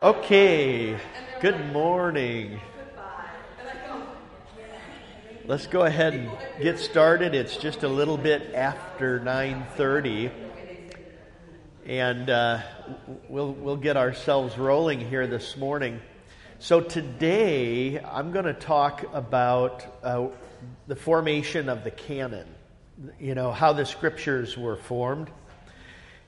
Okay, 0.00 0.96
good 1.40 1.72
morning. 1.72 2.60
Let's 5.44 5.66
go 5.66 5.82
ahead 5.82 6.14
and 6.14 6.30
get 6.62 6.78
started. 6.78 7.34
It's 7.34 7.56
just 7.56 7.82
a 7.82 7.88
little 7.88 8.16
bit 8.16 8.54
after 8.54 9.18
9:30, 9.18 10.30
and 11.84 12.30
uh, 12.30 12.60
we'll 13.28 13.50
we'll 13.50 13.76
get 13.76 13.96
ourselves 13.96 14.56
rolling 14.56 15.00
here 15.00 15.26
this 15.26 15.56
morning. 15.56 16.00
So 16.60 16.80
today 16.80 17.98
I'm 17.98 18.30
going 18.30 18.44
to 18.44 18.54
talk 18.54 19.04
about 19.12 19.84
uh, 20.04 20.28
the 20.86 20.94
formation 20.94 21.68
of 21.68 21.82
the 21.82 21.90
canon. 21.90 22.46
You 23.18 23.34
know 23.34 23.50
how 23.50 23.72
the 23.72 23.84
scriptures 23.84 24.56
were 24.56 24.76
formed, 24.76 25.28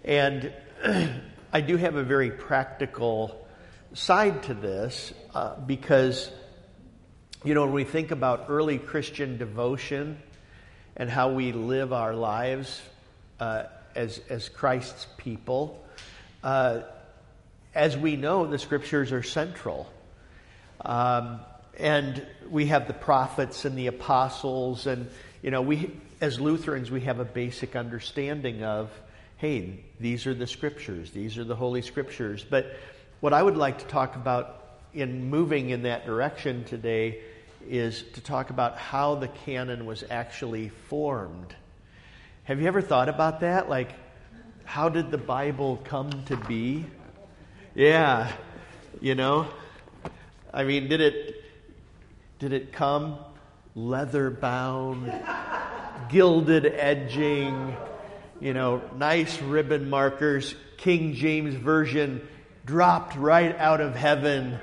and 0.02 0.52
I 1.52 1.60
do 1.60 1.76
have 1.76 1.94
a 1.94 2.02
very 2.02 2.32
practical 2.32 3.46
side 3.92 4.42
to 4.44 4.54
this 4.54 5.12
uh, 5.34 5.56
because, 5.56 6.30
you 7.44 7.54
know, 7.54 7.64
when 7.64 7.72
we 7.72 7.84
think 7.84 8.10
about 8.10 8.46
early 8.48 8.78
Christian 8.78 9.36
devotion 9.36 10.20
and 10.96 11.10
how 11.10 11.32
we 11.32 11.52
live 11.52 11.92
our 11.92 12.14
lives 12.14 12.80
uh, 13.38 13.64
as, 13.94 14.20
as 14.28 14.48
Christ's 14.48 15.06
people, 15.16 15.84
uh, 16.44 16.82
as 17.74 17.96
we 17.96 18.16
know, 18.16 18.46
the 18.46 18.58
scriptures 18.58 19.12
are 19.12 19.22
central. 19.22 19.90
Um, 20.80 21.40
and 21.78 22.26
we 22.48 22.66
have 22.66 22.86
the 22.86 22.94
prophets 22.94 23.64
and 23.64 23.76
the 23.76 23.86
apostles, 23.86 24.86
and, 24.86 25.10
you 25.42 25.50
know, 25.50 25.62
we, 25.62 25.90
as 26.20 26.40
Lutherans, 26.40 26.90
we 26.90 27.02
have 27.02 27.20
a 27.20 27.24
basic 27.24 27.76
understanding 27.76 28.62
of, 28.62 28.90
hey, 29.38 29.84
these 29.98 30.26
are 30.26 30.34
the 30.34 30.46
scriptures, 30.46 31.10
these 31.12 31.38
are 31.38 31.44
the 31.44 31.56
Holy 31.56 31.80
Scriptures. 31.80 32.44
But 32.48 32.76
what 33.20 33.34
I 33.34 33.42
would 33.42 33.56
like 33.56 33.78
to 33.80 33.84
talk 33.84 34.16
about 34.16 34.64
in 34.94 35.28
moving 35.28 35.70
in 35.70 35.82
that 35.82 36.06
direction 36.06 36.64
today 36.64 37.20
is 37.68 38.02
to 38.14 38.22
talk 38.22 38.48
about 38.48 38.78
how 38.78 39.14
the 39.14 39.28
canon 39.28 39.84
was 39.84 40.02
actually 40.10 40.70
formed. 40.88 41.54
Have 42.44 42.60
you 42.60 42.66
ever 42.66 42.80
thought 42.80 43.10
about 43.10 43.40
that? 43.40 43.68
Like, 43.68 43.92
how 44.64 44.88
did 44.88 45.10
the 45.10 45.18
Bible 45.18 45.78
come 45.84 46.10
to 46.26 46.36
be? 46.36 46.86
Yeah, 47.74 48.32
you 49.02 49.14
know, 49.14 49.46
I 50.52 50.64
mean, 50.64 50.88
did 50.88 51.02
it 51.02 51.44
did 52.38 52.54
it 52.54 52.72
come 52.72 53.18
leather 53.74 54.30
bound, 54.30 55.12
gilded 56.08 56.64
edging, 56.64 57.76
you 58.40 58.54
know, 58.54 58.80
nice 58.96 59.40
ribbon 59.42 59.90
markers, 59.90 60.54
King 60.78 61.12
James 61.12 61.54
version 61.54 62.26
dropped 62.70 63.16
right 63.16 63.58
out 63.58 63.80
of 63.80 63.96
heaven. 63.96 64.56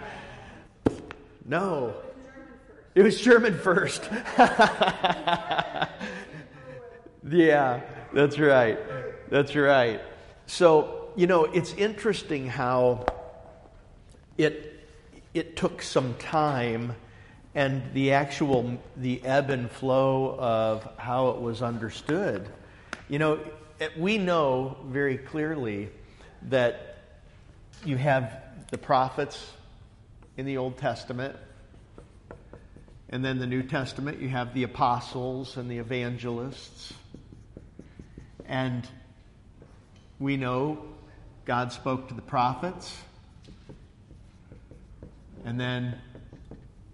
No. 1.43 1.93
It 2.95 3.01
was 3.03 3.19
German 3.19 3.59
first. 3.59 4.01
yeah, 7.29 7.81
that's 8.13 8.39
right. 8.39 8.79
That's 9.29 9.53
right. 9.57 9.99
So, 10.45 11.09
you 11.17 11.27
know, 11.27 11.43
it's 11.43 11.73
interesting 11.73 12.47
how 12.47 13.05
it 14.37 14.73
it 15.33 15.57
took 15.57 15.81
some 15.81 16.13
time 16.13 16.95
and 17.55 17.83
the 17.93 18.13
actual 18.13 18.79
the 18.95 19.21
ebb 19.25 19.49
and 19.49 19.69
flow 19.69 20.37
of 20.39 20.87
how 20.95 21.27
it 21.31 21.41
was 21.41 21.61
understood. 21.61 22.47
You 23.09 23.19
know, 23.19 23.39
we 23.97 24.17
know 24.17 24.77
very 24.85 25.17
clearly 25.17 25.89
that 26.43 26.96
you 27.85 27.97
have 27.97 28.31
the 28.71 28.77
prophets 28.77 29.51
in 30.35 30.45
the 30.45 30.57
Old 30.57 30.77
Testament. 30.77 31.35
And 33.09 33.23
then 33.23 33.39
the 33.39 33.47
New 33.47 33.63
Testament, 33.63 34.21
you 34.21 34.29
have 34.29 34.53
the 34.53 34.63
apostles 34.63 35.57
and 35.57 35.71
the 35.71 35.77
evangelists. 35.77 36.93
And 38.45 38.87
we 40.19 40.37
know 40.37 40.79
God 41.45 41.71
spoke 41.71 42.09
to 42.09 42.13
the 42.13 42.21
prophets. 42.21 42.95
And 45.45 45.59
then 45.59 45.97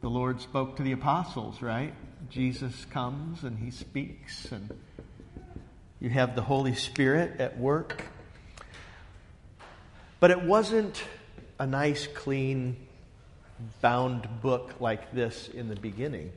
the 0.02 0.10
Lord 0.10 0.42
spoke 0.42 0.76
to 0.76 0.84
the 0.84 0.92
apostles, 0.92 1.62
right? 1.62 1.94
Jesus 2.30 2.86
comes 2.86 3.44
and 3.44 3.58
he 3.58 3.72
speaks, 3.72 4.52
and 4.52 4.70
you 6.00 6.10
have 6.10 6.36
the 6.36 6.42
Holy 6.42 6.76
Spirit 6.76 7.40
at 7.40 7.58
work. 7.58 8.04
But 10.24 10.32
it 10.32 10.42
wasn't 10.42 11.04
a 11.60 11.68
nice, 11.68 12.08
clean, 12.08 12.78
bound 13.82 14.26
book 14.42 14.76
like 14.80 15.12
this 15.12 15.50
in 15.50 15.68
the 15.68 15.76
beginning. 15.76 16.32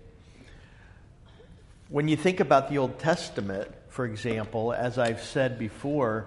When 1.89 2.09
you 2.09 2.17
think 2.17 2.41
about 2.41 2.69
the 2.69 2.79
Old 2.79 2.99
Testament, 2.99 3.71
for 3.91 4.05
example, 4.05 4.73
as 4.73 4.99
I've 4.99 5.23
said 5.23 5.57
before, 5.61 6.27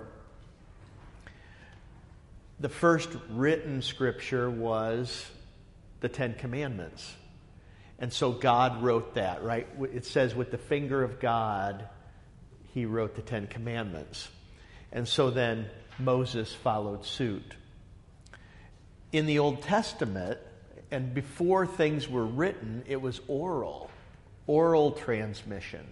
the 2.61 2.69
first 2.69 3.09
written 3.29 3.81
scripture 3.81 4.49
was 4.49 5.29
the 5.99 6.07
Ten 6.07 6.35
Commandments. 6.35 7.13
And 7.99 8.13
so 8.13 8.31
God 8.31 8.81
wrote 8.81 9.15
that, 9.15 9.43
right? 9.43 9.67
It 9.93 10.05
says, 10.05 10.33
with 10.33 10.51
the 10.51 10.57
finger 10.57 11.03
of 11.03 11.19
God, 11.19 11.89
he 12.73 12.85
wrote 12.85 13.15
the 13.15 13.21
Ten 13.21 13.47
Commandments. 13.47 14.29
And 14.93 15.05
so 15.05 15.29
then 15.29 15.69
Moses 15.99 16.53
followed 16.53 17.05
suit. 17.05 17.55
In 19.11 19.25
the 19.25 19.39
Old 19.39 19.61
Testament, 19.61 20.39
and 20.91 21.13
before 21.13 21.67
things 21.67 22.07
were 22.07 22.25
written, 22.25 22.83
it 22.87 23.01
was 23.01 23.21
oral, 23.27 23.89
oral 24.47 24.91
transmission. 24.91 25.85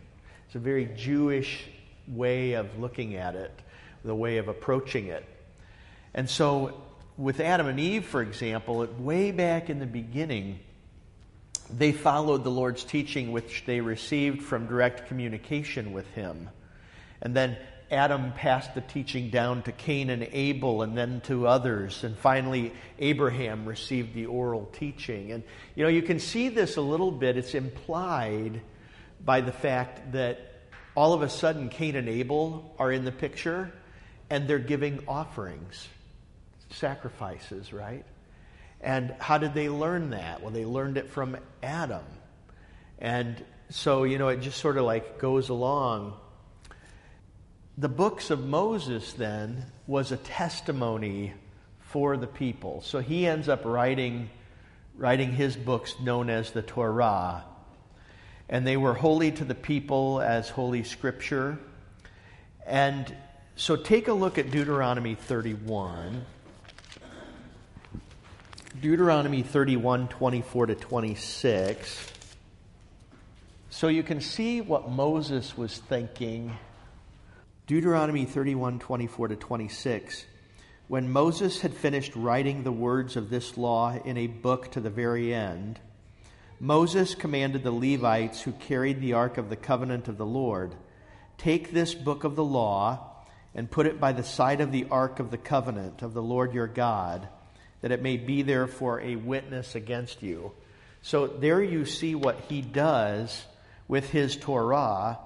It's 0.45 0.55
a 0.55 0.59
very 0.59 0.85
Jewish 0.95 1.67
way 2.07 2.53
of 2.53 2.79
looking 2.79 3.15
at 3.15 3.35
it, 3.35 3.51
the 4.03 4.15
way 4.15 4.37
of 4.37 4.47
approaching 4.47 5.07
it. 5.07 5.25
And 6.13 6.29
so, 6.29 6.81
with 7.17 7.39
Adam 7.39 7.67
and 7.67 7.79
Eve, 7.79 8.05
for 8.05 8.21
example, 8.21 8.87
way 8.99 9.31
back 9.31 9.69
in 9.69 9.79
the 9.79 9.85
beginning, 9.85 10.59
they 11.69 11.91
followed 11.91 12.43
the 12.43 12.51
Lord's 12.51 12.83
teaching, 12.83 13.31
which 13.31 13.63
they 13.65 13.81
received 13.81 14.41
from 14.41 14.67
direct 14.67 15.07
communication 15.07 15.91
with 15.91 16.07
Him. 16.13 16.49
And 17.21 17.35
then 17.35 17.57
Adam 17.89 18.33
passed 18.33 18.75
the 18.75 18.81
teaching 18.81 19.29
down 19.29 19.63
to 19.63 19.71
Cain 19.71 20.09
and 20.09 20.27
Abel 20.31 20.81
and 20.81 20.97
then 20.97 21.21
to 21.21 21.47
others. 21.47 22.03
And 22.03 22.17
finally, 22.17 22.73
Abraham 22.99 23.65
received 23.65 24.13
the 24.13 24.25
oral 24.25 24.65
teaching. 24.73 25.31
And, 25.31 25.43
you 25.75 25.83
know, 25.83 25.89
you 25.89 26.01
can 26.01 26.19
see 26.19 26.49
this 26.49 26.75
a 26.75 26.81
little 26.81 27.11
bit. 27.11 27.37
It's 27.37 27.55
implied 27.55 28.61
by 29.23 29.41
the 29.41 29.51
fact 29.53 30.11
that 30.11 30.53
all 30.95 31.13
of 31.13 31.21
a 31.21 31.29
sudden 31.29 31.69
Cain 31.69 31.95
and 31.95 32.09
Abel 32.09 32.75
are 32.77 32.91
in 32.91 33.05
the 33.05 33.11
picture 33.11 33.71
and 34.29 34.47
they're 34.47 34.59
giving 34.59 35.03
offerings, 35.07 35.87
sacrifices, 36.71 37.71
right? 37.71 38.03
And 38.81 39.15
how 39.19 39.37
did 39.37 39.53
they 39.53 39.69
learn 39.69 40.09
that? 40.09 40.41
Well, 40.41 40.51
they 40.51 40.65
learned 40.65 40.97
it 40.97 41.09
from 41.09 41.37
Adam. 41.63 42.03
And 42.99 43.43
so, 43.69 44.03
you 44.03 44.17
know, 44.17 44.27
it 44.27 44.41
just 44.41 44.59
sort 44.59 44.77
of 44.77 44.83
like 44.83 45.19
goes 45.19 45.49
along 45.49 46.17
the 47.77 47.89
books 47.89 48.31
of 48.31 48.43
Moses 48.43 49.13
then 49.13 49.65
was 49.85 50.11
a 50.11 50.17
testimony 50.17 51.33
for 51.79 52.17
the 52.17 52.25
people. 52.25 52.81
So 52.81 52.99
he 52.99 53.27
ends 53.27 53.47
up 53.47 53.65
writing, 53.65 54.29
writing 54.95 55.31
his 55.31 55.55
books 55.55 55.93
known 56.01 56.31
as 56.31 56.51
the 56.51 56.63
Torah. 56.63 57.43
And 58.49 58.65
they 58.65 58.77
were 58.77 58.95
holy 58.95 59.31
to 59.31 59.45
the 59.45 59.53
people 59.53 60.21
as 60.21 60.49
holy 60.49 60.83
scripture. 60.83 61.59
And 62.65 63.15
so 63.55 63.75
take 63.75 64.07
a 64.07 64.13
look 64.13 64.39
at 64.39 64.49
Deuteronomy 64.49 65.13
31. 65.13 66.25
Deuteronomy 68.81 69.43
31, 69.43 70.07
24 70.07 70.65
to 70.67 70.75
26. 70.75 72.11
So 73.69 73.87
you 73.87 74.01
can 74.01 74.19
see 74.19 74.61
what 74.61 74.89
Moses 74.89 75.55
was 75.55 75.77
thinking 75.77 76.57
Deuteronomy 77.67 78.23
31 78.23 78.79
24 78.79 79.27
to 79.27 79.35
26. 79.35 80.25
When 80.87 81.11
Moses 81.11 81.59
had 81.59 81.73
finished 81.73 82.15
writing 82.15 82.63
the 82.63 82.71
words 82.71 83.17
of 83.17 83.29
this 83.29 83.57
law 83.57 83.93
in 84.05 84.15
a 84.15 84.27
book 84.27 84.71
to 84.71 84.79
the 84.79 84.89
very 84.89 85.33
end, 85.33 85.77
Moses 86.61 87.13
commanded 87.13 87.63
the 87.63 87.71
Levites 87.73 88.41
who 88.41 88.53
carried 88.53 89.01
the 89.01 89.11
ark 89.11 89.37
of 89.37 89.49
the 89.49 89.57
covenant 89.57 90.07
of 90.07 90.17
the 90.17 90.25
Lord 90.25 90.75
Take 91.37 91.71
this 91.71 91.93
book 91.93 92.23
of 92.23 92.37
the 92.37 92.43
law 92.43 93.05
and 93.53 93.69
put 93.69 93.85
it 93.85 93.99
by 93.99 94.13
the 94.13 94.23
side 94.23 94.61
of 94.61 94.71
the 94.71 94.87
ark 94.89 95.19
of 95.19 95.29
the 95.29 95.37
covenant 95.37 96.01
of 96.01 96.13
the 96.13 96.23
Lord 96.23 96.53
your 96.53 96.67
God, 96.67 97.27
that 97.81 97.91
it 97.91 98.01
may 98.01 98.15
be 98.15 98.43
there 98.43 98.67
for 98.67 99.01
a 99.01 99.17
witness 99.17 99.75
against 99.75 100.23
you. 100.23 100.53
So 101.01 101.27
there 101.27 101.61
you 101.61 101.83
see 101.83 102.15
what 102.15 102.39
he 102.47 102.61
does 102.61 103.45
with 103.89 104.09
his 104.09 104.37
Torah 104.37 105.19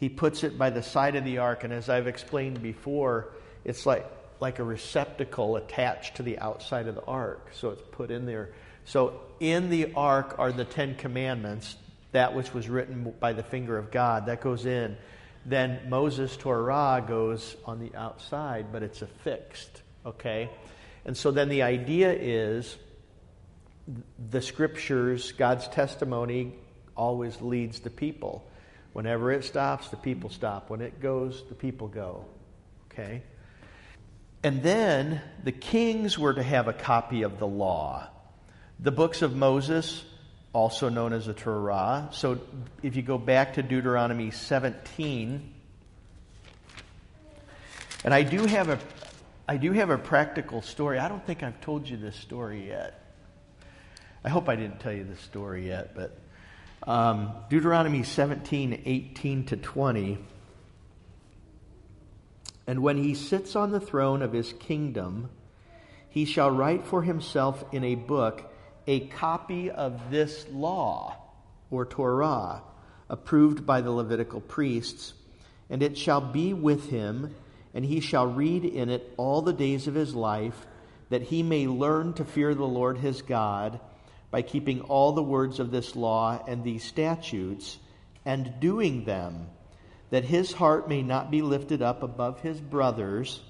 he 0.00 0.08
puts 0.08 0.42
it 0.42 0.58
by 0.58 0.70
the 0.70 0.82
side 0.82 1.14
of 1.14 1.24
the 1.24 1.38
ark. 1.38 1.62
And 1.62 1.72
as 1.72 1.88
I've 1.88 2.08
explained 2.08 2.60
before, 2.60 3.28
it's 3.64 3.86
like 3.86 4.10
like 4.40 4.58
a 4.58 4.64
receptacle 4.64 5.56
attached 5.56 6.16
to 6.16 6.22
the 6.22 6.38
outside 6.38 6.88
of 6.88 6.94
the 6.94 7.04
ark. 7.04 7.50
So 7.52 7.70
it's 7.70 7.82
put 7.92 8.10
in 8.10 8.26
there. 8.26 8.50
So 8.84 9.20
in 9.38 9.68
the 9.70 9.92
ark 9.94 10.36
are 10.38 10.50
the 10.50 10.64
Ten 10.64 10.94
Commandments, 10.94 11.76
that 12.12 12.34
which 12.34 12.52
was 12.52 12.68
written 12.68 13.14
by 13.20 13.34
the 13.34 13.42
finger 13.42 13.76
of 13.76 13.90
God. 13.90 14.26
That 14.26 14.40
goes 14.40 14.66
in. 14.66 14.96
Then 15.44 15.88
Moses' 15.88 16.36
Torah 16.36 17.04
goes 17.06 17.56
on 17.64 17.80
the 17.80 17.94
outside, 17.94 18.72
but 18.72 18.82
it's 18.82 19.02
affixed. 19.02 19.82
Okay? 20.04 20.50
And 21.04 21.16
so 21.16 21.30
then 21.30 21.48
the 21.48 21.62
idea 21.62 22.12
is 22.12 22.76
the 24.30 24.42
scriptures, 24.42 25.32
God's 25.32 25.68
testimony 25.68 26.54
always 26.96 27.40
leads 27.40 27.80
the 27.80 27.90
people. 27.90 28.49
Whenever 28.92 29.30
it 29.30 29.44
stops, 29.44 29.88
the 29.88 29.96
people 29.96 30.30
stop. 30.30 30.70
When 30.70 30.80
it 30.80 31.00
goes, 31.00 31.44
the 31.48 31.54
people 31.54 31.88
go. 31.88 32.24
Okay? 32.90 33.22
And 34.42 34.62
then 34.62 35.20
the 35.44 35.52
kings 35.52 36.18
were 36.18 36.34
to 36.34 36.42
have 36.42 36.66
a 36.66 36.72
copy 36.72 37.22
of 37.22 37.38
the 37.38 37.46
law. 37.46 38.08
The 38.78 38.90
books 38.90 39.22
of 39.22 39.36
Moses, 39.36 40.02
also 40.52 40.88
known 40.88 41.12
as 41.12 41.26
the 41.26 41.34
Torah. 41.34 42.08
So 42.12 42.40
if 42.82 42.96
you 42.96 43.02
go 43.02 43.18
back 43.18 43.54
to 43.54 43.62
Deuteronomy 43.62 44.30
17, 44.30 45.54
and 48.02 48.14
I 48.14 48.22
do 48.22 48.46
have 48.46 48.70
a 48.70 48.78
I 49.46 49.56
do 49.56 49.72
have 49.72 49.90
a 49.90 49.98
practical 49.98 50.62
story. 50.62 51.00
I 51.00 51.08
don't 51.08 51.26
think 51.26 51.42
I've 51.42 51.60
told 51.60 51.88
you 51.88 51.96
this 51.96 52.14
story 52.14 52.68
yet. 52.68 53.02
I 54.22 54.28
hope 54.28 54.48
I 54.48 54.54
didn't 54.54 54.78
tell 54.78 54.92
you 54.92 55.02
this 55.02 55.18
story 55.18 55.66
yet, 55.66 55.92
but 55.92 56.16
um, 56.86 57.32
Deuteronomy 57.48 58.02
17, 58.02 58.82
18 58.84 59.44
to 59.46 59.56
20. 59.56 60.18
And 62.66 62.82
when 62.82 62.96
he 62.96 63.14
sits 63.14 63.56
on 63.56 63.70
the 63.70 63.80
throne 63.80 64.22
of 64.22 64.32
his 64.32 64.52
kingdom, 64.54 65.30
he 66.08 66.24
shall 66.24 66.50
write 66.50 66.84
for 66.84 67.02
himself 67.02 67.64
in 67.72 67.84
a 67.84 67.94
book 67.94 68.50
a 68.86 69.00
copy 69.08 69.70
of 69.70 70.10
this 70.10 70.46
law, 70.50 71.16
or 71.70 71.84
Torah, 71.84 72.62
approved 73.08 73.66
by 73.66 73.80
the 73.80 73.90
Levitical 73.90 74.40
priests, 74.40 75.12
and 75.68 75.82
it 75.82 75.98
shall 75.98 76.20
be 76.20 76.54
with 76.54 76.90
him, 76.90 77.34
and 77.74 77.84
he 77.84 78.00
shall 78.00 78.26
read 78.26 78.64
in 78.64 78.88
it 78.88 79.12
all 79.16 79.42
the 79.42 79.52
days 79.52 79.86
of 79.86 79.94
his 79.94 80.14
life, 80.14 80.66
that 81.10 81.22
he 81.22 81.42
may 81.42 81.66
learn 81.66 82.12
to 82.14 82.24
fear 82.24 82.54
the 82.54 82.64
Lord 82.64 82.98
his 82.98 83.20
God 83.22 83.80
by 84.30 84.42
keeping 84.42 84.80
all 84.82 85.12
the 85.12 85.22
words 85.22 85.58
of 85.60 85.70
this 85.70 85.96
law 85.96 86.42
and 86.46 86.62
these 86.62 86.84
statutes 86.84 87.78
and 88.24 88.60
doing 88.60 89.04
them, 89.04 89.48
that 90.10 90.24
his 90.24 90.52
heart 90.52 90.88
may 90.88 91.02
not 91.02 91.30
be 91.30 91.42
lifted 91.42 91.82
up 91.82 92.02
above 92.02 92.40
his 92.40 92.60
brothers, 92.60 93.40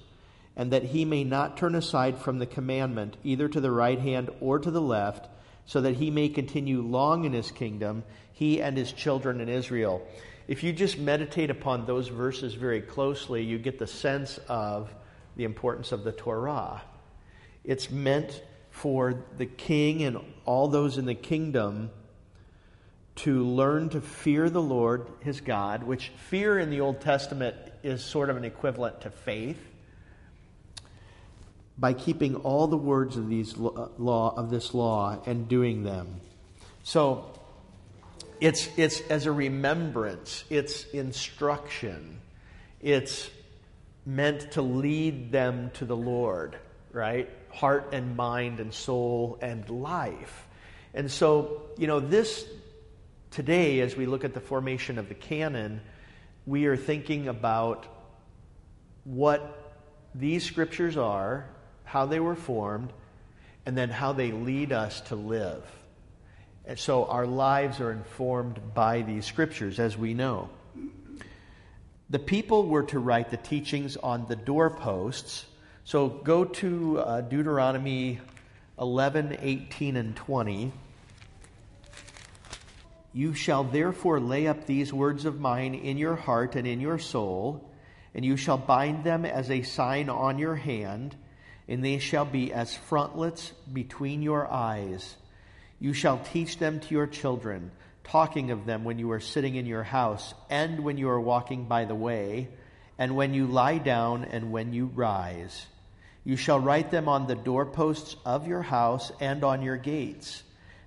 and 0.55 0.71
that 0.71 0.83
he 0.83 1.05
may 1.05 1.23
not 1.23 1.57
turn 1.57 1.75
aside 1.75 2.17
from 2.17 2.39
the 2.39 2.45
commandment, 2.45 3.15
either 3.23 3.47
to 3.47 3.61
the 3.61 3.71
right 3.71 3.99
hand 3.99 4.29
or 4.39 4.59
to 4.59 4.71
the 4.71 4.81
left, 4.81 5.29
so 5.65 5.81
that 5.81 5.95
he 5.95 6.11
may 6.11 6.29
continue 6.29 6.81
long 6.81 7.25
in 7.25 7.33
his 7.33 7.51
kingdom, 7.51 8.03
he 8.33 8.61
and 8.61 8.75
his 8.75 8.91
children 8.91 9.39
in 9.39 9.49
Israel. 9.49 10.05
If 10.47 10.63
you 10.63 10.73
just 10.73 10.97
meditate 10.97 11.49
upon 11.49 11.85
those 11.85 12.07
verses 12.07 12.53
very 12.53 12.81
closely, 12.81 13.43
you 13.43 13.57
get 13.57 13.79
the 13.79 13.87
sense 13.87 14.39
of 14.47 14.93
the 15.35 15.43
importance 15.45 15.91
of 15.91 16.03
the 16.03 16.11
Torah. 16.11 16.81
It's 17.63 17.89
meant 17.89 18.41
for 18.81 19.23
the 19.37 19.45
king 19.45 20.01
and 20.01 20.17
all 20.43 20.67
those 20.67 20.97
in 20.97 21.05
the 21.05 21.13
kingdom 21.13 21.91
to 23.13 23.43
learn 23.43 23.89
to 23.89 24.01
fear 24.01 24.49
the 24.49 24.61
Lord 24.61 25.07
his 25.19 25.39
God, 25.39 25.83
which 25.83 26.09
fear 26.29 26.57
in 26.57 26.71
the 26.71 26.81
Old 26.81 26.99
Testament 26.99 27.55
is 27.83 28.03
sort 28.03 28.31
of 28.31 28.37
an 28.37 28.43
equivalent 28.43 29.01
to 29.01 29.11
faith, 29.11 29.59
by 31.77 31.93
keeping 31.93 32.35
all 32.37 32.65
the 32.65 32.77
words 32.77 33.17
of 33.17 33.29
these 33.29 33.53
uh, 33.53 33.89
law 33.99 34.33
of 34.35 34.49
this 34.49 34.73
law 34.73 35.21
and 35.27 35.47
doing 35.47 35.83
them. 35.83 36.19
So 36.81 37.31
it's 38.39 38.67
it's 38.77 39.01
as 39.11 39.27
a 39.27 39.31
remembrance, 39.31 40.43
it's 40.49 40.85
instruction. 40.85 42.19
It's 42.79 43.29
meant 44.07 44.53
to 44.53 44.63
lead 44.63 45.31
them 45.31 45.69
to 45.75 45.85
the 45.85 45.95
Lord, 45.95 46.55
right? 46.91 47.29
Heart 47.53 47.89
and 47.93 48.15
mind 48.15 48.59
and 48.59 48.73
soul 48.73 49.37
and 49.41 49.69
life. 49.69 50.47
And 50.93 51.09
so, 51.09 51.61
you 51.77 51.87
know, 51.87 51.99
this 51.99 52.45
today, 53.31 53.79
as 53.79 53.95
we 53.95 54.05
look 54.05 54.23
at 54.23 54.33
the 54.33 54.41
formation 54.41 54.97
of 54.97 55.07
the 55.07 55.15
canon, 55.15 55.81
we 56.45 56.65
are 56.65 56.77
thinking 56.77 57.27
about 57.27 57.85
what 59.03 59.73
these 60.13 60.43
scriptures 60.43 60.97
are, 60.97 61.45
how 61.83 62.05
they 62.05 62.19
were 62.19 62.35
formed, 62.35 62.91
and 63.65 63.77
then 63.77 63.89
how 63.89 64.13
they 64.13 64.31
lead 64.31 64.71
us 64.71 65.01
to 65.01 65.15
live. 65.15 65.63
And 66.65 66.77
so 66.77 67.05
our 67.05 67.25
lives 67.25 67.79
are 67.79 67.91
informed 67.91 68.59
by 68.73 69.01
these 69.01 69.25
scriptures, 69.25 69.79
as 69.79 69.97
we 69.97 70.13
know. 70.13 70.49
The 72.09 72.19
people 72.19 72.67
were 72.67 72.83
to 72.83 72.99
write 72.99 73.31
the 73.31 73.37
teachings 73.37 73.95
on 73.95 74.27
the 74.27 74.35
doorposts 74.35 75.45
so 75.91 76.07
go 76.07 76.45
to 76.45 76.99
uh, 76.99 77.19
Deuteronomy 77.19 78.21
11, 78.79 79.39
18, 79.41 79.97
and 79.97 80.15
20. 80.15 80.71
You 83.11 83.33
shall 83.33 83.65
therefore 83.65 84.21
lay 84.21 84.47
up 84.47 84.65
these 84.65 84.93
words 84.93 85.25
of 85.25 85.41
mine 85.41 85.75
in 85.75 85.97
your 85.97 86.15
heart 86.15 86.55
and 86.55 86.65
in 86.65 86.79
your 86.79 86.97
soul, 86.97 87.69
and 88.15 88.23
you 88.23 88.37
shall 88.37 88.57
bind 88.57 89.03
them 89.03 89.25
as 89.25 89.51
a 89.51 89.63
sign 89.63 90.07
on 90.07 90.39
your 90.39 90.55
hand, 90.55 91.13
and 91.67 91.83
they 91.83 91.97
shall 91.97 92.23
be 92.23 92.53
as 92.53 92.73
frontlets 92.73 93.51
between 93.73 94.21
your 94.21 94.49
eyes. 94.49 95.17
You 95.77 95.91
shall 95.91 96.19
teach 96.19 96.57
them 96.57 96.79
to 96.79 96.95
your 96.95 97.07
children, 97.07 97.69
talking 98.05 98.51
of 98.51 98.65
them 98.65 98.85
when 98.85 98.97
you 98.97 99.11
are 99.11 99.19
sitting 99.19 99.55
in 99.55 99.65
your 99.65 99.83
house, 99.83 100.33
and 100.49 100.85
when 100.85 100.97
you 100.97 101.09
are 101.09 101.19
walking 101.19 101.65
by 101.65 101.83
the 101.83 101.95
way, 101.95 102.47
and 102.97 103.17
when 103.17 103.33
you 103.33 103.45
lie 103.45 103.77
down, 103.77 104.23
and 104.23 104.53
when 104.53 104.71
you 104.71 104.85
rise. 104.85 105.67
You 106.23 106.35
shall 106.35 106.59
write 106.59 106.91
them 106.91 107.07
on 107.07 107.27
the 107.27 107.35
doorposts 107.35 108.15
of 108.25 108.47
your 108.47 108.61
house 108.61 109.11
and 109.19 109.43
on 109.43 109.61
your 109.61 109.77
gates, 109.77 110.43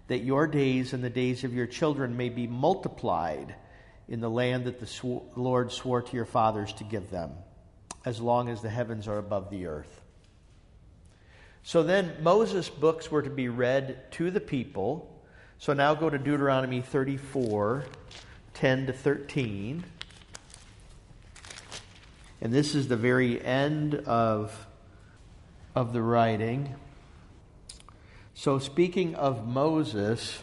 that 0.06 0.20
your 0.20 0.46
days 0.46 0.92
and 0.92 1.02
the 1.02 1.10
days 1.10 1.44
of 1.44 1.52
your 1.52 1.66
children 1.66 2.16
may 2.16 2.28
be 2.28 2.46
multiplied 2.46 3.54
in 4.08 4.20
the 4.20 4.30
land 4.30 4.66
that 4.66 4.78
the 4.78 4.86
sw- 4.86 5.22
Lord 5.36 5.72
swore 5.72 6.02
to 6.02 6.16
your 6.16 6.24
fathers 6.24 6.72
to 6.74 6.84
give 6.84 7.10
them, 7.10 7.32
as 8.04 8.20
long 8.20 8.48
as 8.48 8.62
the 8.62 8.70
heavens 8.70 9.08
are 9.08 9.18
above 9.18 9.50
the 9.50 9.66
earth. 9.66 10.02
So 11.62 11.82
then 11.82 12.16
Moses' 12.20 12.68
books 12.68 13.10
were 13.10 13.22
to 13.22 13.30
be 13.30 13.48
read 13.48 14.12
to 14.12 14.30
the 14.30 14.40
people. 14.40 15.10
So 15.58 15.72
now 15.72 15.94
go 15.94 16.10
to 16.10 16.18
Deuteronomy 16.18 16.82
34 16.82 17.86
10 18.52 18.86
to 18.86 18.92
13. 18.92 19.82
And 22.40 22.52
this 22.52 22.74
is 22.74 22.86
the 22.86 22.96
very 22.96 23.42
end 23.42 23.94
of 23.94 24.54
of 25.74 25.92
the 25.92 26.02
writing. 26.02 26.74
So, 28.34 28.58
speaking 28.58 29.14
of 29.14 29.46
Moses, 29.46 30.42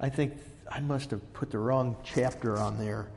I 0.00 0.08
think 0.08 0.34
I 0.70 0.80
must 0.80 1.10
have 1.12 1.32
put 1.32 1.50
the 1.50 1.58
wrong 1.58 1.96
chapter 2.04 2.56
on 2.56 2.78
there. 2.78 3.08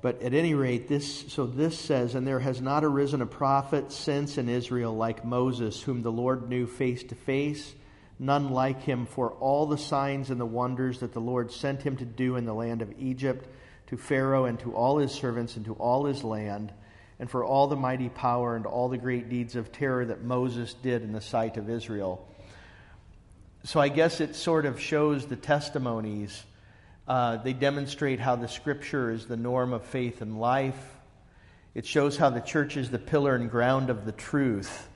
But 0.00 0.22
at 0.22 0.34
any 0.34 0.54
rate, 0.54 0.88
this 0.88 1.24
so 1.28 1.46
this 1.46 1.78
says, 1.78 2.14
and 2.14 2.26
there 2.26 2.38
has 2.38 2.60
not 2.60 2.84
arisen 2.84 3.22
a 3.22 3.26
prophet 3.26 3.90
since 3.90 4.38
in 4.38 4.48
Israel 4.48 4.96
like 4.96 5.24
Moses, 5.24 5.82
whom 5.82 6.02
the 6.02 6.12
Lord 6.12 6.48
knew 6.48 6.66
face 6.66 7.02
to 7.04 7.16
face, 7.16 7.74
none 8.18 8.50
like 8.50 8.82
him 8.82 9.06
for 9.06 9.30
all 9.32 9.66
the 9.66 9.78
signs 9.78 10.30
and 10.30 10.40
the 10.40 10.46
wonders 10.46 11.00
that 11.00 11.12
the 11.12 11.20
Lord 11.20 11.50
sent 11.50 11.82
him 11.82 11.96
to 11.96 12.04
do 12.04 12.36
in 12.36 12.44
the 12.44 12.54
land 12.54 12.82
of 12.82 12.94
Egypt, 12.98 13.48
to 13.88 13.96
Pharaoh 13.96 14.44
and 14.44 14.60
to 14.60 14.74
all 14.74 14.98
his 14.98 15.12
servants 15.12 15.56
and 15.56 15.64
to 15.64 15.74
all 15.74 16.04
his 16.04 16.22
land 16.22 16.72
and 17.18 17.30
for 17.30 17.44
all 17.44 17.66
the 17.66 17.76
mighty 17.76 18.08
power 18.08 18.54
and 18.56 18.66
all 18.66 18.88
the 18.88 18.98
great 18.98 19.28
deeds 19.28 19.56
of 19.56 19.72
terror 19.72 20.04
that 20.04 20.22
Moses 20.22 20.74
did 20.74 21.02
in 21.02 21.12
the 21.12 21.20
sight 21.20 21.56
of 21.56 21.68
Israel. 21.68 22.26
So 23.64 23.80
I 23.80 23.88
guess 23.88 24.20
it 24.20 24.36
sort 24.36 24.66
of 24.66 24.80
shows 24.80 25.26
the 25.26 25.36
testimonies. 25.36 26.44
Uh, 27.06 27.38
they 27.38 27.52
demonstrate 27.52 28.20
how 28.20 28.36
the 28.36 28.48
scripture 28.48 29.10
is 29.10 29.26
the 29.26 29.36
norm 29.36 29.72
of 29.72 29.84
faith 29.84 30.22
and 30.22 30.38
life. 30.38 30.96
It 31.74 31.84
shows 31.86 32.16
how 32.16 32.30
the 32.30 32.40
church 32.40 32.76
is 32.76 32.90
the 32.90 32.98
pillar 32.98 33.34
and 33.34 33.50
ground 33.50 33.90
of 33.90 34.04
the 34.04 34.12
truth. 34.12 34.88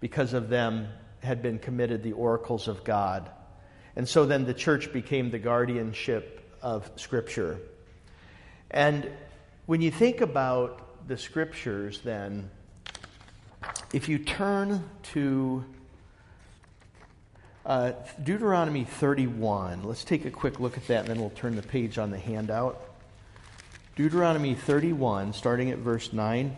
Because 0.00 0.32
of 0.32 0.48
them 0.48 0.88
had 1.20 1.42
been 1.42 1.58
committed 1.58 2.02
the 2.02 2.12
oracles 2.12 2.68
of 2.68 2.84
God. 2.84 3.30
And 3.96 4.08
so 4.08 4.26
then 4.26 4.44
the 4.44 4.54
church 4.54 4.92
became 4.92 5.30
the 5.30 5.38
guardianship 5.40 6.56
of 6.62 6.90
Scripture. 6.96 7.58
And 8.70 9.10
when 9.66 9.80
you 9.80 9.90
think 9.90 10.20
about 10.20 10.87
the 11.08 11.16
scriptures, 11.16 12.00
then, 12.02 12.50
if 13.94 14.10
you 14.10 14.18
turn 14.18 14.84
to 15.14 15.64
uh, 17.64 17.92
Deuteronomy 18.22 18.84
31, 18.84 19.84
let's 19.84 20.04
take 20.04 20.26
a 20.26 20.30
quick 20.30 20.60
look 20.60 20.76
at 20.76 20.86
that 20.88 21.00
and 21.00 21.08
then 21.08 21.18
we'll 21.18 21.30
turn 21.30 21.56
the 21.56 21.62
page 21.62 21.96
on 21.96 22.10
the 22.10 22.18
handout. 22.18 22.78
Deuteronomy 23.96 24.54
31, 24.54 25.32
starting 25.32 25.70
at 25.70 25.78
verse 25.78 26.12
9. 26.12 26.54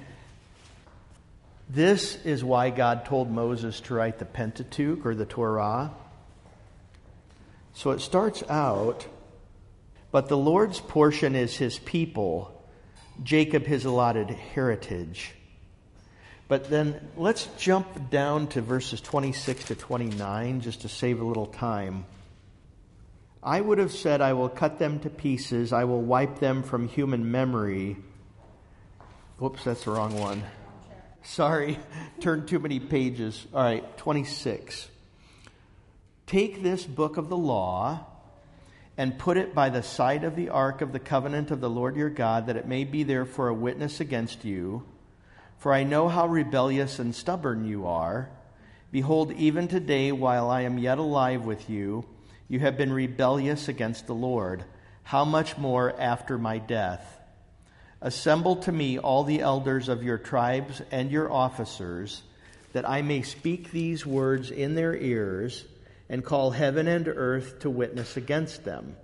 This 1.69 2.16
is 2.25 2.42
why 2.42 2.71
God 2.71 3.04
told 3.04 3.30
Moses 3.30 3.80
to 3.83 3.95
write 3.95 4.19
the 4.19 4.25
Pentateuch 4.25 5.07
or 5.07 5.14
the 5.14 5.26
Torah. 5.26 5.92
So 7.73 7.92
it 7.92 8.00
starts 8.00 8.42
out, 8.50 9.07
but 10.11 10.28
the 10.28 10.37
Lord's 10.37 10.80
portion 10.80 11.37
is 11.37 11.57
his 11.57 11.78
people, 11.78 12.60
Jacob 13.23 13.67
his 13.67 13.85
allotted 13.85 14.31
heritage. 14.31 15.33
But 16.49 16.69
then 16.69 17.09
let's 17.17 17.47
jump 17.59 18.11
down 18.11 18.49
to 18.49 18.61
verses 18.61 19.00
26 19.00 19.67
to 19.67 19.75
29 19.75 20.61
just 20.61 20.83
to 20.83 20.89
save 20.89 21.21
a 21.21 21.25
little 21.25 21.47
time. 21.47 22.07
I 23.43 23.61
would 23.61 23.79
have 23.79 23.93
said, 23.93 24.21
I 24.21 24.33
will 24.33 24.49
cut 24.49 24.79
them 24.79 24.99
to 25.00 25.11
pieces, 25.11 25.73
I 25.73 25.85
will 25.85 26.03
wipe 26.03 26.41
them 26.41 26.62
from 26.62 26.89
human 26.89 27.31
memory. 27.31 27.97
Whoops, 29.39 29.65
that's 29.65 29.85
the 29.85 29.93
wrong 29.93 30.19
one. 30.19 30.43
Sorry, 31.23 31.79
turned 32.21 32.49
too 32.49 32.59
many 32.59 32.81
pages. 32.81 33.47
All 33.55 33.62
right, 33.62 33.97
26. 33.97 34.89
Take 36.27 36.62
this 36.62 36.85
book 36.85 37.17
of 37.17 37.29
the 37.29 37.37
law 37.37 38.07
and 39.00 39.19
put 39.19 39.38
it 39.38 39.54
by 39.54 39.71
the 39.71 39.83
side 39.83 40.25
of 40.25 40.37
the 40.37 40.50
ark 40.50 40.83
of 40.83 40.92
the 40.92 40.99
covenant 40.99 41.50
of 41.50 41.62
the 41.62 41.71
Lord 41.71 41.97
your 41.97 42.11
God, 42.11 42.49
that 42.49 42.59
it 42.59 42.69
may 42.69 42.85
be 42.85 43.02
there 43.02 43.25
for 43.25 43.49
a 43.49 43.54
witness 43.54 43.99
against 43.99 44.45
you. 44.45 44.83
For 45.57 45.73
I 45.73 45.85
know 45.85 46.11
how 46.11 46.26
rebellious 46.26 46.99
and 46.99 47.14
stubborn 47.14 47.64
you 47.64 47.87
are. 47.87 48.28
Behold, 48.92 49.33
even 49.33 49.69
today, 49.69 50.12
while 50.12 50.50
I 50.50 50.64
am 50.64 50.76
yet 50.76 50.99
alive 50.99 51.47
with 51.47 51.71
you, 51.71 52.04
you 52.47 52.61
have 52.61 52.76
been 52.76 52.92
rebellious 52.92 53.69
against 53.69 54.07
the 54.07 54.14
Lord. 54.14 54.64
How 55.02 55.25
much 55.25 55.57
more 55.57 55.99
after 55.99 56.37
my 56.37 56.59
death? 56.59 57.23
Assemble 58.02 58.57
to 58.57 58.71
me 58.71 58.99
all 58.99 59.25
the 59.25 59.40
elders 59.40 59.88
of 59.88 60.02
your 60.02 60.19
tribes 60.19 60.83
and 60.90 61.11
your 61.11 61.33
officers, 61.33 62.21
that 62.75 62.87
I 62.87 63.00
may 63.00 63.23
speak 63.23 63.71
these 63.71 64.04
words 64.04 64.50
in 64.50 64.75
their 64.75 64.95
ears 64.95 65.64
and 66.11 66.25
call 66.25 66.50
heaven 66.50 66.88
and 66.88 67.09
earth 67.09 67.61
to 67.61 67.71
witness 67.71 68.19
against 68.19 68.64
them. 68.64 68.97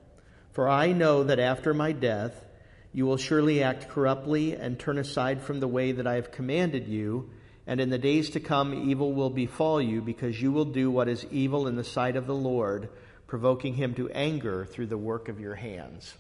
For 0.52 0.68
I 0.68 0.92
know 0.92 1.24
that 1.24 1.38
after 1.38 1.72
my 1.72 1.92
death, 1.92 2.44
you 2.92 3.06
will 3.06 3.16
surely 3.16 3.62
act 3.62 3.88
corruptly 3.88 4.54
and 4.56 4.78
turn 4.78 4.98
aside 4.98 5.40
from 5.40 5.60
the 5.60 5.68
way 5.68 5.92
that 5.92 6.06
I 6.06 6.16
have 6.16 6.32
commanded 6.32 6.88
you, 6.88 7.30
and 7.66 7.80
in 7.80 7.90
the 7.90 7.98
days 7.98 8.30
to 8.30 8.40
come 8.40 8.88
evil 8.90 9.12
will 9.12 9.30
befall 9.30 9.80
you, 9.80 10.02
because 10.02 10.40
you 10.40 10.50
will 10.50 10.64
do 10.64 10.90
what 10.90 11.08
is 11.08 11.24
evil 11.30 11.68
in 11.68 11.76
the 11.76 11.84
sight 11.84 12.16
of 12.16 12.26
the 12.26 12.34
Lord, 12.34 12.88
provoking 13.26 13.74
him 13.74 13.94
to 13.94 14.10
anger 14.10 14.64
through 14.64 14.86
the 14.86 14.98
work 14.98 15.28
of 15.28 15.38
your 15.38 15.54
hands. 15.54 16.12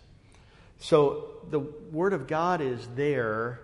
So 0.78 1.30
the 1.50 1.60
Word 1.60 2.12
of 2.12 2.26
God 2.26 2.60
is 2.60 2.86
there 2.94 3.60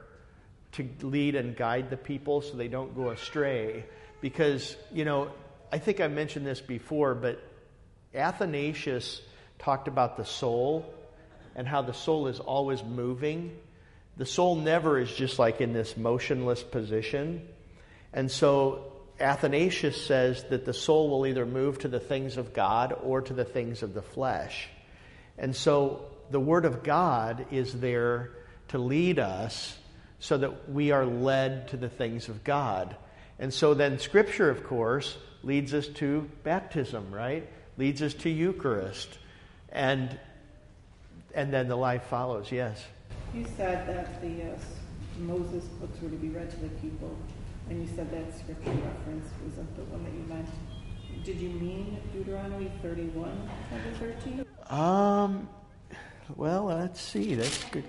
to 0.72 0.88
lead 1.02 1.34
and 1.34 1.54
guide 1.54 1.90
the 1.90 1.96
people 1.96 2.40
so 2.40 2.56
they 2.56 2.68
don't 2.68 2.96
go 2.96 3.10
astray. 3.10 3.84
Because, 4.20 4.76
you 4.92 5.04
know, 5.04 5.30
I 5.72 5.78
think 5.78 6.02
I 6.02 6.08
mentioned 6.08 6.46
this 6.46 6.60
before, 6.60 7.14
but 7.14 7.42
Athanasius 8.14 9.22
talked 9.58 9.88
about 9.88 10.18
the 10.18 10.24
soul 10.26 10.92
and 11.56 11.66
how 11.66 11.80
the 11.80 11.94
soul 11.94 12.28
is 12.28 12.40
always 12.40 12.84
moving. 12.84 13.56
The 14.18 14.26
soul 14.26 14.56
never 14.56 14.98
is 14.98 15.10
just 15.10 15.38
like 15.38 15.62
in 15.62 15.72
this 15.72 15.96
motionless 15.96 16.62
position. 16.62 17.48
And 18.12 18.30
so 18.30 18.92
Athanasius 19.18 20.04
says 20.04 20.44
that 20.50 20.66
the 20.66 20.74
soul 20.74 21.08
will 21.08 21.26
either 21.26 21.46
move 21.46 21.78
to 21.78 21.88
the 21.88 22.00
things 22.00 22.36
of 22.36 22.52
God 22.52 22.94
or 23.02 23.22
to 23.22 23.32
the 23.32 23.46
things 23.46 23.82
of 23.82 23.94
the 23.94 24.02
flesh. 24.02 24.68
And 25.38 25.56
so 25.56 26.04
the 26.30 26.40
Word 26.40 26.66
of 26.66 26.82
God 26.82 27.46
is 27.50 27.80
there 27.80 28.32
to 28.68 28.78
lead 28.78 29.18
us 29.18 29.78
so 30.18 30.36
that 30.36 30.68
we 30.70 30.90
are 30.90 31.06
led 31.06 31.68
to 31.68 31.78
the 31.78 31.88
things 31.88 32.28
of 32.28 32.44
God. 32.44 32.94
And 33.38 33.54
so 33.54 33.72
then 33.72 33.98
Scripture, 33.98 34.50
of 34.50 34.64
course, 34.64 35.16
leads 35.42 35.74
us 35.74 35.88
to 35.88 36.28
baptism, 36.44 37.12
right? 37.12 37.48
Leads 37.76 38.02
us 38.02 38.14
to 38.14 38.30
Eucharist. 38.30 39.18
And 39.70 40.18
and 41.34 41.52
then 41.52 41.68
the 41.68 41.76
life 41.76 42.04
follows. 42.04 42.52
Yes. 42.52 42.84
You 43.34 43.46
said 43.56 43.88
that 43.88 44.20
the 44.20 44.52
uh, 44.52 44.58
Moses 45.18 45.64
books 45.64 46.00
were 46.02 46.10
to 46.10 46.16
be 46.16 46.28
read 46.28 46.50
to 46.50 46.56
the 46.56 46.68
people, 46.80 47.16
and 47.70 47.80
you 47.80 47.94
said 47.96 48.10
that 48.10 48.38
scripture 48.38 48.70
reference 48.70 49.30
wasn't 49.44 49.76
the 49.76 49.84
one 49.84 50.04
that 50.04 50.12
you 50.12 50.24
meant. 50.28 50.48
Did 51.24 51.40
you 51.40 51.50
mean 51.50 51.98
Deuteronomy 52.12 52.70
31, 52.82 53.50
13? 53.98 54.44
Um, 54.68 55.48
well, 56.36 56.64
let's 56.64 57.00
see. 57.00 57.34
That's 57.34 57.64
good. 57.64 57.84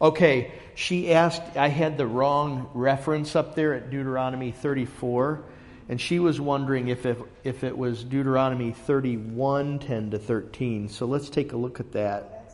Okay, 0.00 0.52
she 0.74 1.12
asked, 1.12 1.56
I 1.56 1.68
had 1.68 1.96
the 1.96 2.06
wrong 2.06 2.68
reference 2.74 3.34
up 3.34 3.54
there 3.54 3.72
at 3.72 3.90
Deuteronomy 3.90 4.52
34, 4.52 5.42
and 5.88 6.00
she 6.00 6.18
was 6.18 6.40
wondering 6.40 6.88
if 6.88 7.06
it, 7.06 7.18
if 7.44 7.62
it 7.62 7.76
was 7.76 8.02
Deuteronomy 8.02 8.72
31, 8.72 9.78
10 9.78 10.10
to 10.10 10.18
13. 10.18 10.88
So 10.88 11.06
let's 11.06 11.30
take 11.30 11.52
a 11.52 11.56
look 11.56 11.78
at 11.80 11.92
that. 11.92 12.52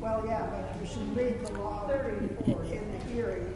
Well, 0.00 0.24
yeah, 0.26 0.46
but 0.46 0.80
you 0.80 0.86
should 0.86 1.16
read 1.16 1.46
the 1.46 1.52
law 1.54 1.88
in 1.90 2.36
the 2.46 3.12
hearing. 3.12 3.52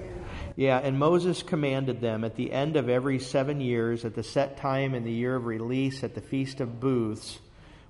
Yeah, 0.56 0.78
and 0.78 0.98
Moses 0.98 1.42
commanded 1.42 2.00
them 2.00 2.24
at 2.24 2.36
the 2.36 2.52
end 2.52 2.76
of 2.76 2.88
every 2.88 3.18
seven 3.18 3.60
years, 3.60 4.04
at 4.04 4.14
the 4.14 4.22
set 4.22 4.58
time 4.58 4.94
in 4.94 5.04
the 5.04 5.12
year 5.12 5.36
of 5.36 5.46
release, 5.46 6.04
at 6.04 6.14
the 6.14 6.20
Feast 6.20 6.60
of 6.60 6.80
Booths, 6.80 7.38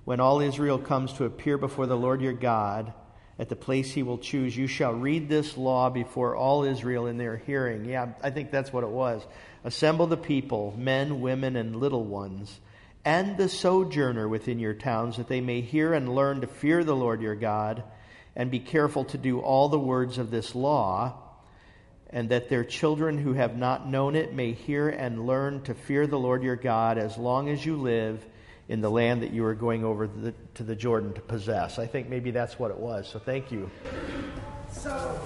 when 0.05 0.19
all 0.19 0.39
Israel 0.39 0.77
comes 0.77 1.11
to 1.13 1.25
appear 1.25 1.57
before 1.57 1.87
the 1.87 1.97
Lord 1.97 2.21
your 2.21 2.33
God 2.33 2.93
at 3.37 3.49
the 3.49 3.55
place 3.55 3.91
he 3.91 4.03
will 4.03 4.19
choose, 4.19 4.55
you 4.55 4.67
shall 4.67 4.93
read 4.93 5.27
this 5.27 5.57
law 5.57 5.89
before 5.89 6.35
all 6.35 6.63
Israel 6.63 7.07
in 7.07 7.17
their 7.17 7.37
hearing. 7.37 7.85
Yeah, 7.85 8.09
I 8.21 8.29
think 8.29 8.51
that's 8.51 8.71
what 8.71 8.83
it 8.83 8.89
was. 8.89 9.25
Assemble 9.63 10.07
the 10.07 10.17
people, 10.17 10.73
men, 10.77 11.21
women, 11.21 11.55
and 11.55 11.75
little 11.75 12.03
ones, 12.03 12.59
and 13.05 13.37
the 13.37 13.49
sojourner 13.49 14.27
within 14.27 14.59
your 14.59 14.73
towns, 14.73 15.17
that 15.17 15.27
they 15.27 15.41
may 15.41 15.61
hear 15.61 15.93
and 15.93 16.13
learn 16.13 16.41
to 16.41 16.47
fear 16.47 16.83
the 16.83 16.95
Lord 16.95 17.21
your 17.21 17.35
God, 17.35 17.83
and 18.35 18.49
be 18.49 18.59
careful 18.59 19.05
to 19.05 19.17
do 19.17 19.39
all 19.39 19.69
the 19.69 19.79
words 19.79 20.17
of 20.17 20.31
this 20.31 20.55
law, 20.55 21.13
and 22.09 22.29
that 22.29 22.49
their 22.49 22.63
children 22.63 23.17
who 23.17 23.33
have 23.33 23.55
not 23.55 23.87
known 23.87 24.15
it 24.15 24.33
may 24.33 24.51
hear 24.51 24.89
and 24.89 25.25
learn 25.25 25.61
to 25.63 25.73
fear 25.73 26.07
the 26.07 26.19
Lord 26.19 26.43
your 26.43 26.55
God 26.55 26.97
as 26.97 27.17
long 27.17 27.49
as 27.49 27.65
you 27.65 27.77
live 27.77 28.25
in 28.67 28.81
the 28.81 28.89
land 28.89 29.21
that 29.21 29.31
you 29.31 29.43
are 29.45 29.53
going 29.53 29.83
over 29.83 30.07
the, 30.07 30.33
to 30.55 30.63
the 30.63 30.75
Jordan 30.75 31.13
to 31.13 31.21
possess. 31.21 31.77
I 31.77 31.87
think 31.87 32.09
maybe 32.09 32.31
that's 32.31 32.57
what 32.57 32.71
it 32.71 32.77
was. 32.77 33.07
So 33.07 33.19
thank 33.19 33.51
you. 33.51 33.69
So, 34.71 35.19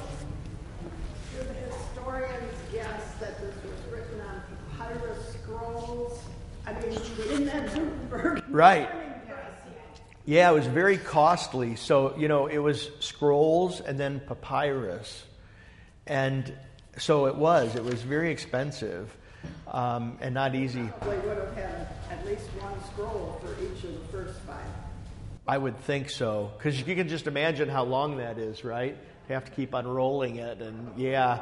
do 1.31 1.43
the 1.43 1.53
historians 1.53 2.53
guess 2.71 3.13
that 3.19 3.39
this 3.39 3.53
was 3.63 3.74
papyrus 4.77 5.33
scrolls? 5.33 6.19
I 6.65 6.73
mean, 6.73 6.99
in 7.31 7.45
that 7.45 7.67
Gutenberg. 7.67 8.43
Right. 8.49 8.89
Yeah, 10.25 10.49
it 10.49 10.53
was 10.55 10.65
very 10.65 10.97
costly. 10.97 11.75
So, 11.75 12.17
you 12.17 12.27
know, 12.27 12.47
it 12.47 12.57
was 12.57 12.89
scrolls 12.99 13.79
and 13.79 13.99
then 13.99 14.19
papyrus. 14.19 15.23
And 16.07 16.51
so 16.97 17.27
it 17.27 17.35
was. 17.35 17.75
It 17.75 17.83
was 17.83 18.01
very 18.01 18.31
expensive 18.31 19.15
um, 19.67 20.17
and 20.21 20.33
not 20.33 20.55
easy. 20.55 20.89
They 21.01 21.17
would 21.19 21.37
have 21.37 21.53
had 21.55 21.87
at 22.09 22.25
least 22.25 22.47
one 22.59 22.73
scroll 22.91 23.39
for 23.43 23.53
each 23.63 23.83
of 23.83 23.93
the 23.93 24.07
first 24.11 24.39
five. 24.41 24.65
I 25.47 25.59
would 25.59 25.79
think 25.81 26.09
so, 26.09 26.51
because 26.57 26.79
you 26.79 26.95
can 26.95 27.07
just 27.07 27.27
imagine 27.27 27.69
how 27.69 27.83
long 27.83 28.17
that 28.17 28.39
is, 28.39 28.63
right? 28.63 28.97
You 29.29 29.33
have 29.35 29.45
to 29.45 29.51
keep 29.51 29.75
unrolling 29.75 30.37
it, 30.37 30.59
and 30.59 30.97
yeah. 30.97 31.39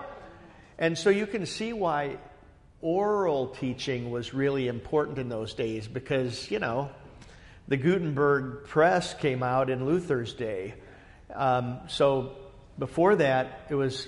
And 0.77 0.97
so 0.97 1.09
you 1.09 1.25
can 1.25 1.45
see 1.45 1.71
why 1.71 2.17
oral 2.83 3.47
teaching 3.47 4.11
was 4.11 4.33
really 4.33 4.67
important 4.67 5.17
in 5.17 5.29
those 5.29 5.55
days, 5.55 5.87
because, 5.87 6.51
you 6.51 6.59
know, 6.59 6.89
the 7.67 7.77
Gutenberg 7.77 8.65
press 8.65 9.13
came 9.15 9.41
out 9.41 9.69
in 9.69 9.85
Luther's 9.85 10.33
day. 10.33 10.75
Um, 11.33 11.79
so 11.87 12.35
before 12.77 13.15
that, 13.15 13.67
it 13.69 13.75
was 13.75 14.07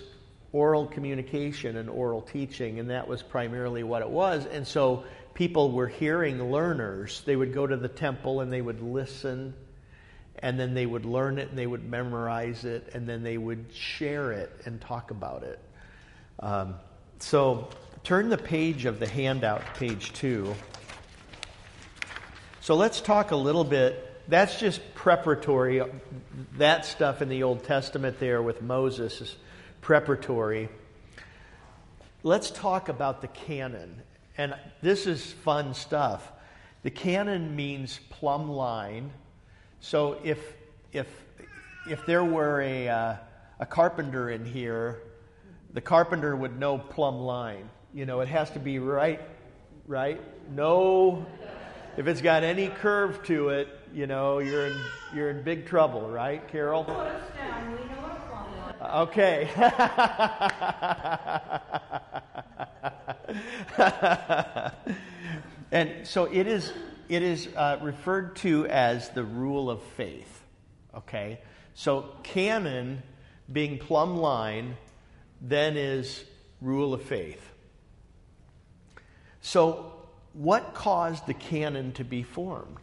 oral 0.51 0.88
communication 0.88 1.77
and 1.77 1.89
oral 1.89 2.22
teaching, 2.22 2.79
and 2.79 2.89
that 2.89 3.08
was 3.08 3.24
primarily 3.24 3.84
what 3.84 4.01
it 4.01 4.10
was. 4.10 4.46
And 4.46 4.67
so 4.67 5.05
people 5.34 5.72
were 5.72 5.88
hearing 5.88 6.51
learners. 6.51 7.22
They 7.25 7.36
would 7.36 7.53
go 7.53 7.65
to 7.65 7.77
the 7.77 7.88
temple 7.88 8.41
and 8.41 8.51
they 8.51 8.62
would 8.62 8.82
listen, 8.82 9.53
and 10.39 10.60
then 10.60 10.74
they 10.74 10.86
would 10.86 11.05
learn 11.05 11.39
it 11.39 11.50
and 11.50 11.58
they 11.58 11.67
would 11.67 11.89
memorize 11.89 12.65
it, 12.65 12.89
and 12.94 13.08
then 13.08 13.24
they 13.24 13.38
would 13.38 13.65
share 13.74 14.34
it 14.34 14.51
and 14.65 14.82
talk 14.82 15.12
about 15.12 15.44
it. 15.44 15.60
Um, 16.39 16.75
so 17.20 17.70
turn 18.06 18.30
the 18.30 18.38
page 18.38 18.86
of 18.86 19.00
the 19.00 19.08
handout, 19.08 19.64
page 19.74 20.14
two. 20.14 20.54
So 22.62 22.76
let's 22.76 23.02
talk 23.02 23.32
a 23.32 23.36
little 23.36 23.64
bit. 23.64 24.30
That's 24.30 24.60
just 24.60 24.80
preparatory. 24.94 25.82
That 26.60 26.86
stuff 26.86 27.24
in 27.24 27.30
the 27.30 27.42
Old 27.42 27.64
Testament 27.64 28.20
there 28.20 28.44
with 28.44 28.62
Moses 28.62 29.22
is 29.22 29.36
preparatory, 29.82 30.70
let's 32.22 32.52
talk 32.52 32.90
about 32.90 33.22
the 33.22 33.28
canon. 33.28 34.04
And 34.38 34.54
this 34.84 35.08
is 35.08 35.32
fun 35.32 35.74
stuff. 35.74 36.32
The 36.84 36.92
canon 36.92 37.56
means 37.56 38.00
plumb 38.12 38.52
line. 38.52 39.12
So 39.80 40.20
if, 40.24 40.40
if, 40.94 41.08
if 41.90 42.06
there 42.06 42.24
were 42.24 42.62
a, 42.62 42.88
uh, 42.88 43.16
a 43.60 43.66
carpenter 43.66 44.30
in 44.30 44.46
here, 44.46 45.02
the 45.74 45.82
carpenter 45.82 46.36
would 46.36 46.60
know 46.60 46.78
plumb 46.78 47.20
line. 47.20 47.68
You 47.96 48.06
know, 48.06 48.20
it 48.20 48.28
has 48.28 48.52
to 48.52 48.60
be 48.60 48.78
right, 48.78 49.22
right? 49.88 50.20
No, 50.54 51.25
if 51.96 52.08
it's 52.08 52.20
got 52.20 52.44
any 52.44 52.68
curve 52.68 53.24
to 53.28 53.48
it, 53.48 53.70
you 53.94 54.06
know, 54.06 54.40
you're 54.40 54.66
in, 54.66 54.78
you're 55.14 55.30
in 55.30 55.44
big 55.44 55.66
trouble, 55.66 56.10
right, 56.10 56.46
Carol? 56.50 56.84
Put 56.84 56.98
us 56.98 57.24
down, 57.38 57.72
we 57.72 57.78
know 57.78 58.02
what 58.02 58.28
plumb 58.28 58.52
line. 58.60 59.08
Okay. 59.08 59.50
and 65.72 66.06
so 66.06 66.25
it 66.25 66.48
is, 66.48 66.74
it 67.08 67.24
is 67.24 67.48
uh, 67.56 67.80
referred 67.82 68.36
to 68.38 68.68
as 68.68 69.08
the 69.12 69.24
rule 69.24 69.70
of 69.70 69.82
faith. 69.96 70.44
Okay? 70.98 71.40
So 71.75 72.10
canon 72.24 73.04
being 73.50 73.78
plumb 73.78 74.18
line 74.18 74.75
then 75.40 75.78
is 75.78 76.25
rule 76.60 76.94
of 76.94 77.02
faith. 77.02 77.54
So, 79.46 79.94
what 80.34 80.74
caused 80.74 81.28
the 81.28 81.36
canon 81.36 81.92
to 81.94 82.04
be 82.04 82.24
formed? 82.24 82.80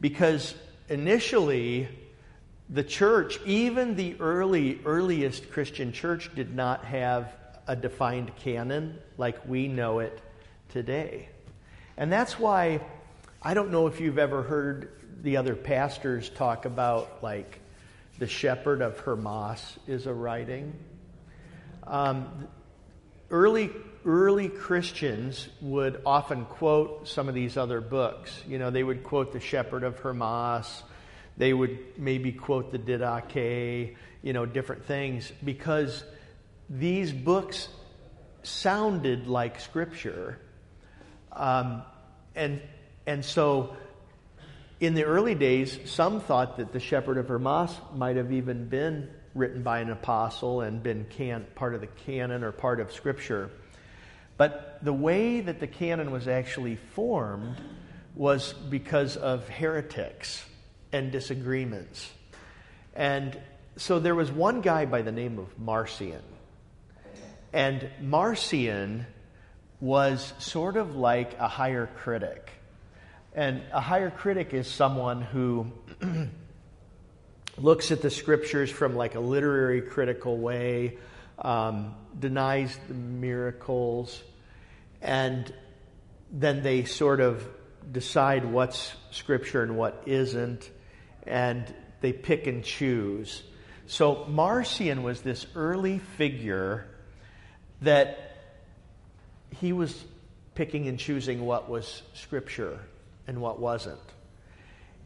Because 0.00 0.54
initially, 0.88 1.88
the 2.70 2.84
church, 2.84 3.40
even 3.44 3.96
the 3.96 4.14
early, 4.20 4.78
earliest 4.84 5.50
Christian 5.50 5.90
church, 5.90 6.32
did 6.36 6.54
not 6.54 6.84
have 6.84 7.34
a 7.66 7.74
defined 7.74 8.36
canon 8.36 9.00
like 9.16 9.48
we 9.48 9.66
know 9.66 9.98
it 9.98 10.22
today. 10.68 11.28
And 11.96 12.12
that's 12.12 12.38
why 12.38 12.80
I 13.42 13.52
don't 13.54 13.72
know 13.72 13.88
if 13.88 13.98
you've 13.98 14.20
ever 14.20 14.44
heard 14.44 14.92
the 15.24 15.38
other 15.38 15.56
pastors 15.56 16.28
talk 16.30 16.66
about, 16.66 17.20
like, 17.20 17.58
the 18.20 18.28
shepherd 18.28 18.80
of 18.80 19.00
Hermas 19.00 19.76
is 19.88 20.06
a 20.06 20.14
writing. 20.14 20.72
Um, 21.82 22.46
early 23.28 23.72
early 24.04 24.48
Christians 24.48 25.48
would 25.60 26.00
often 26.04 26.44
quote 26.44 27.08
some 27.08 27.28
of 27.28 27.34
these 27.34 27.56
other 27.56 27.80
books. 27.80 28.42
You 28.46 28.58
know, 28.58 28.70
they 28.70 28.82
would 28.82 29.02
quote 29.02 29.32
the 29.32 29.40
Shepherd 29.40 29.84
of 29.84 29.98
Hermas. 29.98 30.82
They 31.36 31.52
would 31.52 31.78
maybe 31.96 32.32
quote 32.32 32.72
the 32.72 32.78
Didache, 32.78 33.96
you 34.22 34.32
know, 34.32 34.46
different 34.46 34.84
things 34.86 35.32
because 35.44 36.04
these 36.68 37.12
books 37.12 37.68
sounded 38.42 39.26
like 39.26 39.60
Scripture. 39.60 40.40
Um, 41.32 41.82
and, 42.34 42.60
and 43.06 43.24
so 43.24 43.76
in 44.80 44.94
the 44.94 45.04
early 45.04 45.34
days, 45.34 45.78
some 45.86 46.20
thought 46.20 46.56
that 46.58 46.72
the 46.72 46.80
Shepherd 46.80 47.18
of 47.18 47.28
Hermas 47.28 47.76
might 47.94 48.16
have 48.16 48.32
even 48.32 48.68
been 48.68 49.10
written 49.34 49.62
by 49.62 49.80
an 49.80 49.90
apostle 49.90 50.62
and 50.62 50.82
been 50.82 51.06
can, 51.10 51.46
part 51.54 51.74
of 51.74 51.80
the 51.80 51.86
canon 51.86 52.42
or 52.42 52.52
part 52.52 52.80
of 52.80 52.92
Scripture. 52.92 53.50
But 54.38 54.78
the 54.82 54.92
way 54.92 55.40
that 55.40 55.60
the 55.60 55.66
canon 55.66 56.10
was 56.10 56.26
actually 56.26 56.76
formed 56.76 57.60
was 58.14 58.52
because 58.52 59.16
of 59.16 59.48
heretics 59.48 60.44
and 60.92 61.12
disagreements. 61.12 62.10
And 62.94 63.38
so 63.76 63.98
there 63.98 64.14
was 64.14 64.30
one 64.30 64.60
guy 64.60 64.86
by 64.86 65.02
the 65.02 65.12
name 65.12 65.38
of 65.38 65.58
Marcion. 65.58 66.22
And 67.52 67.88
Marcion 68.00 69.06
was 69.80 70.32
sort 70.38 70.76
of 70.76 70.96
like 70.96 71.38
a 71.38 71.48
higher 71.48 71.88
critic. 71.98 72.50
And 73.34 73.62
a 73.72 73.80
higher 73.80 74.10
critic 74.10 74.54
is 74.54 74.66
someone 74.66 75.22
who 75.22 75.70
looks 77.58 77.90
at 77.90 78.02
the 78.02 78.10
scriptures 78.10 78.70
from 78.70 78.96
like 78.96 79.14
a 79.14 79.20
literary 79.20 79.80
critical 79.82 80.38
way, 80.38 80.98
um, 81.38 81.94
denies 82.18 82.78
the 82.88 82.94
miracles, 82.94 84.22
and 85.00 85.52
then 86.30 86.62
they 86.62 86.84
sort 86.84 87.20
of 87.20 87.46
decide 87.90 88.44
what's 88.44 88.94
scripture 89.10 89.62
and 89.62 89.76
what 89.76 90.02
isn't, 90.06 90.70
and 91.26 91.74
they 92.00 92.12
pick 92.12 92.46
and 92.46 92.64
choose. 92.64 93.42
So 93.86 94.26
Marcion 94.26 95.02
was 95.02 95.22
this 95.22 95.46
early 95.54 95.98
figure 95.98 96.86
that 97.80 98.36
he 99.50 99.72
was 99.72 100.04
picking 100.54 100.88
and 100.88 100.98
choosing 100.98 101.44
what 101.46 101.70
was 101.70 102.02
scripture 102.14 102.80
and 103.26 103.40
what 103.40 103.58
wasn't. 103.58 104.00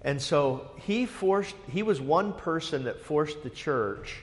And 0.02 0.20
so 0.20 0.70
he 0.78 1.06
forced 1.06 1.54
he 1.70 1.82
was 1.82 2.00
one 2.00 2.32
person 2.32 2.84
that 2.84 3.00
forced 3.00 3.42
the 3.42 3.50
church 3.50 4.22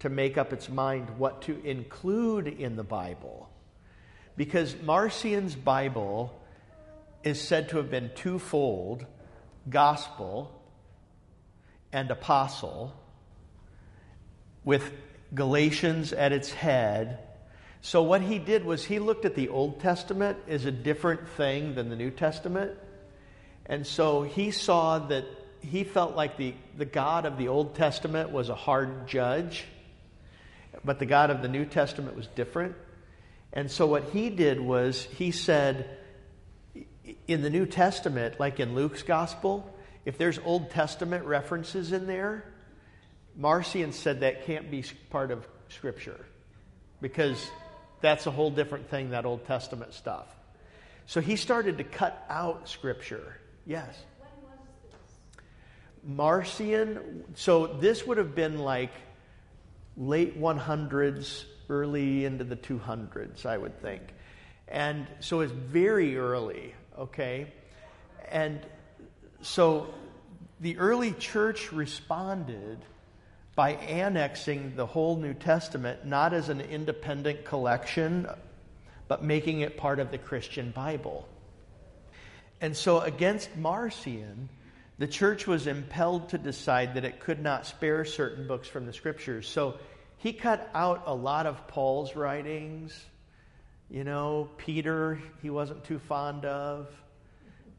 to 0.00 0.08
make 0.08 0.36
up 0.36 0.52
its 0.52 0.68
mind 0.68 1.18
what 1.18 1.42
to 1.42 1.64
include 1.64 2.48
in 2.48 2.76
the 2.76 2.84
Bible. 2.84 3.48
Because 4.36 4.74
Marcion's 4.82 5.54
Bible 5.54 6.38
is 7.22 7.40
said 7.40 7.68
to 7.70 7.76
have 7.76 7.90
been 7.90 8.10
twofold 8.14 9.04
gospel 9.68 10.50
and 11.92 12.10
apostle, 12.10 12.94
with 14.64 14.92
Galatians 15.34 16.12
at 16.12 16.32
its 16.32 16.50
head. 16.52 17.18
So, 17.80 18.02
what 18.02 18.22
he 18.22 18.38
did 18.38 18.64
was 18.64 18.84
he 18.84 18.98
looked 18.98 19.24
at 19.24 19.34
the 19.34 19.48
Old 19.48 19.80
Testament 19.80 20.38
as 20.48 20.64
a 20.64 20.70
different 20.70 21.28
thing 21.30 21.74
than 21.74 21.88
the 21.88 21.96
New 21.96 22.10
Testament. 22.10 22.72
And 23.66 23.86
so 23.86 24.22
he 24.22 24.50
saw 24.50 24.98
that 24.98 25.24
he 25.60 25.84
felt 25.84 26.16
like 26.16 26.36
the, 26.36 26.54
the 26.76 26.84
God 26.84 27.24
of 27.26 27.38
the 27.38 27.48
Old 27.48 27.74
Testament 27.74 28.30
was 28.30 28.48
a 28.48 28.54
hard 28.54 29.06
judge 29.06 29.64
but 30.84 30.98
the 30.98 31.06
God 31.06 31.30
of 31.30 31.42
the 31.42 31.48
New 31.48 31.64
Testament 31.64 32.16
was 32.16 32.26
different. 32.28 32.76
And 33.52 33.70
so 33.70 33.86
what 33.86 34.04
he 34.10 34.30
did 34.30 34.60
was 34.60 35.04
he 35.04 35.30
said, 35.30 35.98
in 37.26 37.42
the 37.42 37.50
New 37.50 37.66
Testament, 37.66 38.38
like 38.38 38.60
in 38.60 38.74
Luke's 38.74 39.02
gospel, 39.02 39.74
if 40.04 40.16
there's 40.16 40.38
Old 40.44 40.70
Testament 40.70 41.24
references 41.24 41.92
in 41.92 42.06
there, 42.06 42.44
Marcion 43.36 43.92
said 43.92 44.20
that 44.20 44.44
can't 44.44 44.70
be 44.70 44.84
part 45.10 45.30
of 45.30 45.46
Scripture 45.68 46.24
because 47.00 47.50
that's 48.00 48.26
a 48.26 48.30
whole 48.30 48.50
different 48.50 48.88
thing, 48.90 49.10
that 49.10 49.26
Old 49.26 49.46
Testament 49.46 49.94
stuff. 49.94 50.26
So 51.06 51.20
he 51.20 51.36
started 51.36 51.78
to 51.78 51.84
cut 51.84 52.24
out 52.28 52.68
Scripture. 52.68 53.36
Yes? 53.66 53.96
Marcion, 56.02 57.24
so 57.34 57.66
this 57.66 58.06
would 58.06 58.16
have 58.16 58.34
been 58.34 58.58
like 58.58 58.92
late 60.00 60.40
100s, 60.40 61.44
early 61.68 62.24
into 62.24 62.42
the 62.42 62.56
200s, 62.56 63.44
I 63.44 63.56
would 63.56 63.80
think. 63.80 64.02
And 64.66 65.06
so 65.20 65.40
it's 65.40 65.52
very 65.52 66.16
early, 66.16 66.74
okay? 66.98 67.52
And 68.30 68.60
so 69.42 69.92
the 70.58 70.78
early 70.78 71.12
church 71.12 71.70
responded 71.70 72.78
by 73.54 73.72
annexing 73.72 74.74
the 74.74 74.86
whole 74.86 75.16
New 75.16 75.34
Testament 75.34 76.06
not 76.06 76.32
as 76.32 76.48
an 76.48 76.62
independent 76.62 77.44
collection, 77.44 78.26
but 79.06 79.22
making 79.22 79.60
it 79.60 79.76
part 79.76 79.98
of 79.98 80.10
the 80.10 80.18
Christian 80.18 80.70
Bible. 80.70 81.28
And 82.60 82.76
so, 82.76 83.00
against 83.00 83.54
Marcion, 83.56 84.48
the 84.98 85.06
church 85.06 85.46
was 85.46 85.66
impelled 85.66 86.28
to 86.30 86.38
decide 86.38 86.94
that 86.94 87.04
it 87.04 87.20
could 87.20 87.42
not 87.42 87.66
spare 87.66 88.04
certain 88.04 88.46
books 88.46 88.68
from 88.68 88.86
the 88.86 88.92
scriptures. 88.92 89.48
So, 89.48 89.78
he 90.20 90.34
cut 90.34 90.68
out 90.74 91.04
a 91.06 91.14
lot 91.14 91.46
of 91.46 91.66
Paul's 91.66 92.14
writings. 92.14 93.04
You 93.88 94.04
know, 94.04 94.50
Peter, 94.58 95.18
he 95.40 95.48
wasn't 95.48 95.82
too 95.84 95.98
fond 95.98 96.44
of. 96.44 96.88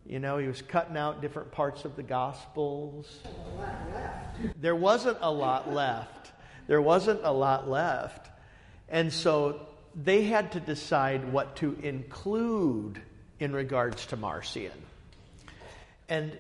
You 0.08 0.20
know, 0.20 0.40
he 0.40 0.48
was 0.48 0.60
cutting 0.64 0.98
out 0.98 1.22
different 1.22 1.52
parts 1.52 1.86
of 1.86 1.96
the 1.96 2.02
Gospels. 2.02 3.08
There 4.60 4.76
wasn't 4.76 5.20
a 5.22 5.32
lot 5.32 5.72
left. 5.72 6.32
There 6.66 6.82
wasn't 6.82 7.22
a 7.24 7.32
lot 7.32 7.70
left. 7.70 8.28
And 8.90 9.14
so 9.14 9.68
they 9.96 10.24
had 10.24 10.54
to 10.54 10.60
decide 10.60 11.32
what 11.32 11.58
to 11.58 11.78
include 11.84 13.00
in 13.40 13.54
regards 13.54 14.08
to 14.08 14.18
Marcion. 14.18 14.72
And 16.10 16.36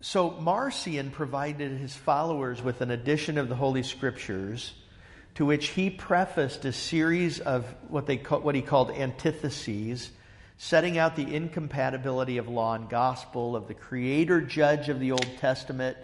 so 0.00 0.30
Marcion 0.30 1.10
provided 1.10 1.72
his 1.78 1.94
followers 1.94 2.62
with 2.62 2.80
an 2.80 2.90
edition 2.90 3.38
of 3.38 3.48
the 3.48 3.54
Holy 3.54 3.82
Scriptures 3.82 4.74
to 5.36 5.44
which 5.44 5.68
he 5.68 5.90
prefaced 5.90 6.64
a 6.64 6.72
series 6.72 7.40
of 7.40 7.66
what, 7.88 8.06
they 8.06 8.16
what 8.16 8.54
he 8.54 8.62
called 8.62 8.90
antitheses, 8.90 10.10
setting 10.56 10.96
out 10.96 11.14
the 11.14 11.34
incompatibility 11.34 12.38
of 12.38 12.48
law 12.48 12.74
and 12.74 12.88
gospel, 12.88 13.54
of 13.54 13.68
the 13.68 13.74
creator 13.74 14.40
judge 14.40 14.88
of 14.88 14.98
the 14.98 15.12
Old 15.12 15.30
Testament, 15.38 15.96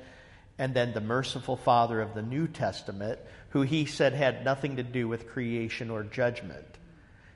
and 0.59 0.75
then 0.75 0.93
the 0.93 1.01
merciful 1.01 1.57
father 1.57 2.03
of 2.03 2.15
the 2.15 2.21
New 2.21 2.47
Testament, 2.47 3.19
who 3.51 3.63
he 3.63 3.87
said 3.87 4.13
had 4.13 4.45
nothing 4.45 4.77
to 4.77 4.83
do 4.83 5.09
with 5.09 5.29
creation 5.29 5.91
or 5.91 6.03
judgment. 6.03 6.67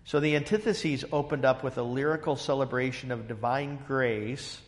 So 0.05 0.21
the 0.21 0.37
antitheses 0.37 1.05
opened 1.11 1.47
up 1.47 1.65
with 1.65 1.79
a 1.79 1.83
lyrical 1.83 2.37
celebration 2.37 3.11
of 3.11 3.27
divine 3.27 3.79
grace 3.87 4.61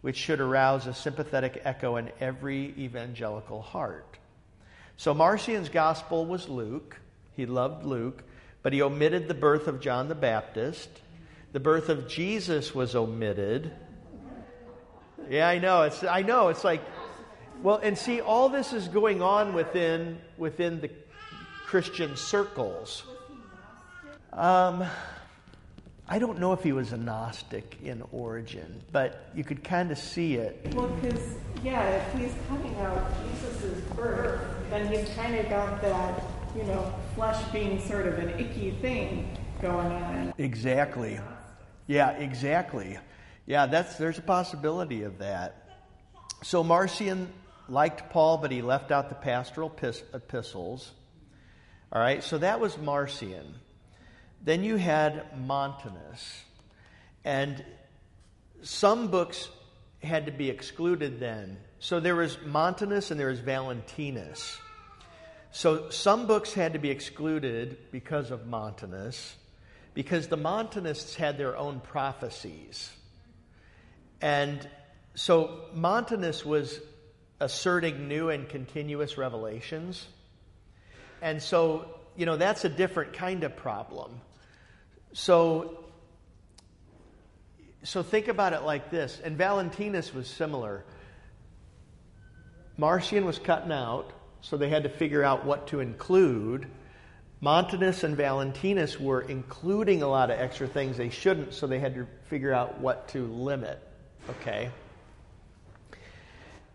which 0.00 0.16
should 0.16 0.40
arouse 0.40 0.86
a 0.86 0.94
sympathetic 0.94 1.60
echo 1.64 1.96
in 1.96 2.10
every 2.20 2.74
evangelical 2.78 3.62
heart. 3.62 4.18
So 4.96 5.14
Marcion's 5.14 5.68
gospel 5.68 6.26
was 6.26 6.48
Luke. 6.48 6.96
He 7.36 7.46
loved 7.46 7.84
Luke, 7.84 8.22
but 8.62 8.72
he 8.72 8.82
omitted 8.82 9.28
the 9.28 9.34
birth 9.34 9.66
of 9.66 9.80
John 9.80 10.08
the 10.08 10.14
Baptist. 10.14 10.88
The 11.52 11.60
birth 11.60 11.88
of 11.88 12.08
Jesus 12.08 12.74
was 12.74 12.94
omitted. 12.94 13.72
Yeah, 15.28 15.48
I 15.48 15.58
know. 15.58 15.82
It's 15.82 16.02
I 16.02 16.22
know. 16.22 16.48
It's 16.48 16.64
like 16.64 16.82
well, 17.62 17.80
and 17.82 17.96
see 17.96 18.20
all 18.20 18.48
this 18.48 18.72
is 18.72 18.88
going 18.88 19.22
on 19.22 19.52
within 19.52 20.18
within 20.38 20.80
the 20.80 20.90
Christian 21.66 22.16
circles. 22.16 23.04
Um, 24.32 24.84
I 26.12 26.18
don't 26.18 26.40
know 26.40 26.52
if 26.52 26.64
he 26.64 26.72
was 26.72 26.92
a 26.92 26.96
Gnostic 26.96 27.78
in 27.84 28.02
origin, 28.10 28.82
but 28.90 29.30
you 29.32 29.44
could 29.44 29.62
kind 29.62 29.92
of 29.92 29.98
see 29.98 30.34
it. 30.34 30.74
Well, 30.74 30.88
because, 30.88 31.36
yeah, 31.62 31.84
if 31.88 32.20
he's 32.20 32.32
coming 32.48 32.74
out 32.80 33.12
Jesus' 33.22 33.80
birth, 33.94 34.40
then 34.70 34.92
he's 34.92 35.08
kind 35.14 35.36
of 35.36 35.48
got 35.48 35.80
that, 35.82 36.20
you 36.56 36.64
know, 36.64 36.92
flesh 37.14 37.40
being 37.52 37.80
sort 37.86 38.08
of 38.08 38.18
an 38.18 38.30
icky 38.40 38.72
thing 38.82 39.38
going 39.62 39.86
on. 39.86 40.34
Exactly. 40.36 41.20
Yeah, 41.86 42.10
exactly. 42.10 42.98
Yeah, 43.46 43.66
that's 43.66 43.94
there's 43.96 44.18
a 44.18 44.22
possibility 44.22 45.04
of 45.04 45.18
that. 45.18 45.68
So 46.42 46.64
Marcion 46.64 47.32
liked 47.68 48.10
Paul, 48.10 48.38
but 48.38 48.50
he 48.50 48.62
left 48.62 48.90
out 48.90 49.10
the 49.10 49.14
pastoral 49.14 49.72
epistles. 50.12 50.90
All 51.92 52.02
right, 52.02 52.24
so 52.24 52.38
that 52.38 52.58
was 52.58 52.76
Marcion. 52.78 53.54
Then 54.42 54.64
you 54.64 54.76
had 54.76 55.38
Montanus. 55.38 56.44
And 57.24 57.64
some 58.62 59.08
books 59.08 59.48
had 60.02 60.26
to 60.26 60.32
be 60.32 60.48
excluded 60.48 61.20
then. 61.20 61.58
So 61.78 62.00
there 62.00 62.16
was 62.16 62.38
Montanus 62.44 63.10
and 63.10 63.20
there 63.20 63.28
was 63.28 63.40
Valentinus. 63.40 64.58
So 65.52 65.90
some 65.90 66.26
books 66.26 66.52
had 66.52 66.74
to 66.74 66.78
be 66.78 66.90
excluded 66.90 67.78
because 67.90 68.30
of 68.30 68.46
Montanus, 68.46 69.34
because 69.94 70.28
the 70.28 70.36
Montanists 70.36 71.16
had 71.16 71.38
their 71.38 71.56
own 71.56 71.80
prophecies. 71.80 72.90
And 74.20 74.66
so 75.14 75.64
Montanus 75.74 76.44
was 76.44 76.80
asserting 77.40 78.06
new 78.06 78.28
and 78.28 78.48
continuous 78.48 79.18
revelations. 79.18 80.06
And 81.20 81.42
so, 81.42 81.86
you 82.16 82.26
know, 82.26 82.36
that's 82.36 82.64
a 82.64 82.68
different 82.68 83.14
kind 83.14 83.42
of 83.42 83.56
problem. 83.56 84.20
So, 85.12 85.84
so 87.82 88.02
think 88.02 88.28
about 88.28 88.52
it 88.52 88.62
like 88.62 88.90
this. 88.90 89.20
And 89.22 89.36
Valentinus 89.36 90.14
was 90.14 90.28
similar. 90.28 90.84
Marcion 92.76 93.24
was 93.24 93.38
cutting 93.38 93.72
out, 93.72 94.12
so 94.40 94.56
they 94.56 94.68
had 94.68 94.84
to 94.84 94.88
figure 94.88 95.22
out 95.22 95.44
what 95.44 95.68
to 95.68 95.80
include. 95.80 96.66
Montanus 97.40 98.04
and 98.04 98.16
Valentinus 98.16 98.98
were 99.00 99.22
including 99.22 100.02
a 100.02 100.08
lot 100.08 100.30
of 100.30 100.38
extra 100.38 100.66
things 100.66 100.96
they 100.96 101.08
shouldn't, 101.08 101.54
so 101.54 101.66
they 101.66 101.78
had 101.78 101.94
to 101.94 102.06
figure 102.28 102.52
out 102.52 102.80
what 102.80 103.08
to 103.08 103.26
limit. 103.26 103.82
Okay? 104.28 104.70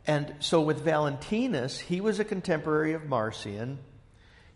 And 0.07 0.35
so 0.39 0.61
with 0.61 0.81
Valentinus, 0.81 1.79
he 1.79 2.01
was 2.01 2.19
a 2.19 2.25
contemporary 2.25 2.93
of 2.93 3.05
Marcion. 3.05 3.79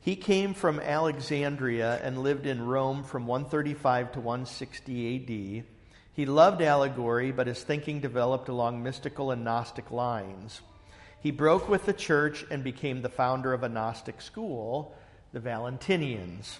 He 0.09 0.15
came 0.15 0.55
from 0.55 0.79
Alexandria 0.79 1.99
and 2.01 2.23
lived 2.23 2.47
in 2.47 2.65
Rome 2.65 3.03
from 3.03 3.27
135 3.27 4.13
to 4.13 4.19
160 4.19 5.15
AD. 5.15 5.65
He 6.13 6.25
loved 6.25 6.63
allegory, 6.63 7.31
but 7.31 7.45
his 7.45 7.61
thinking 7.61 7.99
developed 7.99 8.49
along 8.49 8.81
mystical 8.81 9.29
and 9.29 9.43
Gnostic 9.43 9.91
lines. 9.91 10.61
He 11.21 11.29
broke 11.29 11.69
with 11.69 11.85
the 11.85 11.93
church 11.93 12.43
and 12.49 12.63
became 12.63 13.03
the 13.03 13.09
founder 13.09 13.53
of 13.53 13.61
a 13.61 13.69
Gnostic 13.69 14.19
school, 14.19 14.95
the 15.31 15.39
Valentinians. 15.39 16.57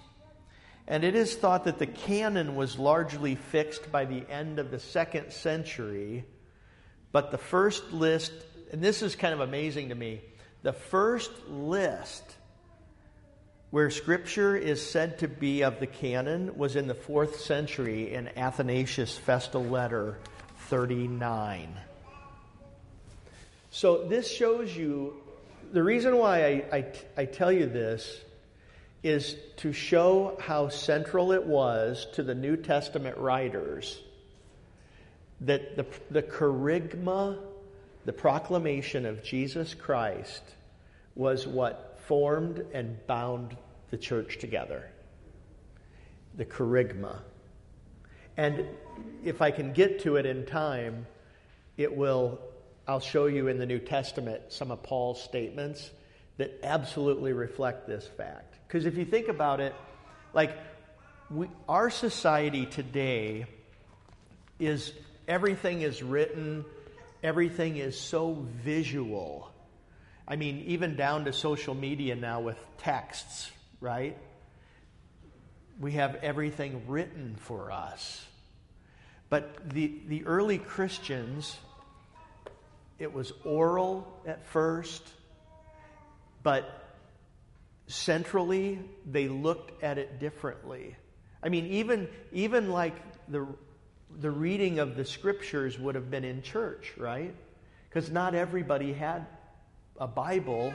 And 0.87 1.03
it 1.03 1.15
is 1.15 1.35
thought 1.35 1.63
that 1.63 1.79
the 1.79 1.87
canon 1.87 2.55
was 2.55 2.77
largely 2.77 3.33
fixed 3.33 3.91
by 3.91 4.05
the 4.05 4.29
end 4.29 4.59
of 4.59 4.69
the 4.69 4.79
second 4.79 5.33
century, 5.33 6.23
but 7.11 7.31
the 7.31 7.39
first 7.39 7.93
list, 7.93 8.31
and 8.71 8.79
this 8.79 9.01
is 9.01 9.15
kind 9.15 9.33
of 9.33 9.39
amazing 9.39 9.89
to 9.89 9.95
me, 9.95 10.21
the 10.61 10.73
first 10.73 11.31
list 11.47 12.35
where 13.71 13.89
scripture 13.91 14.55
is 14.55 14.83
said 14.83 15.19
to 15.19 15.27
be 15.27 15.61
of 15.61 15.79
the 15.79 15.87
canon 15.87 16.57
was 16.57 16.75
in 16.75 16.87
the 16.87 16.95
fourth 16.95 17.39
century 17.39 18.13
in 18.13 18.27
Athanasius' 18.35 19.15
Festal 19.15 19.63
Letter 19.63 20.17
39. 20.69 21.69
So 23.69 24.07
this 24.07 24.31
shows 24.31 24.75
you 24.75 25.21
the 25.71 25.83
reason 25.83 26.17
why 26.17 26.45
I, 26.45 26.77
I, 26.77 26.85
I 27.17 27.25
tell 27.25 27.51
you 27.51 27.67
this 27.67 28.21
is 29.03 29.35
to 29.57 29.71
show 29.71 30.35
how 30.41 30.69
central 30.69 31.31
it 31.31 31.45
was 31.45 32.07
to 32.13 32.23
the 32.23 32.33
New 32.33 32.57
Testament 32.57 33.17
writers 33.17 34.01
that 35.41 35.75
the, 35.75 35.85
the 36.09 36.23
kerygma, 36.23 37.37
the 38.05 38.13
proclamation 38.13 39.05
of 39.05 39.23
Jesus 39.23 39.75
Christ, 39.75 40.41
was 41.15 41.47
what 41.47 41.88
formed 42.09 42.65
and 42.73 42.97
bound 43.05 43.55
the 43.91 43.97
church 43.97 44.39
together. 44.39 44.89
The 46.37 46.43
kerygma. 46.43 47.19
And 48.35 48.65
if 49.23 49.43
I 49.43 49.51
can 49.51 49.73
get 49.73 49.99
to 50.01 50.15
it 50.15 50.25
in 50.25 50.47
time, 50.47 51.05
it 51.77 51.95
will, 51.95 52.39
I'll 52.87 52.99
show 52.99 53.27
you 53.27 53.47
in 53.47 53.59
the 53.59 53.65
New 53.67 53.77
Testament 53.77 54.41
some 54.49 54.71
of 54.71 54.81
Paul's 54.81 55.21
statements 55.21 55.91
that 56.37 56.59
absolutely 56.63 57.31
reflect 57.31 57.85
this 57.85 58.07
fact. 58.07 58.55
Because 58.67 58.87
if 58.87 58.97
you 58.97 59.05
think 59.05 59.27
about 59.27 59.59
it, 59.59 59.75
like 60.33 60.57
we, 61.29 61.47
our 61.67 61.91
society 61.91 62.65
today 62.65 63.45
is 64.57 64.93
everything 65.27 65.81
is 65.81 66.01
written, 66.01 66.65
everything 67.21 67.77
is 67.77 67.95
so 67.95 68.47
visual. 68.63 69.51
I 70.29 70.35
mean, 70.35 70.63
even 70.67 70.95
down 70.95 71.25
to 71.25 71.33
social 71.33 71.73
media 71.73 72.15
now 72.15 72.39
with 72.39 72.57
texts, 72.77 73.49
right? 73.81 74.15
We 75.79 75.93
have 75.93 76.15
everything 76.21 76.83
written 76.87 77.35
for 77.39 77.71
us. 77.71 78.23
But 79.29 79.71
the, 79.71 79.91
the 80.07 80.25
early 80.25 80.59
Christians, 80.59 81.57
it 82.99 83.11
was 83.11 83.33
oral 83.43 84.07
at 84.27 84.45
first, 84.45 85.01
but 86.43 86.95
centrally, 87.87 88.79
they 89.09 89.27
looked 89.27 89.83
at 89.83 89.97
it 89.97 90.19
differently. 90.19 90.95
I 91.41 91.49
mean, 91.49 91.65
even, 91.67 92.07
even 92.31 92.69
like 92.69 92.95
the, 93.29 93.47
the 94.19 94.29
reading 94.29 94.77
of 94.77 94.95
the 94.95 95.05
scriptures 95.05 95.79
would 95.79 95.95
have 95.95 96.11
been 96.11 96.23
in 96.23 96.43
church, 96.43 96.93
right? 96.97 97.33
Because 97.89 98.11
not 98.11 98.35
everybody 98.35 98.93
had 98.93 99.25
a 99.99 100.07
Bible. 100.07 100.73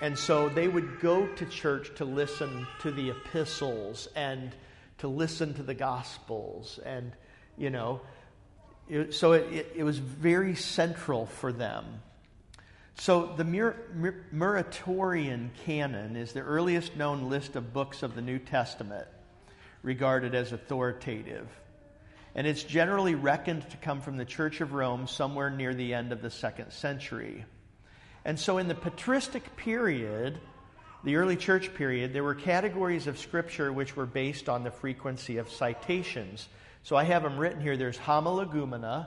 And 0.00 0.18
so 0.18 0.48
they 0.48 0.68
would 0.68 1.00
go 1.00 1.26
to 1.26 1.46
church 1.46 1.94
to 1.96 2.04
listen 2.04 2.66
to 2.82 2.90
the 2.90 3.10
epistles 3.10 4.08
and 4.14 4.52
to 4.98 5.08
listen 5.08 5.54
to 5.54 5.62
the 5.62 5.74
gospels. 5.74 6.78
And, 6.84 7.12
you 7.56 7.70
know, 7.70 8.00
it, 8.88 9.14
so 9.14 9.32
it, 9.32 9.52
it, 9.52 9.72
it, 9.76 9.82
was 9.84 9.98
very 9.98 10.54
central 10.54 11.26
for 11.26 11.52
them. 11.52 11.84
So 12.94 13.26
the 13.36 13.44
Mur- 13.44 13.76
Mur- 13.94 14.24
Muratorian 14.34 15.50
canon 15.64 16.16
is 16.16 16.32
the 16.32 16.40
earliest 16.40 16.96
known 16.96 17.28
list 17.28 17.54
of 17.54 17.72
books 17.72 18.02
of 18.02 18.14
the 18.14 18.22
New 18.22 18.38
Testament 18.38 19.06
regarded 19.82 20.34
as 20.34 20.52
authoritative. 20.52 21.48
And 22.34 22.46
it's 22.46 22.62
generally 22.62 23.14
reckoned 23.14 23.68
to 23.70 23.76
come 23.78 24.00
from 24.00 24.16
the 24.16 24.24
Church 24.24 24.60
of 24.60 24.72
Rome 24.72 25.06
somewhere 25.06 25.50
near 25.50 25.74
the 25.74 25.94
end 25.94 26.12
of 26.12 26.22
the 26.22 26.30
second 26.30 26.72
century. 26.72 27.44
And 28.28 28.38
so 28.38 28.58
in 28.58 28.68
the 28.68 28.74
patristic 28.74 29.56
period, 29.56 30.38
the 31.02 31.16
early 31.16 31.34
church 31.34 31.74
period, 31.74 32.12
there 32.12 32.22
were 32.22 32.34
categories 32.34 33.06
of 33.06 33.18
scripture 33.18 33.72
which 33.72 33.96
were 33.96 34.04
based 34.04 34.50
on 34.50 34.64
the 34.64 34.70
frequency 34.70 35.38
of 35.38 35.50
citations. 35.50 36.46
So 36.82 36.94
I 36.94 37.04
have 37.04 37.22
them 37.22 37.38
written 37.38 37.62
here. 37.62 37.78
There's 37.78 37.96
homologoumena, 37.96 39.06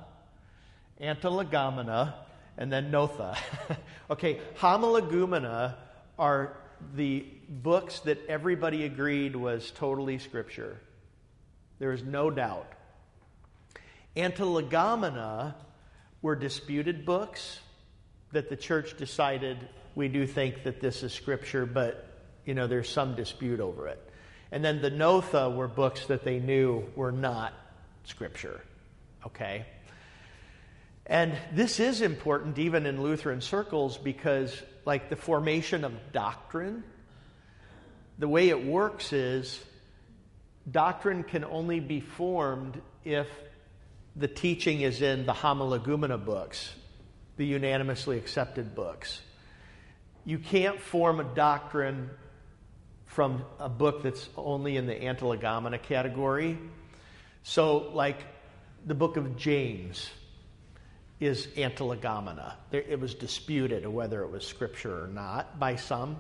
antilegomena, 1.00 2.16
and 2.58 2.74
then 2.74 2.90
notha. 2.90 3.38
okay, 4.10 4.42
homologoumena 4.58 5.76
are 6.18 6.58
the 6.96 7.24
books 7.48 8.00
that 8.00 8.26
everybody 8.28 8.86
agreed 8.86 9.36
was 9.36 9.70
totally 9.70 10.18
scripture. 10.18 10.82
There 11.78 11.92
is 11.92 12.02
no 12.02 12.32
doubt. 12.32 12.72
Antilegomena 14.16 15.54
were 16.24 16.36
disputed 16.36 17.06
books 17.06 17.60
that 18.32 18.50
the 18.50 18.56
church 18.56 18.98
decided 18.98 19.58
we 19.96 20.08
do 20.08 20.26
think 20.26 20.64
that 20.64 20.80
this 20.80 21.04
is 21.04 21.14
scripture, 21.14 21.66
but 21.66 22.08
you 22.46 22.54
know 22.54 22.68
there's 22.68 22.90
some 22.90 23.16
dispute 23.16 23.60
over 23.60 23.88
it. 23.88 24.00
And 24.52 24.64
then 24.64 24.82
the 24.82 24.90
Notha 24.90 25.50
were 25.50 25.68
books 25.68 26.08
that 26.08 26.24
they 26.24 26.40
knew 26.40 26.84
were 26.96 27.12
not 27.12 27.54
scripture. 28.04 28.62
Okay? 29.26 29.66
And 31.06 31.34
this 31.54 31.80
is 31.80 32.02
important 32.02 32.58
even 32.60 32.86
in 32.86 33.02
Lutheran 33.02 33.42
circles 33.42 33.98
because, 33.98 34.62
like, 34.86 35.10
the 35.10 35.16
formation 35.16 35.84
of 35.84 35.94
doctrine 36.12 36.84
the 38.22 38.28
way 38.28 38.50
it 38.50 38.64
works 38.64 39.14
is 39.14 39.60
doctrine 40.70 41.24
can 41.24 41.44
only 41.44 41.80
be 41.80 42.00
formed 42.00 42.80
if 43.04 43.28
the 44.16 44.28
teaching 44.28 44.82
is 44.82 45.02
in 45.02 45.26
the 45.26 45.34
Homologoumena 45.34 46.24
books, 46.24 46.72
the 47.42 47.48
unanimously 47.48 48.20
accepted 48.20 48.76
books. 48.76 49.20
You 50.26 50.38
can't 50.38 50.80
form 50.80 51.20
a 51.20 51.24
doctrine 51.24 52.12
from 53.08 53.44
a 53.58 53.68
book 53.68 54.04
that's 54.04 54.30
only 54.38 54.78
in 54.78 54.86
the 54.86 54.94
Antilegomena 54.94 55.82
category. 55.82 56.60
So, 57.42 57.90
like 57.94 58.20
the 58.86 58.94
book 58.94 59.18
of 59.18 59.38
James 59.38 60.08
is 61.20 61.48
Antilegomena. 61.58 62.54
It 62.72 63.00
was 63.00 63.16
disputed 63.16 63.88
whether 63.88 64.22
it 64.22 64.30
was 64.30 64.46
scripture 64.46 65.06
or 65.06 65.08
not 65.08 65.60
by 65.60 65.78
some. 65.78 66.20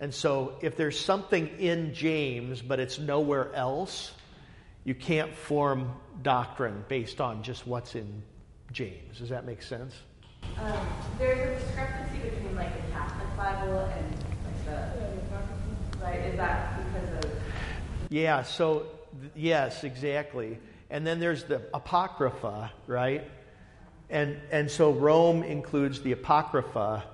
And 0.00 0.12
so, 0.12 0.58
if 0.62 0.74
there's 0.74 0.98
something 0.98 1.46
in 1.60 1.94
James, 1.94 2.60
but 2.60 2.80
it's 2.80 2.98
nowhere 2.98 3.54
else, 3.54 4.10
you 4.82 4.96
can't 4.96 5.32
form 5.32 5.92
doctrine 6.22 6.84
based 6.88 7.20
on 7.20 7.44
just 7.44 7.68
what's 7.68 7.94
in 7.94 8.24
James. 8.72 9.18
Does 9.18 9.28
that 9.28 9.46
make 9.46 9.62
sense? 9.62 9.94
Um, 10.58 10.86
there's 11.18 11.40
a 11.40 11.64
discrepancy 11.64 12.18
between 12.18 12.54
like 12.54 12.74
the 12.74 12.92
Catholic 12.92 13.36
Bible 13.36 13.78
and 13.78 14.14
like 14.44 14.64
the 14.66 16.04
right. 16.04 16.20
Is 16.20 16.36
that 16.36 16.78
because 16.92 17.24
of? 17.24 17.32
Yeah. 18.10 18.42
So 18.42 18.86
th- 19.20 19.32
yes, 19.34 19.84
exactly. 19.84 20.58
And 20.90 21.06
then 21.06 21.20
there's 21.20 21.44
the 21.44 21.62
Apocrypha, 21.72 22.72
right? 22.86 23.30
And 24.10 24.38
and 24.50 24.70
so 24.70 24.92
Rome 24.92 25.42
includes 25.42 26.02
the 26.02 26.12
Apocrypha, 26.12 27.04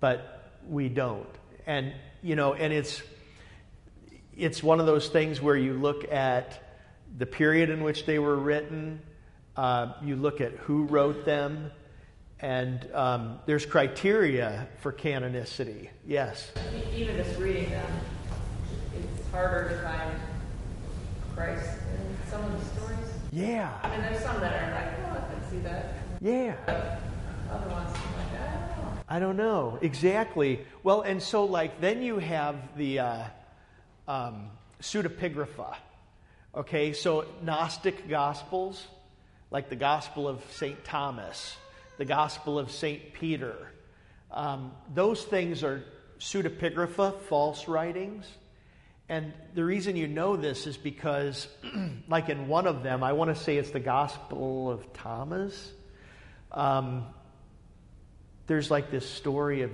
but 0.00 0.52
we 0.68 0.88
don't. 0.88 1.28
And 1.66 1.92
you 2.22 2.36
know, 2.36 2.54
and 2.54 2.72
it's 2.72 3.02
it's 4.36 4.62
one 4.62 4.80
of 4.80 4.86
those 4.86 5.08
things 5.08 5.40
where 5.40 5.56
you 5.56 5.74
look 5.74 6.10
at 6.12 6.64
the 7.16 7.26
period 7.26 7.70
in 7.70 7.82
which 7.82 8.06
they 8.06 8.18
were 8.18 8.36
written, 8.36 9.00
uh, 9.56 9.92
you 10.02 10.16
look 10.16 10.40
at 10.40 10.52
who 10.52 10.84
wrote 10.84 11.24
them, 11.24 11.70
and 12.40 12.88
um, 12.94 13.38
there's 13.46 13.66
criteria 13.66 14.68
for 14.80 14.92
canonicity. 14.92 15.88
Yes. 16.06 16.52
Even 16.94 17.16
just 17.16 17.38
reading 17.38 17.70
them, 17.70 17.92
it's 18.96 19.30
harder 19.30 19.70
to 19.70 19.82
find 19.82 20.12
Christ 21.34 21.78
in 21.94 22.30
some 22.30 22.44
of 22.44 22.58
the 22.58 22.80
stories. 22.80 22.98
Yeah. 23.32 23.76
I 23.82 23.90
mean, 23.90 24.02
there's 24.02 24.22
some 24.22 24.40
that 24.40 24.52
are 24.52 24.74
like, 24.74 24.98
oh, 25.06 25.18
I 25.18 25.34
can 25.34 25.50
see 25.50 25.58
that. 25.58 25.94
Yeah. 26.20 26.56
Other 27.50 27.70
ones, 27.70 27.90
I'm 27.96 28.32
like, 28.32 28.40
I 28.40 28.54
don't 28.54 28.76
know. 28.76 29.02
I 29.08 29.18
don't 29.18 29.36
know 29.36 29.78
exactly. 29.80 30.60
Well, 30.82 31.02
and 31.02 31.22
so 31.22 31.44
like 31.44 31.80
then 31.80 32.02
you 32.02 32.18
have 32.18 32.56
the 32.76 32.98
uh, 33.00 33.24
um, 34.06 34.50
pseudepigrapha. 34.80 35.76
Okay, 36.54 36.92
so 36.92 37.26
Gnostic 37.42 38.08
Gospels, 38.08 38.86
like 39.50 39.68
the 39.68 39.76
Gospel 39.76 40.26
of 40.26 40.42
St. 40.52 40.82
Thomas, 40.84 41.56
the 41.98 42.04
Gospel 42.04 42.58
of 42.58 42.70
St. 42.70 43.12
Peter, 43.12 43.54
um, 44.30 44.72
those 44.94 45.22
things 45.22 45.62
are 45.62 45.84
pseudepigrapha, 46.18 47.20
false 47.22 47.68
writings. 47.68 48.26
And 49.08 49.32
the 49.54 49.64
reason 49.64 49.96
you 49.96 50.06
know 50.06 50.36
this 50.36 50.66
is 50.66 50.76
because, 50.76 51.48
like 52.08 52.28
in 52.28 52.48
one 52.48 52.66
of 52.66 52.82
them, 52.82 53.02
I 53.02 53.12
want 53.12 53.34
to 53.34 53.42
say 53.42 53.56
it's 53.56 53.70
the 53.70 53.80
Gospel 53.80 54.70
of 54.70 54.92
Thomas. 54.92 55.72
Um, 56.52 57.04
there's 58.46 58.70
like 58.70 58.90
this 58.90 59.08
story 59.08 59.62
of 59.62 59.70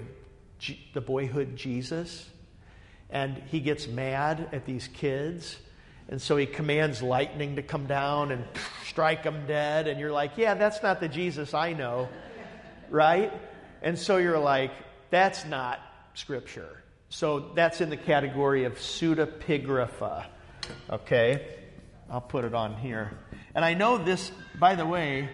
G- 0.59 0.81
the 0.95 1.01
boyhood 1.01 1.57
Jesus, 1.57 2.29
and 3.11 3.37
he 3.51 3.61
gets 3.61 3.87
mad 3.87 4.49
at 4.53 4.65
these 4.65 4.89
kids 4.89 5.57
and 6.09 6.21
so 6.21 6.37
he 6.37 6.47
commands 6.47 7.03
lightning 7.03 7.57
to 7.57 7.63
come 7.63 7.87
down 7.87 8.31
and 8.31 8.45
strike 8.87 9.23
them 9.23 9.47
dead. 9.47 9.89
And 9.89 9.99
you're 9.99 10.13
like, 10.13 10.33
yeah, 10.37 10.55
that's 10.55 10.83
not 10.83 11.01
the 11.01 11.09
Jesus 11.09 11.55
I 11.55 11.73
know, 11.73 12.09
right? 12.91 13.33
And 13.83 13.99
so 13.99 14.19
you're 14.19 14.39
like, 14.39 14.73
that's 15.11 15.45
not 15.47 15.81
scripture. 16.15 16.83
So 17.09 17.53
that's 17.55 17.81
in 17.81 17.91
the 17.91 17.97
category 17.97 18.65
of 18.65 18.75
pseudepigrapha. 18.75 20.27
Okay? 20.91 21.47
I'll 22.11 22.21
put 22.21 22.45
it 22.45 22.55
on 22.55 22.77
here. 22.77 23.17
And 23.55 23.65
I 23.65 23.75
know 23.75 23.97
this, 23.99 24.31
by 24.59 24.75
the 24.75 24.85
way, 24.85 25.31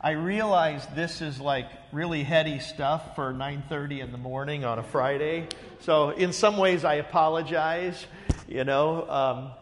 I 0.00 0.12
realize 0.12 0.86
this 0.94 1.20
is 1.20 1.40
like 1.40 1.66
really 1.92 2.22
heady 2.22 2.58
stuff 2.58 3.14
for 3.14 3.32
9:30 3.32 4.00
in 4.00 4.12
the 4.12 4.18
morning 4.18 4.64
on 4.64 4.78
a 4.78 4.82
Friday. 4.82 5.48
So 5.80 6.10
in 6.10 6.32
some 6.32 6.56
ways 6.56 6.84
I 6.84 6.94
apologize, 6.94 8.04
you 8.48 8.64
know. 8.64 9.08
Um, 9.08 9.52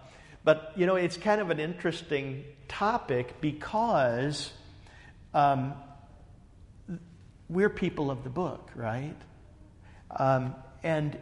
but, 0.44 0.72
you 0.76 0.86
know, 0.86 0.96
it's 0.96 1.16
kind 1.16 1.40
of 1.40 1.50
an 1.50 1.60
interesting 1.60 2.44
topic 2.68 3.40
because 3.40 4.52
um, 5.34 5.74
we're 7.48 7.68
people 7.68 8.10
of 8.10 8.24
the 8.24 8.30
book, 8.30 8.70
right? 8.74 9.16
Um, 10.10 10.54
and 10.82 11.18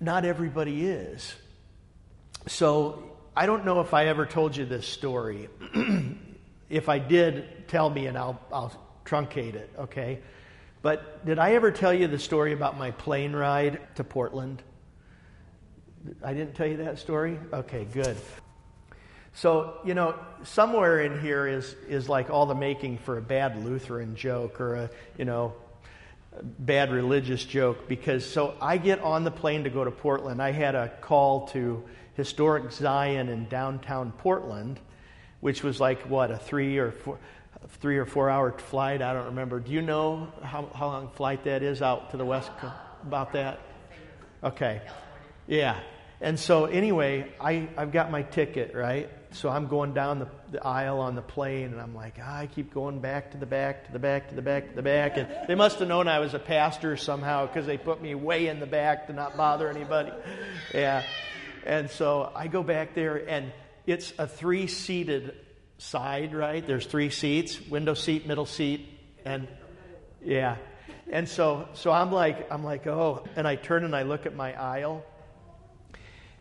not 0.00 0.24
everybody 0.24 0.86
is. 0.86 1.34
So 2.46 3.16
I 3.36 3.46
don't 3.46 3.64
know 3.64 3.80
if 3.80 3.94
I 3.94 4.06
ever 4.06 4.26
told 4.26 4.56
you 4.56 4.64
this 4.64 4.86
story. 4.86 5.48
if 6.70 6.88
I 6.88 6.98
did, 6.98 7.68
tell 7.68 7.88
me 7.88 8.06
and 8.06 8.16
I'll, 8.16 8.40
I'll 8.52 8.72
truncate 9.04 9.54
it, 9.54 9.70
okay? 9.78 10.20
But 10.82 11.24
did 11.26 11.38
I 11.38 11.52
ever 11.52 11.70
tell 11.70 11.92
you 11.92 12.06
the 12.06 12.18
story 12.18 12.52
about 12.52 12.78
my 12.78 12.90
plane 12.92 13.34
ride 13.34 13.80
to 13.96 14.04
Portland? 14.04 14.62
I 16.22 16.34
didn't 16.34 16.54
tell 16.54 16.66
you 16.66 16.78
that 16.78 16.98
story? 16.98 17.38
Okay, 17.52 17.86
good. 17.92 18.16
So, 19.34 19.78
you 19.84 19.94
know, 19.94 20.14
somewhere 20.42 21.02
in 21.02 21.20
here 21.20 21.46
is, 21.46 21.76
is 21.88 22.08
like 22.08 22.30
all 22.30 22.46
the 22.46 22.54
making 22.54 22.98
for 22.98 23.18
a 23.18 23.22
bad 23.22 23.64
Lutheran 23.64 24.16
joke 24.16 24.60
or 24.60 24.74
a, 24.74 24.90
you 25.16 25.24
know, 25.24 25.54
bad 26.42 26.92
religious 26.92 27.44
joke 27.44 27.88
because 27.88 28.24
so 28.24 28.54
I 28.60 28.78
get 28.78 29.00
on 29.00 29.24
the 29.24 29.30
plane 29.30 29.64
to 29.64 29.70
go 29.70 29.84
to 29.84 29.90
Portland. 29.90 30.42
I 30.42 30.52
had 30.52 30.74
a 30.74 30.88
call 31.00 31.48
to 31.48 31.82
historic 32.14 32.72
Zion 32.72 33.28
in 33.28 33.48
downtown 33.48 34.12
Portland, 34.12 34.80
which 35.40 35.62
was 35.62 35.80
like 35.80 36.02
what 36.02 36.30
a 36.30 36.36
three 36.36 36.78
or 36.78 36.92
four, 36.92 37.18
three 37.80 37.98
or 37.98 38.06
four 38.06 38.30
hour 38.30 38.56
flight. 38.58 39.02
I 39.02 39.12
don't 39.12 39.26
remember. 39.26 39.60
Do 39.60 39.72
you 39.72 39.82
know 39.82 40.32
how 40.42 40.68
how 40.74 40.86
long 40.86 41.10
flight 41.10 41.44
that 41.44 41.62
is 41.62 41.82
out 41.82 42.10
to 42.10 42.16
the 42.16 42.24
west? 42.24 42.50
About 43.02 43.32
that? 43.32 43.60
Okay, 44.42 44.80
yeah. 45.46 45.78
And 46.20 46.38
so 46.38 46.64
anyway, 46.64 47.32
I 47.40 47.68
I've 47.76 47.92
got 47.92 48.10
my 48.10 48.22
ticket 48.22 48.74
right. 48.74 49.08
So 49.30 49.50
I'm 49.50 49.66
going 49.66 49.92
down 49.92 50.20
the, 50.20 50.28
the 50.50 50.66
aisle 50.66 51.00
on 51.00 51.14
the 51.14 51.22
plane, 51.22 51.66
and 51.66 51.80
I'm 51.80 51.94
like, 51.94 52.18
ah, 52.18 52.38
I 52.38 52.46
keep 52.46 52.72
going 52.72 53.00
back 53.00 53.32
to 53.32 53.36
the 53.36 53.44
back, 53.44 53.84
to 53.84 53.92
the 53.92 53.98
back, 53.98 54.30
to 54.30 54.34
the 54.34 54.42
back, 54.42 54.70
to 54.70 54.74
the 54.74 54.82
back. 54.82 55.18
And 55.18 55.28
they 55.46 55.54
must 55.54 55.78
have 55.80 55.88
known 55.88 56.08
I 56.08 56.18
was 56.18 56.32
a 56.32 56.38
pastor 56.38 56.96
somehow 56.96 57.46
because 57.46 57.66
they 57.66 57.76
put 57.76 58.00
me 58.00 58.14
way 58.14 58.46
in 58.46 58.58
the 58.58 58.66
back 58.66 59.06
to 59.08 59.12
not 59.12 59.36
bother 59.36 59.68
anybody. 59.68 60.12
Yeah. 60.72 61.02
And 61.66 61.90
so 61.90 62.32
I 62.34 62.46
go 62.46 62.62
back 62.62 62.94
there, 62.94 63.28
and 63.28 63.52
it's 63.86 64.14
a 64.18 64.26
three 64.26 64.66
seated 64.66 65.34
side, 65.76 66.34
right? 66.34 66.66
There's 66.66 66.86
three 66.86 67.10
seats 67.10 67.60
window 67.60 67.94
seat, 67.94 68.26
middle 68.26 68.46
seat, 68.46 68.88
and 69.24 69.46
yeah. 70.24 70.56
And 71.10 71.28
so, 71.28 71.68
so 71.74 71.90
I'm 71.90 72.12
like, 72.12 72.50
I'm 72.52 72.64
like, 72.64 72.86
oh, 72.86 73.24
and 73.36 73.46
I 73.46 73.56
turn 73.56 73.84
and 73.84 73.94
I 73.94 74.02
look 74.02 74.26
at 74.26 74.34
my 74.34 74.58
aisle, 74.60 75.04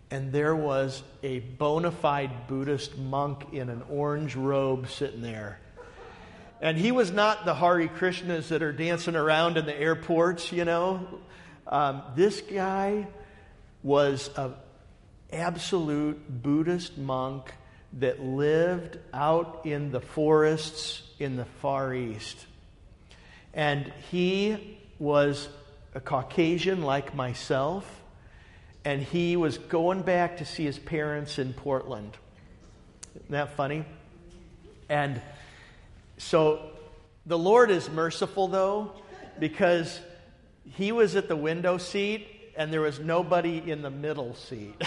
and 0.10 0.32
there 0.32 0.56
was 0.56 1.04
a 1.22 1.39
bona 1.39 1.91
fide 1.91 2.48
Buddhist 2.48 2.98
monk 2.98 3.54
in 3.54 3.70
an 3.70 3.84
orange 3.89 4.36
robe 4.36 4.89
sitting 4.89 5.22
there. 5.22 5.60
And 6.62 6.78
he 6.78 6.91
was 6.91 7.12
not 7.12 7.46
the 7.46 7.54
Hare 7.54 7.88
Krishnas 7.88 8.48
that 8.48 8.63
are 8.63 8.72
dancing 8.72 9.15
around 9.15 9.58
in 9.58 9.65
the 9.65 9.80
airports, 9.80 10.52
you 10.52 10.65
know. 10.65 11.20
Um, 11.67 12.02
this 12.15 12.41
guy 12.41 13.08
was 13.84 14.30
an 14.38 14.54
absolute 15.32 16.41
Buddhist 16.41 16.98
monk 16.98 17.54
that 17.93 18.22
lived 18.24 18.98
out 19.13 19.62
in 19.65 19.91
the 19.91 20.02
forests 20.02 21.04
in 21.20 21.36
the 21.36 21.46
Far 21.62 21.93
East. 21.93 22.46
And 23.54 23.91
he 24.10 24.78
was 25.00 25.48
a 25.93 26.00
Caucasian 26.00 26.82
like 26.82 27.13
myself 27.13 27.96
and 28.88 29.04
he 29.04 29.36
was 29.36 29.58
going 29.58 30.02
back 30.02 30.38
to 30.38 30.45
see 30.45 30.63
his 30.63 30.80
parents 30.80 31.39
in 31.39 31.52
Portland. 31.52 32.15
Isn't 33.17 33.32
that 33.32 33.58
funny? 33.58 33.84
And 34.88 35.21
so 36.17 36.69
the 37.26 37.38
Lord 37.38 37.69
is 37.69 37.89
merciful, 37.89 38.47
though, 38.47 38.93
because 39.39 40.00
he 40.63 40.93
was 40.93 41.17
at 41.17 41.28
the 41.28 41.36
window 41.36 41.78
seat 41.78 42.30
and 42.56 42.71
there 42.71 42.80
was 42.80 42.97
nobody 42.97 43.62
in 43.69 43.82
the 43.82 43.89
middle 43.89 44.36
seat. 44.36 44.76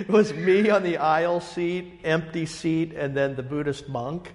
it 0.00 0.08
was 0.08 0.32
me 0.32 0.70
on 0.70 0.84
the 0.84 0.96
aisle 0.96 1.40
seat, 1.40 2.00
empty 2.02 2.46
seat, 2.46 2.94
and 2.94 3.14
then 3.14 3.36
the 3.36 3.42
Buddhist 3.42 3.90
monk. 3.90 4.32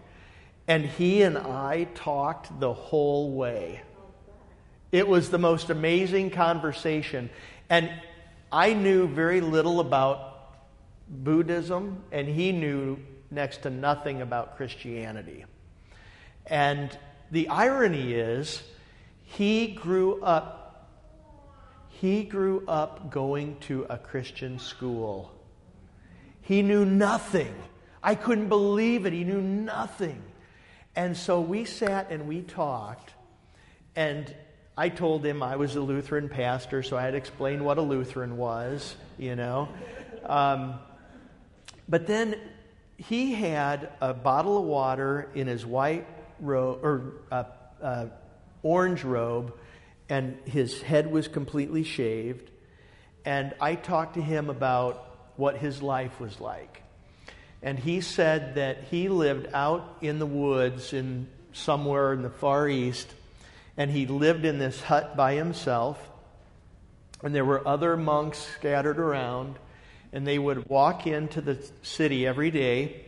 And 0.67 0.85
he 0.85 1.23
and 1.23 1.35
I 1.35 1.85
talked 1.95 2.59
the 2.59 2.73
whole 2.73 3.31
way. 3.31 3.81
It 4.91 5.07
was 5.07 5.31
the 5.31 5.39
most 5.39 5.71
amazing 5.71 6.29
conversation. 6.29 7.31
And 7.69 7.91
I 8.51 8.73
knew 8.73 9.07
very 9.07 9.41
little 9.41 9.79
about 9.79 10.53
Buddhism, 11.07 12.03
and 12.11 12.27
he 12.27 12.51
knew 12.51 12.97
next 13.31 13.63
to 13.63 13.69
nothing 13.69 14.21
about 14.21 14.57
Christianity. 14.57 15.45
And 16.45 16.97
the 17.31 17.47
irony 17.49 18.13
is, 18.13 18.61
he 19.23 19.67
grew 19.67 20.21
up 20.21 20.63
he 22.03 22.25
grew 22.25 22.65
up 22.67 23.11
going 23.11 23.55
to 23.61 23.85
a 23.89 23.97
Christian 23.97 24.59
school. 24.59 25.31
He 26.41 26.61
knew 26.61 26.83
nothing. 26.83 27.55
I 28.03 28.15
couldn't 28.15 28.49
believe 28.49 29.05
it. 29.05 29.13
He 29.13 29.23
knew 29.23 29.39
nothing. 29.39 30.21
And 30.97 31.15
so 31.15 31.39
we 31.39 31.63
sat 31.63 32.11
and 32.11 32.27
we 32.27 32.41
talked, 32.41 33.13
and 33.95 34.35
I 34.75 34.89
told 34.89 35.23
him 35.23 35.43
I 35.43 35.55
was 35.55 35.75
a 35.75 35.81
Lutheran 35.81 36.29
pastor, 36.29 36.81
so 36.81 36.97
I 36.97 37.03
had 37.03 37.11
to 37.11 37.17
explain 37.17 37.63
what 37.63 37.77
a 37.77 37.81
Lutheran 37.81 38.37
was, 38.37 38.95
you 39.19 39.35
know. 39.35 39.69
Um, 40.25 40.79
but 41.87 42.07
then 42.07 42.35
he 42.97 43.33
had 43.33 43.89
a 44.01 44.15
bottle 44.15 44.57
of 44.57 44.63
water 44.63 45.29
in 45.35 45.45
his 45.45 45.63
white 45.63 46.07
robe, 46.39 46.79
or 46.83 47.13
uh, 47.31 47.43
uh, 47.83 48.05
orange 48.63 49.03
robe, 49.03 49.53
and 50.09 50.37
his 50.45 50.81
head 50.81 51.11
was 51.11 51.27
completely 51.27 51.83
shaved. 51.83 52.49
And 53.25 53.53
I 53.61 53.75
talked 53.75 54.15
to 54.15 54.21
him 54.21 54.49
about 54.49 55.05
what 55.35 55.57
his 55.57 55.83
life 55.83 56.19
was 56.19 56.39
like. 56.39 56.81
And 57.61 57.77
he 57.77 58.01
said 58.01 58.55
that 58.55 58.85
he 58.89 59.07
lived 59.07 59.47
out 59.53 59.97
in 60.01 60.17
the 60.17 60.25
woods 60.25 60.93
in 60.93 61.27
somewhere 61.53 62.11
in 62.13 62.23
the 62.23 62.29
Far 62.29 62.67
East, 62.67 63.13
and 63.77 63.89
he 63.89 64.05
lived 64.05 64.45
in 64.45 64.59
this 64.59 64.81
hut 64.81 65.15
by 65.15 65.35
himself. 65.35 65.99
And 67.23 67.33
there 67.33 67.45
were 67.45 67.65
other 67.67 67.95
monks 67.95 68.37
scattered 68.57 68.99
around, 68.99 69.55
and 70.11 70.27
they 70.27 70.37
would 70.37 70.69
walk 70.69 71.07
into 71.07 71.41
the 71.41 71.57
city 71.81 72.27
every 72.27 72.51
day, 72.51 73.05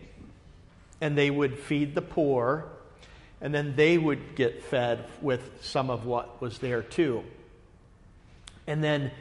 and 1.02 1.18
they 1.18 1.30
would 1.30 1.60
feed 1.60 1.94
the 1.94 2.02
poor, 2.02 2.66
and 3.42 3.54
then 3.54 3.76
they 3.76 3.98
would 3.98 4.36
get 4.36 4.64
fed 4.64 5.06
with 5.22 5.62
some 5.62 5.90
of 5.90 6.06
what 6.06 6.42
was 6.42 6.60
there 6.60 6.82
too. 6.82 7.24
And 8.66 8.84
then 8.84 9.12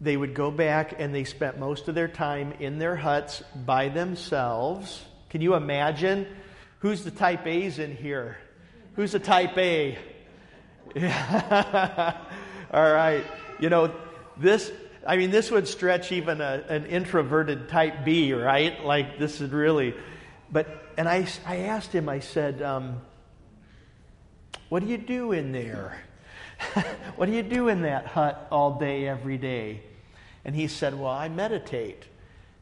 they 0.00 0.16
would 0.16 0.34
go 0.34 0.50
back 0.50 0.94
and 0.98 1.12
they 1.14 1.24
spent 1.24 1.58
most 1.58 1.88
of 1.88 1.94
their 1.94 2.06
time 2.06 2.52
in 2.60 2.78
their 2.78 2.94
huts 2.94 3.42
by 3.66 3.88
themselves. 3.88 5.02
Can 5.30 5.40
you 5.40 5.54
imagine? 5.54 6.26
Who's 6.80 7.02
the 7.02 7.10
type 7.10 7.46
A's 7.46 7.78
in 7.80 7.96
here? 7.96 8.38
Who's 8.94 9.12
the 9.12 9.18
type 9.18 9.58
A? 9.58 9.98
All 12.70 12.92
right. 12.92 13.24
You 13.60 13.70
know, 13.70 13.94
this, 14.36 14.70
I 15.06 15.16
mean, 15.16 15.30
this 15.30 15.50
would 15.50 15.68
stretch 15.68 16.12
even 16.12 16.40
a, 16.40 16.64
an 16.68 16.86
introverted 16.86 17.68
type 17.68 18.04
B, 18.04 18.32
right? 18.32 18.84
Like, 18.84 19.18
this 19.18 19.40
is 19.40 19.50
really, 19.50 19.94
but, 20.50 20.92
and 20.96 21.08
I, 21.08 21.26
I 21.46 21.56
asked 21.58 21.92
him, 21.92 22.08
I 22.08 22.20
said, 22.20 22.62
um, 22.62 23.00
what 24.68 24.82
do 24.82 24.88
you 24.88 24.98
do 24.98 25.32
in 25.32 25.52
there? 25.52 25.98
what 27.16 27.26
do 27.26 27.32
you 27.32 27.42
do 27.42 27.68
in 27.68 27.82
that 27.82 28.06
hut 28.06 28.46
all 28.50 28.78
day, 28.78 29.06
every 29.08 29.38
day? 29.38 29.82
And 30.44 30.54
he 30.54 30.68
said, 30.68 30.98
Well, 30.98 31.10
I 31.10 31.28
meditate. 31.28 32.04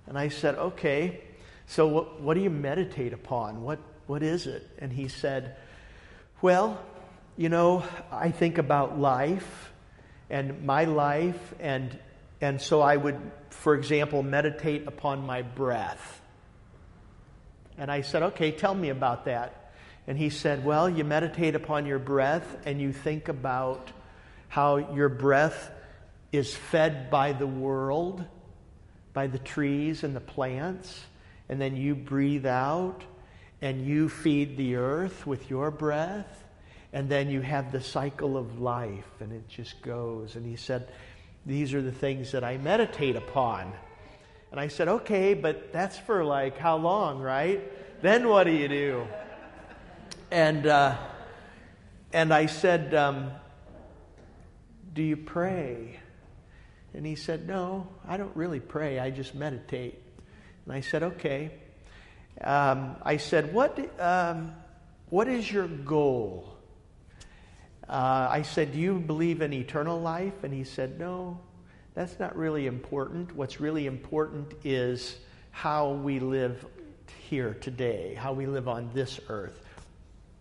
And 0.07 0.19
I 0.19 0.29
said, 0.29 0.55
Okay, 0.57 1.21
so 1.67 1.87
what, 1.87 2.21
what 2.21 2.35
do 2.35 2.41
you 2.41 2.51
meditate 2.51 3.13
upon? 3.13 3.63
What, 3.63 3.79
what 4.07 4.23
is 4.23 4.47
it? 4.47 4.69
And 4.79 4.93
he 4.93 5.09
said, 5.09 5.57
Well, 6.43 6.81
you 7.37 7.49
know, 7.49 7.85
I 8.11 8.31
think 8.31 8.59
about 8.59 8.99
life 8.99 9.73
and 10.31 10.65
my 10.65 10.85
life, 10.85 11.55
and, 11.61 11.97
and 12.41 12.61
so 12.61 12.81
I 12.81 12.97
would, 12.97 13.21
for 13.51 13.75
example, 13.75 14.23
meditate 14.23 14.87
upon 14.87 15.25
my 15.25 15.43
breath. 15.43 16.21
And 17.79 17.91
I 17.91 18.01
said, 18.01 18.23
Okay, 18.23 18.53
tell 18.53 18.75
me 18.75 18.89
about 18.89 19.27
that. 19.27 19.73
And 20.07 20.17
he 20.17 20.31
said, 20.31 20.65
Well, 20.65 20.89
you 20.89 21.05
meditate 21.05 21.55
upon 21.55 21.87
your 21.87 21.99
breath 21.99 22.57
and 22.65 22.81
you 22.81 22.93
think 22.93 23.29
about 23.29 23.91
how 24.49 24.95
your 24.95 25.09
breath 25.09 25.71
is 26.33 26.55
fed 26.55 27.11
by 27.11 27.33
the 27.33 27.47
world, 27.47 28.25
by 29.13 29.27
the 29.27 29.39
trees 29.39 30.05
and 30.05 30.17
the 30.17 30.21
plants, 30.21 31.05
and 31.49 31.61
then 31.61 31.77
you 31.77 31.95
breathe 31.95 32.47
out 32.47 33.03
and 33.61 33.87
you 33.87 34.09
feed 34.09 34.57
the 34.57 34.77
earth 34.77 35.27
with 35.27 35.51
your 35.51 35.71
breath, 35.71 36.45
and 36.93 37.09
then 37.09 37.29
you 37.29 37.41
have 37.41 37.73
the 37.73 37.81
cycle 37.81 38.37
of 38.37 38.61
life 38.61 39.11
and 39.21 39.33
it 39.33 39.49
just 39.49 39.81
goes. 39.83 40.37
And 40.37 40.47
he 40.47 40.57
said, 40.57 40.89
These 41.45 41.75
are 41.75 41.83
the 41.83 41.93
things 41.93 42.33
that 42.33 42.45
I 42.45 42.59
meditate 42.59 43.17
upon. 43.17 43.73
And 44.51 44.61
I 44.61 44.69
said, 44.69 44.89
Okay, 44.89 45.35
but 45.35 45.73
that's 45.73 45.99
for 45.99 46.25
like 46.25 46.59
how 46.59 46.77
long, 46.77 47.21
right? 47.21 47.61
Then 48.03 48.29
what 48.29 48.45
do 48.45 48.53
you 48.53 48.69
do? 48.69 49.07
And, 50.31 50.67
uh, 50.67 50.97
and 52.13 52.33
I 52.33 52.47
said, 52.47 52.95
um, 52.95 53.31
Do 54.95 55.03
you 55.03 55.17
pray? 55.17 56.01
And 56.95 57.05
he 57.05 57.15
said, 57.15 57.47
No, 57.47 57.89
I 58.09 58.17
don't 58.17 58.35
really 58.37 58.61
pray. 58.61 58.99
I 58.99 59.11
just 59.11 59.35
meditate. 59.35 60.03
And 60.65 60.75
I 60.75 60.81
said, 60.81 61.03
Okay. 61.03 61.51
Um, 62.41 62.97
I 63.03 63.17
said, 63.17 63.53
What, 63.53 63.79
um, 64.01 64.55
what 65.11 65.29
is 65.29 65.51
your 65.51 65.69
goal? 65.69 66.56
Uh, 67.89 68.29
I 68.31 68.43
said, 68.43 68.73
Do 68.73 68.79
you 68.79 68.99
believe 68.99 69.43
in 69.43 69.53
eternal 69.53 70.01
life? 70.01 70.45
And 70.45 70.53
he 70.53 70.65
said, 70.65 70.99
No, 70.99 71.39
that's 71.95 72.19
not 72.19 72.37
really 72.37 72.67
important. 72.67 73.35
What's 73.35 73.61
really 73.61 73.87
important 73.87 74.53
is 74.65 75.17
how 75.51 75.91
we 75.93 76.19
live 76.21 76.65
here 77.29 77.55
today, 77.61 78.15
how 78.15 78.33
we 78.33 78.47
live 78.47 78.69
on 78.69 78.91
this 78.93 79.21
earth 79.29 79.63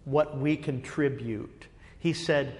what 0.05 0.37
we 0.37 0.55
contribute. 0.55 1.65
He 1.99 2.13
said, 2.13 2.55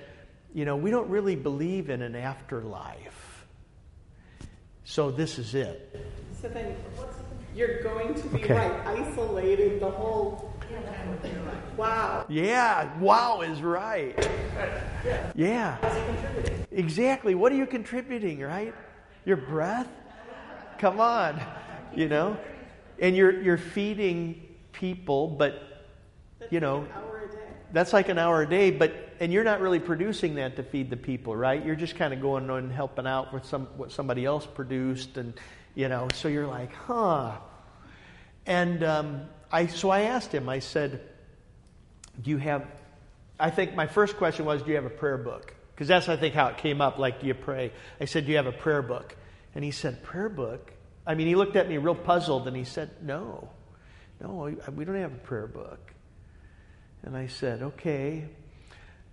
You 0.53 0.65
know, 0.65 0.75
we 0.75 0.91
don't 0.91 1.09
really 1.09 1.35
believe 1.35 1.89
in 1.89 2.01
an 2.01 2.15
afterlife. 2.15 3.45
So 4.83 5.09
this 5.11 5.39
is 5.39 5.55
it. 5.55 5.95
So 6.41 6.49
then 6.49 6.75
you're 7.55 7.81
going 7.81 8.13
to 8.13 8.27
be 8.27 8.43
Okay. 8.43 8.53
right, 8.53 8.99
isolated 8.99 9.79
the 9.79 9.89
whole. 9.89 10.51
Wow. 11.77 12.25
Yeah, 12.29 12.97
wow 12.99 13.41
is 13.41 13.61
right. 13.61 14.15
Yeah. 15.35 15.77
Exactly. 16.71 17.35
What 17.35 17.51
are 17.51 17.55
you 17.55 17.65
contributing, 17.65 18.39
right? 18.39 18.73
Your 19.25 19.37
breath? 19.37 19.89
Come 20.79 20.99
on. 20.99 21.41
You 21.95 22.07
know? 22.07 22.37
And 22.99 23.15
you're 23.15 23.41
you're 23.41 23.57
feeding 23.57 24.41
people, 24.71 25.27
but 25.27 25.87
you 26.49 26.59
know, 26.59 26.87
that's 27.73 27.91
like 27.93 28.09
an 28.09 28.17
hour 28.17 28.43
a 28.43 28.49
day, 28.49 28.71
but 28.71 28.93
and 29.19 29.31
you're 29.31 29.43
not 29.43 29.61
really 29.61 29.79
producing 29.79 30.35
that 30.35 30.55
to 30.57 30.63
feed 30.63 30.89
the 30.89 30.97
people, 30.97 31.35
right? 31.35 31.65
You're 31.65 31.75
just 31.75 31.95
kind 31.95 32.13
of 32.13 32.21
going 32.21 32.49
on 32.49 32.59
and 32.59 32.71
helping 32.71 33.07
out 33.07 33.33
with 33.33 33.45
some 33.45 33.65
what 33.77 33.91
somebody 33.91 34.25
else 34.25 34.45
produced, 34.45 35.17
and 35.17 35.33
you 35.75 35.89
know, 35.89 36.07
so 36.13 36.27
you're 36.27 36.47
like, 36.47 36.73
huh. 36.73 37.37
And 38.45 38.83
um, 38.83 39.21
I 39.51 39.67
so 39.67 39.89
I 39.89 40.01
asked 40.01 40.31
him. 40.31 40.49
I 40.49 40.59
said, 40.59 41.01
"Do 42.21 42.29
you 42.29 42.37
have?" 42.37 42.65
I 43.39 43.49
think 43.49 43.75
my 43.75 43.87
first 43.87 44.17
question 44.17 44.45
was, 44.45 44.61
"Do 44.61 44.69
you 44.69 44.75
have 44.75 44.85
a 44.85 44.89
prayer 44.89 45.17
book?" 45.17 45.53
Because 45.73 45.87
that's 45.87 46.07
I 46.07 46.15
think 46.15 46.33
how 46.33 46.47
it 46.47 46.57
came 46.57 46.81
up. 46.81 46.97
Like, 46.97 47.19
do 47.19 47.27
you 47.27 47.33
pray? 47.33 47.71
I 47.99 48.05
said, 48.05 48.25
"Do 48.25 48.31
you 48.31 48.37
have 48.37 48.47
a 48.47 48.51
prayer 48.51 48.81
book?" 48.81 49.15
And 49.53 49.63
he 49.63 49.71
said, 49.71 50.03
"Prayer 50.03 50.29
book." 50.29 50.71
I 51.07 51.15
mean, 51.15 51.27
he 51.27 51.35
looked 51.35 51.55
at 51.55 51.69
me 51.69 51.77
real 51.77 51.95
puzzled, 51.95 52.47
and 52.47 52.55
he 52.55 52.63
said, 52.63 52.89
"No, 53.01 53.49
no, 54.21 54.55
we 54.75 54.85
don't 54.85 54.95
have 54.95 55.13
a 55.13 55.27
prayer 55.27 55.47
book." 55.47 55.91
And 57.05 57.15
I 57.15 57.27
said, 57.27 57.61
okay. 57.61 58.25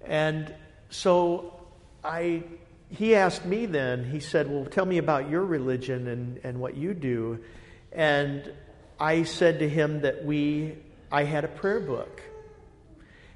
And 0.00 0.52
so 0.88 1.60
I, 2.02 2.42
he 2.88 3.14
asked 3.14 3.44
me 3.44 3.66
then, 3.66 4.10
he 4.10 4.18
said, 4.18 4.50
well, 4.50 4.64
tell 4.64 4.86
me 4.86 4.96
about 4.96 5.28
your 5.28 5.44
religion 5.44 6.08
and, 6.08 6.40
and 6.42 6.58
what 6.58 6.74
you 6.74 6.94
do. 6.94 7.40
And 7.92 8.50
I 8.98 9.24
said 9.24 9.58
to 9.60 9.68
him 9.68 10.02
that 10.02 10.24
we, 10.24 10.76
I 11.10 11.24
had 11.24 11.44
a 11.44 11.48
prayer 11.48 11.80
book. 11.80 12.22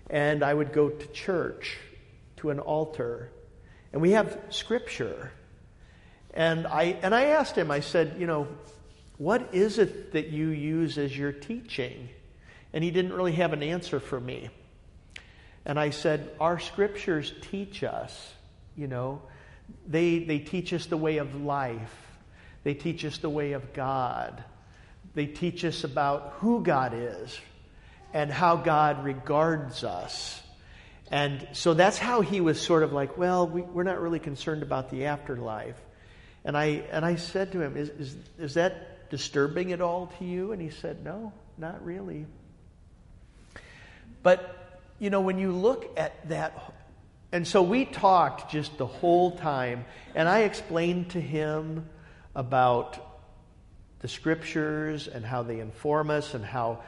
And 0.09 0.43
I 0.45 0.55
would 0.55 0.73
go 0.73 0.89
to 0.89 1.07
church, 1.09 1.77
to 2.37 2.51
an 2.51 2.61
altar. 2.61 3.31
And 3.93 4.01
we 4.01 4.13
have 4.13 4.39
scripture. 4.51 5.33
And 6.33 6.67
I, 6.67 6.97
and 7.03 7.15
I 7.15 7.27
asked 7.27 7.57
him, 7.57 7.71
I 7.71 7.81
said, 7.81 8.17
you 8.19 8.27
know, 8.27 8.47
what 9.19 9.55
is 9.55 9.79
it 9.79 10.13
that 10.13 10.29
you 10.29 10.49
use 10.49 10.99
as 10.99 11.17
your 11.17 11.33
teaching? 11.33 12.09
And 12.73 12.85
he 12.85 12.91
didn't 12.91 13.15
really 13.15 13.33
have 13.33 13.53
an 13.53 13.63
answer 13.63 14.01
for 14.01 14.21
me. 14.21 14.51
And 15.65 15.81
I 15.81 15.91
said, 15.91 16.31
Our 16.39 16.61
scriptures 16.61 17.33
teach 17.51 17.83
us, 17.83 18.33
you 18.77 18.87
know, 18.87 19.23
they, 19.87 20.21
they 20.21 20.39
teach 20.39 20.73
us 20.73 20.87
the 20.87 20.97
way 20.97 21.17
of 21.17 21.35
life, 21.43 22.07
they 22.63 22.75
teach 22.75 23.05
us 23.05 23.19
the 23.19 23.31
way 23.31 23.53
of 23.53 23.73
God, 23.73 24.45
they 25.17 25.27
teach 25.27 25.65
us 25.65 25.83
about 25.83 26.35
who 26.41 26.63
God 26.63 26.93
is 26.95 27.41
and 28.13 28.31
how 28.31 28.57
God 28.57 29.03
regards 29.03 29.83
us. 29.83 30.43
And 31.11 31.49
so 31.53 31.73
that's 31.73 31.97
how 31.97 32.21
he 32.21 32.43
was 32.43 32.61
sort 32.61 32.83
of 32.83 32.93
like, 32.93 33.17
well, 33.17 33.49
we, 33.49 33.63
we're 33.63 33.83
not 33.83 33.99
really 33.99 34.19
concerned 34.19 34.63
about 34.63 34.91
the 34.91 35.07
afterlife. 35.07 35.77
And 36.45 36.55
I, 36.55 36.83
and 36.93 37.03
I 37.03 37.17
said 37.17 37.53
to 37.53 37.63
him, 37.63 37.79
is, 37.79 37.89
is, 37.89 38.17
is 38.39 38.55
that 38.55 39.09
disturbing 39.09 39.73
at 39.73 39.81
all 39.81 40.13
to 40.19 40.25
you? 40.27 40.53
And 40.53 40.61
he 40.61 40.69
said, 40.69 41.03
no, 41.03 41.33
not 41.57 41.83
really. 41.83 42.27
But, 44.23 44.79
you 44.99 45.09
know, 45.09 45.23
when 45.23 45.39
you 45.39 45.51
look 45.51 45.99
at 45.99 46.29
that, 46.29 46.75
and 47.33 47.49
so 47.49 47.63
we 47.63 47.87
talked 47.87 48.53
just 48.53 48.77
the 48.77 48.87
whole 48.87 49.39
time, 49.39 49.87
and 50.15 50.29
I 50.29 50.41
explained 50.41 51.13
to 51.13 51.21
him 51.23 51.89
about 52.35 53.06
the 54.07 54.13
scriptures 54.13 55.09
and 55.09 55.25
how 55.25 55.43
they 55.43 55.59
inform 55.59 56.11
us 56.11 56.35
and 56.35 56.45
how 56.45 56.79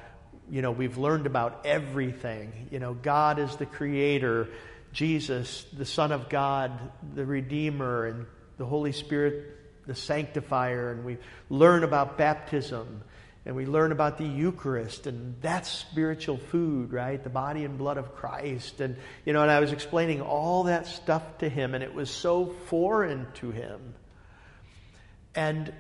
you 0.49 0.63
know 0.63 0.71
we've 0.71 0.99
learned 0.99 1.27
about 1.27 1.67
everything. 1.67 2.69
You 2.71 2.79
know 2.79 2.95
god 2.95 3.41
is 3.41 3.57
the 3.57 3.67
creator 3.67 4.47
jesus 4.93 5.67
the 5.73 5.85
son 5.85 6.13
of 6.13 6.29
god 6.29 6.71
the 7.17 7.27
redeemer 7.27 8.07
and 8.07 8.27
the 8.57 8.65
holy 8.65 8.93
spirit 8.93 9.57
the 9.89 9.97
sanctifier 9.97 10.93
and 10.93 11.05
we 11.05 11.19
learn 11.51 11.83
about 11.83 12.19
baptism 12.19 13.03
and 13.45 13.57
we 13.57 13.67
learn 13.67 13.91
about 13.91 14.17
the 14.19 14.25
eucharist 14.25 15.09
and 15.09 15.35
that's 15.41 15.69
spiritual 15.69 16.37
food 16.37 16.93
right? 16.93 17.21
The 17.25 17.31
body 17.31 17.65
and 17.65 17.77
blood 17.77 17.99
of 17.99 18.15
christ. 18.15 18.81
And 18.81 18.97
you 19.25 19.33
know 19.33 19.43
and 19.43 19.51
i 19.51 19.59
was 19.59 19.73
explaining 19.73 20.21
all 20.23 20.63
that 20.65 20.87
stuff 20.87 21.39
to 21.39 21.49
him 21.49 21.75
and 21.75 21.83
it 21.83 21.93
was 21.93 22.11
so 22.11 22.55
foreign 22.67 23.27
to 23.41 23.51
him. 23.51 23.95
And 25.35 25.73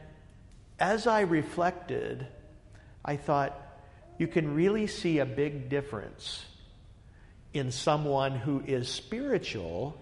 as 0.78 1.06
I 1.06 1.20
reflected, 1.20 2.26
I 3.04 3.16
thought, 3.16 3.60
you 4.18 4.26
can 4.26 4.54
really 4.54 4.86
see 4.86 5.18
a 5.18 5.26
big 5.26 5.68
difference 5.68 6.44
in 7.52 7.70
someone 7.70 8.32
who 8.32 8.62
is 8.66 8.88
spiritual 8.88 9.98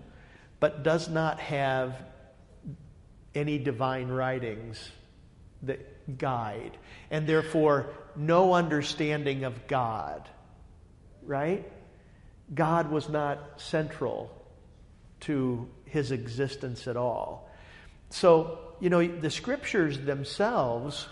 but 0.58 0.82
does 0.82 1.08
not 1.08 1.38
have 1.38 1.94
any 3.34 3.58
divine 3.58 4.08
writings 4.08 4.90
that 5.62 6.18
guide, 6.18 6.76
and 7.10 7.26
therefore 7.26 7.90
no 8.14 8.54
understanding 8.54 9.44
of 9.44 9.66
God. 9.66 10.28
Right? 11.22 11.70
God 12.54 12.90
was 12.90 13.08
not 13.08 13.60
central 13.60 14.30
to 15.20 15.68
his 15.84 16.12
existence 16.12 16.86
at 16.86 16.96
all. 16.96 17.50
So 18.10 18.65
you 18.80 18.90
know, 18.90 19.06
the 19.06 19.30
scriptures 19.30 19.98
themselves 19.98 21.06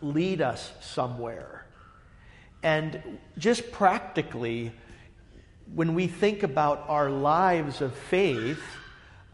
lead 0.00 0.40
us 0.40 0.72
somewhere. 0.80 1.64
And 2.62 3.18
just 3.38 3.72
practically, 3.72 4.72
when 5.74 5.94
we 5.94 6.06
think 6.06 6.42
about 6.42 6.84
our 6.88 7.10
lives 7.10 7.80
of 7.80 7.94
faith, 7.94 8.62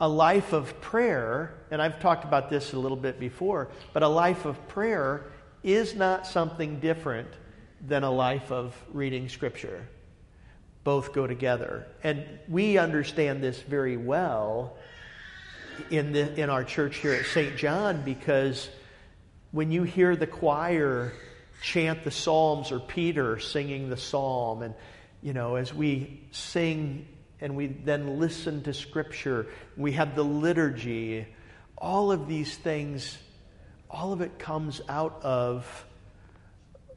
a 0.01 0.09
life 0.09 0.53
of 0.53 0.81
prayer, 0.81 1.55
and 1.71 1.83
I've 1.83 2.01
talked 2.01 2.25
about 2.25 2.49
this 2.51 2.73
a 2.73 2.79
little 2.79 2.97
bit 2.97 3.19
before, 3.19 3.69
but 3.93 4.03
a 4.03 4.09
life 4.09 4.45
of 4.45 4.69
prayer 4.69 5.27
is 5.63 5.95
not 5.95 6.27
something 6.27 6.81
different 6.81 7.29
than 7.87 8.05
a 8.05 8.11
life 8.11 8.51
of 8.51 8.77
reading 8.93 9.29
Scripture. 9.29 9.87
Both 10.85 11.13
go 11.13 11.27
together. 11.27 11.87
And 12.03 12.25
we 12.49 12.79
understand 12.79 13.43
this 13.43 13.61
very 13.61 13.97
well 13.97 14.77
in, 15.91 16.13
the, 16.13 16.41
in 16.41 16.51
our 16.51 16.65
church 16.65 16.97
here 16.97 17.13
at 17.13 17.27
St. 17.27 17.57
John 17.57 18.03
because 18.03 18.69
when 19.51 19.73
you 19.73 19.83
hear 19.83 20.17
the 20.17 20.27
choir 20.27 21.13
chant 21.63 22.05
the 22.05 22.11
Psalms 22.11 22.71
or 22.71 22.79
Peter 22.79 23.39
singing 23.39 23.89
the 23.89 23.97
psalm, 23.97 24.63
and, 24.63 24.75
you 25.23 25.33
know, 25.33 25.57
as 25.57 25.75
we 25.75 26.21
sing 26.31 27.07
and 27.41 27.57
we 27.57 27.67
then 27.67 28.19
listen 28.19 28.63
to 28.65 28.75
Scripture, 28.75 29.47
we 29.77 29.93
have 29.93 30.15
the 30.15 30.25
liturgy, 30.25 31.27
all 31.77 32.13
of 32.13 32.29
these 32.29 32.57
things, 32.57 33.19
all 33.91 34.13
of 34.13 34.21
it 34.21 34.39
comes 34.39 34.81
out 34.89 35.21
of 35.23 35.87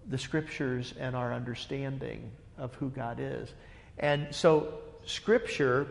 the 0.08 0.18
Scriptures 0.18 0.94
and 1.00 1.16
our 1.16 1.34
understanding 1.34 2.32
of 2.58 2.74
who 2.76 2.90
God 2.90 3.20
is. 3.20 3.52
And 3.98 4.34
so, 4.34 4.74
Scripture 5.06 5.88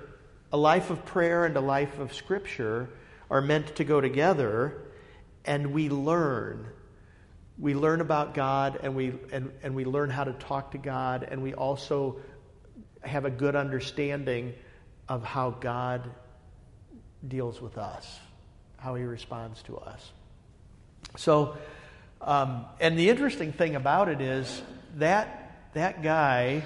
a 0.53 0.57
life 0.57 0.91
of 0.91 1.05
prayer 1.05 1.45
and 1.45 1.57
a 1.57 1.61
life 1.61 1.99
of 1.99 2.15
Scripture 2.15 2.91
are 3.31 3.41
meant 3.41 3.77
to 3.77 3.85
go 3.85 4.01
together, 4.01 4.83
and 5.45 5.73
we 5.73 5.89
learn. 5.89 6.67
We 7.59 7.75
learn 7.75 8.01
about 8.01 8.35
God, 8.35 8.81
and 8.83 8.97
we, 8.97 9.15
and, 9.33 9.53
and 9.63 9.75
we 9.75 9.85
learn 9.85 10.11
how 10.11 10.25
to 10.25 10.33
talk 10.33 10.73
to 10.73 10.79
God, 10.79 11.27
and 11.31 11.43
we 11.43 11.55
also 11.55 12.21
have 13.03 13.25
a 13.25 13.31
good 13.31 13.55
understanding 13.55 14.55
of 15.09 15.25
how 15.25 15.51
God 15.51 16.11
deals 17.27 17.61
with 17.61 17.79
us, 17.79 18.19
how 18.77 18.95
He 18.95 19.05
responds 19.05 19.63
to 19.65 19.77
us. 19.79 20.11
So, 21.17 21.57
um, 22.21 22.67
and 22.81 22.99
the 22.99 23.09
interesting 23.09 23.53
thing 23.53 23.77
about 23.77 24.09
it 24.09 24.21
is 24.21 24.63
that 24.97 25.41
that 25.75 26.03
guy. 26.03 26.63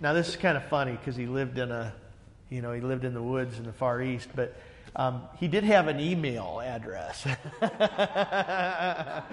Now, 0.00 0.12
this 0.12 0.28
is 0.28 0.36
kind 0.36 0.56
of 0.56 0.64
funny 0.64 0.92
because 0.92 1.16
he 1.16 1.26
lived 1.26 1.58
in 1.58 1.70
a 1.70 1.92
you 2.50 2.62
know, 2.62 2.72
he 2.72 2.80
lived 2.80 3.04
in 3.04 3.14
the 3.14 3.22
woods 3.22 3.58
in 3.58 3.64
the 3.64 3.72
Far 3.72 4.02
East, 4.02 4.28
but 4.34 4.56
um, 4.96 5.22
he 5.38 5.48
did 5.48 5.64
have 5.64 5.88
an 5.88 5.98
email 5.98 6.60
address. 6.64 7.26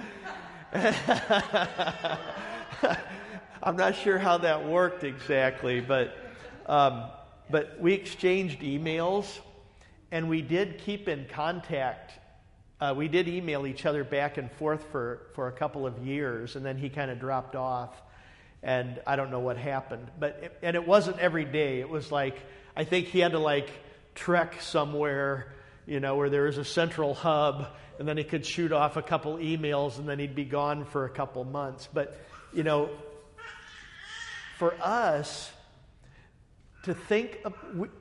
I'm 3.64 3.76
not 3.76 3.96
sure 3.96 4.18
how 4.18 4.40
that 4.40 4.66
worked 4.66 5.04
exactly, 5.04 5.82
but 5.82 6.18
um, 6.66 7.04
but 7.50 7.80
we 7.80 7.94
exchanged 7.94 8.62
emails, 8.62 9.40
and 10.12 10.30
we 10.30 10.42
did 10.42 10.80
keep 10.80 11.08
in 11.08 11.26
contact. 11.30 12.14
Uh, 12.80 12.94
we 12.96 13.08
did 13.08 13.28
email 13.28 13.68
each 13.68 13.86
other 13.86 14.04
back 14.04 14.38
and 14.38 14.52
forth 14.54 14.84
for, 14.92 15.28
for 15.36 15.48
a 15.48 15.52
couple 15.52 15.86
of 15.86 16.00
years, 16.00 16.56
and 16.56 16.66
then 16.66 16.78
he 16.78 16.90
kind 16.90 17.12
of 17.12 17.20
dropped 17.20 17.56
off, 17.56 18.02
and 18.64 19.00
I 19.06 19.16
don't 19.16 19.30
know 19.30 19.40
what 19.40 19.58
happened. 19.58 20.08
But 20.20 20.40
it, 20.42 20.58
and 20.64 20.76
it 20.76 20.88
wasn't 20.88 21.20
every 21.20 21.46
day. 21.46 21.82
It 21.82 21.90
was 21.90 22.12
like 22.12 22.38
I 22.76 22.84
think 22.84 23.08
he 23.08 23.20
had 23.20 23.32
to 23.32 23.40
like 23.40 23.70
trek 24.16 24.62
somewhere, 24.62 25.54
you 25.86 26.00
know, 26.00 26.16
where 26.16 26.30
there 26.30 26.48
is 26.48 26.58
a 26.58 26.66
central 26.66 27.14
hub, 27.14 27.68
and 28.00 28.08
then 28.08 28.18
he 28.18 28.24
could 28.24 28.46
shoot 28.46 28.72
off 28.72 28.98
a 28.98 29.02
couple 29.02 29.38
emails, 29.38 29.98
and 29.98 30.08
then 30.08 30.20
he'd 30.20 30.36
be 30.36 30.46
gone 30.46 30.86
for 30.86 31.06
a 31.06 31.10
couple 31.10 31.44
months. 31.44 31.88
But, 31.94 32.20
you 32.54 32.64
know, 32.64 32.90
for 34.58 34.74
us 34.82 35.52
to 36.84 36.94
think, 36.94 37.40
of, 37.46 37.54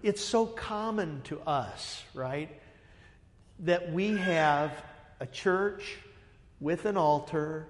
it's 0.02 0.24
so 0.24 0.46
common 0.46 1.20
to 1.24 1.40
us, 1.40 2.02
right? 2.14 2.48
That 3.60 3.92
we 3.92 4.16
have 4.16 4.72
a 5.20 5.26
church 5.26 5.98
with 6.60 6.86
an 6.86 6.96
altar, 6.96 7.66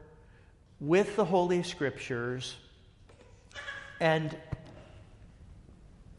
with 0.78 1.16
the 1.16 1.24
Holy 1.24 1.62
Scriptures, 1.62 2.56
and 4.00 4.36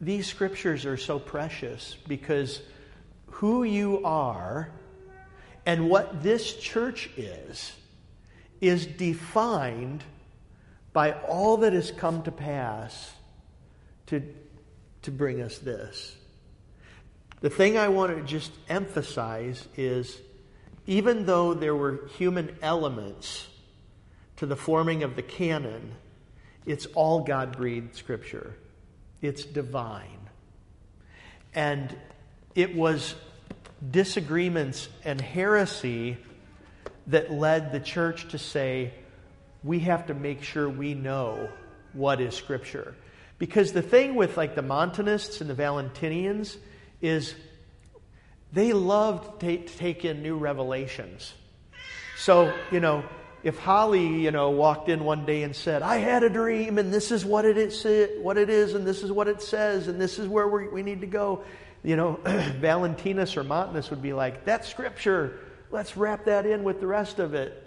these 0.02 0.26
scriptures 0.26 0.84
are 0.84 0.96
so 0.96 1.20
precious 1.20 1.96
because 2.08 2.60
who 3.26 3.62
you 3.62 4.04
are 4.04 4.68
and 5.64 5.88
what 5.88 6.24
this 6.24 6.56
church 6.56 7.08
is 7.16 7.72
is 8.60 8.84
defined 8.84 10.02
by 10.92 11.12
all 11.12 11.58
that 11.58 11.72
has 11.72 11.92
come 11.92 12.20
to 12.24 12.32
pass 12.32 13.12
to, 14.06 14.20
to 15.02 15.12
bring 15.12 15.40
us 15.40 15.58
this. 15.58 16.16
The 17.40 17.50
thing 17.50 17.78
I 17.78 17.88
want 17.88 18.16
to 18.16 18.24
just 18.24 18.50
emphasize 18.68 19.66
is 19.76 20.18
even 20.88 21.26
though 21.26 21.54
there 21.54 21.76
were 21.76 22.08
human 22.18 22.56
elements 22.60 23.46
to 24.36 24.46
the 24.46 24.56
forming 24.56 25.04
of 25.04 25.14
the 25.14 25.22
canon, 25.22 25.92
it's 26.66 26.86
all 26.86 27.20
God 27.20 27.56
breathed 27.56 27.94
scripture 27.94 28.56
it's 29.22 29.44
divine. 29.44 30.18
And 31.54 31.96
it 32.54 32.74
was 32.74 33.14
disagreements 33.90 34.88
and 35.04 35.20
heresy 35.20 36.18
that 37.06 37.32
led 37.32 37.72
the 37.72 37.80
church 37.80 38.28
to 38.28 38.38
say, 38.38 38.92
we 39.64 39.80
have 39.80 40.06
to 40.06 40.14
make 40.14 40.42
sure 40.42 40.68
we 40.68 40.94
know 40.94 41.48
what 41.92 42.20
is 42.20 42.34
Scripture. 42.34 42.94
Because 43.38 43.72
the 43.72 43.82
thing 43.82 44.14
with 44.14 44.36
like 44.36 44.54
the 44.54 44.62
Montanists 44.62 45.40
and 45.40 45.48
the 45.48 45.54
Valentinians 45.54 46.56
is 47.00 47.34
they 48.52 48.72
loved 48.72 49.40
to 49.40 49.58
take 49.58 50.04
in 50.04 50.22
new 50.22 50.36
revelations. 50.36 51.32
So, 52.18 52.54
you 52.70 52.80
know, 52.80 53.04
if 53.42 53.58
Holly, 53.58 54.06
you 54.06 54.30
know, 54.30 54.50
walked 54.50 54.88
in 54.88 55.04
one 55.04 55.26
day 55.26 55.42
and 55.42 55.54
said, 55.54 55.82
"I 55.82 55.96
had 55.96 56.22
a 56.22 56.30
dream, 56.30 56.78
and 56.78 56.92
this 56.92 57.10
is 57.10 57.24
what 57.24 57.44
it 57.44 57.56
is, 57.56 57.84
what 58.20 58.38
it 58.38 58.48
is, 58.48 58.74
and 58.74 58.86
this 58.86 59.02
is 59.02 59.10
what 59.10 59.28
it 59.28 59.42
says, 59.42 59.88
and 59.88 60.00
this 60.00 60.18
is 60.18 60.28
where 60.28 60.46
we, 60.46 60.82
need 60.82 61.00
to 61.00 61.06
go," 61.06 61.42
you 61.82 61.96
know, 61.96 62.20
Valentinus 62.24 63.36
or 63.36 63.42
Montanus 63.42 63.90
would 63.90 64.02
be 64.02 64.12
like, 64.12 64.44
"That's 64.44 64.68
Scripture. 64.68 65.38
Let's 65.70 65.96
wrap 65.96 66.26
that 66.26 66.46
in 66.46 66.62
with 66.62 66.80
the 66.80 66.86
rest 66.86 67.18
of 67.18 67.34
it." 67.34 67.58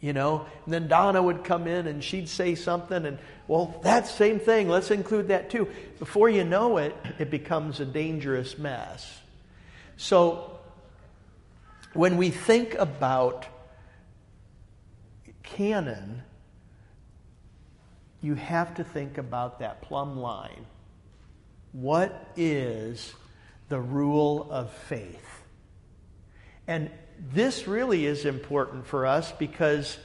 You 0.00 0.14
know, 0.14 0.46
and 0.64 0.72
then 0.72 0.88
Donna 0.88 1.22
would 1.22 1.44
come 1.44 1.66
in 1.66 1.86
and 1.86 2.02
she'd 2.02 2.28
say 2.28 2.54
something, 2.54 3.04
and 3.04 3.18
well, 3.48 3.74
that 3.82 4.06
same 4.06 4.38
thing, 4.38 4.68
let's 4.68 4.90
include 4.90 5.28
that 5.28 5.50
too. 5.50 5.68
Before 5.98 6.28
you 6.28 6.44
know 6.44 6.76
it, 6.78 6.94
it 7.18 7.30
becomes 7.30 7.80
a 7.80 7.84
dangerous 7.84 8.56
mess. 8.56 9.20
So, 9.96 10.58
when 11.92 12.16
we 12.16 12.30
think 12.30 12.74
about 12.74 13.46
canon, 15.56 16.22
you 18.22 18.34
have 18.34 18.74
to 18.74 18.84
think 18.84 19.18
about 19.18 19.60
that 19.60 19.82
plumb 19.82 20.18
line. 20.18 20.66
What 21.72 22.32
is 22.36 23.14
the 23.68 23.80
rule 23.80 24.48
of 24.50 24.70
faith? 24.72 25.42
And 26.66 26.90
this 27.32 27.66
really 27.66 28.06
is 28.06 28.24
important 28.24 28.86
for 28.86 29.06
us 29.06 29.32
because 29.32 29.98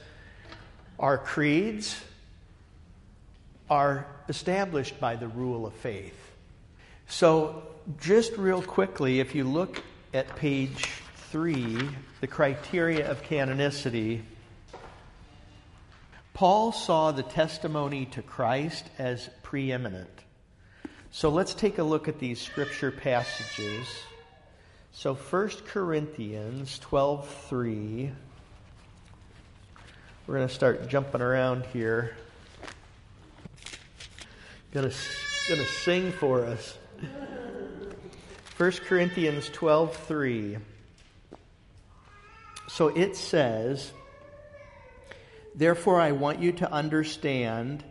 our 0.98 1.18
creeds 1.18 2.00
are 3.68 4.06
established 4.28 4.98
by 5.00 5.16
the 5.16 5.28
rule 5.28 5.66
of 5.66 5.74
faith. 5.74 6.14
So, 7.08 7.62
just 8.00 8.36
real 8.36 8.62
quickly, 8.62 9.20
if 9.20 9.34
you 9.34 9.44
look 9.44 9.82
at 10.12 10.34
page 10.36 10.88
three, 11.30 11.88
the 12.20 12.26
criteria 12.26 13.08
of 13.08 13.22
canonicity, 13.22 14.22
Paul 16.36 16.70
saw 16.70 17.12
the 17.12 17.22
testimony 17.22 18.04
to 18.12 18.20
Christ 18.20 18.84
as 18.98 19.30
preeminent. 19.42 20.10
So 21.10 21.30
let's 21.30 21.54
take 21.54 21.78
a 21.78 21.82
look 21.82 22.08
at 22.08 22.18
these 22.18 22.38
scripture 22.38 22.90
passages. 22.90 23.88
So 24.92 25.14
1 25.14 25.48
Corinthians 25.64 26.78
12:3 26.80 28.12
We're 30.26 30.34
going 30.34 30.46
to 30.46 30.54
start 30.54 30.90
jumping 30.90 31.22
around 31.22 31.64
here. 31.72 32.14
Going 34.72 34.90
to 34.90 34.96
going 35.48 35.60
to 35.62 35.66
sing 35.66 36.12
for 36.12 36.44
us. 36.44 36.76
1 38.58 38.72
Corinthians 38.84 39.48
12:3 39.48 40.60
So 42.68 42.88
it 42.88 43.16
says, 43.16 43.92
Therefore 45.56 45.98
I 45.98 46.12
want 46.12 46.40
you 46.40 46.52
to 46.52 46.70
understand 46.70 47.82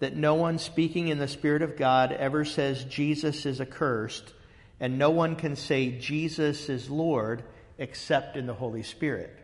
that 0.00 0.16
no 0.16 0.34
one 0.34 0.58
speaking 0.58 1.08
in 1.08 1.18
the 1.18 1.28
Spirit 1.28 1.62
of 1.62 1.76
God 1.76 2.12
ever 2.12 2.44
says 2.44 2.84
Jesus 2.84 3.46
is 3.46 3.60
accursed, 3.60 4.34
and 4.80 4.98
no 4.98 5.10
one 5.10 5.36
can 5.36 5.54
say 5.54 5.92
Jesus 5.92 6.68
is 6.68 6.90
Lord 6.90 7.44
except 7.78 8.36
in 8.36 8.46
the 8.46 8.54
Holy 8.54 8.82
Spirit. 8.82 9.34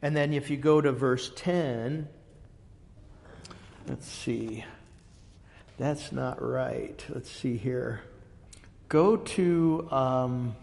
And 0.00 0.16
then 0.16 0.32
if 0.32 0.48
you 0.48 0.56
go 0.56 0.80
to 0.80 0.90
verse 0.90 1.30
10, 1.36 2.08
let's 3.86 4.08
see. 4.08 4.64
That's 5.78 6.10
not 6.10 6.42
right. 6.42 7.04
Let's 7.10 7.30
see 7.30 7.58
here. 7.58 8.00
Go 8.88 9.18
to. 9.18 9.88
Um, 9.90 10.56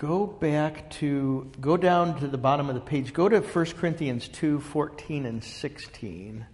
go 0.00 0.26
back 0.26 0.88
to 0.88 1.46
go 1.60 1.76
down 1.76 2.18
to 2.18 2.26
the 2.26 2.38
bottom 2.38 2.70
of 2.70 2.74
the 2.74 2.80
page 2.80 3.12
go 3.12 3.28
to 3.28 3.40
1 3.40 3.66
corinthians 3.72 4.28
2 4.28 4.58
14 4.58 5.26
and 5.26 5.44
16 5.44 6.46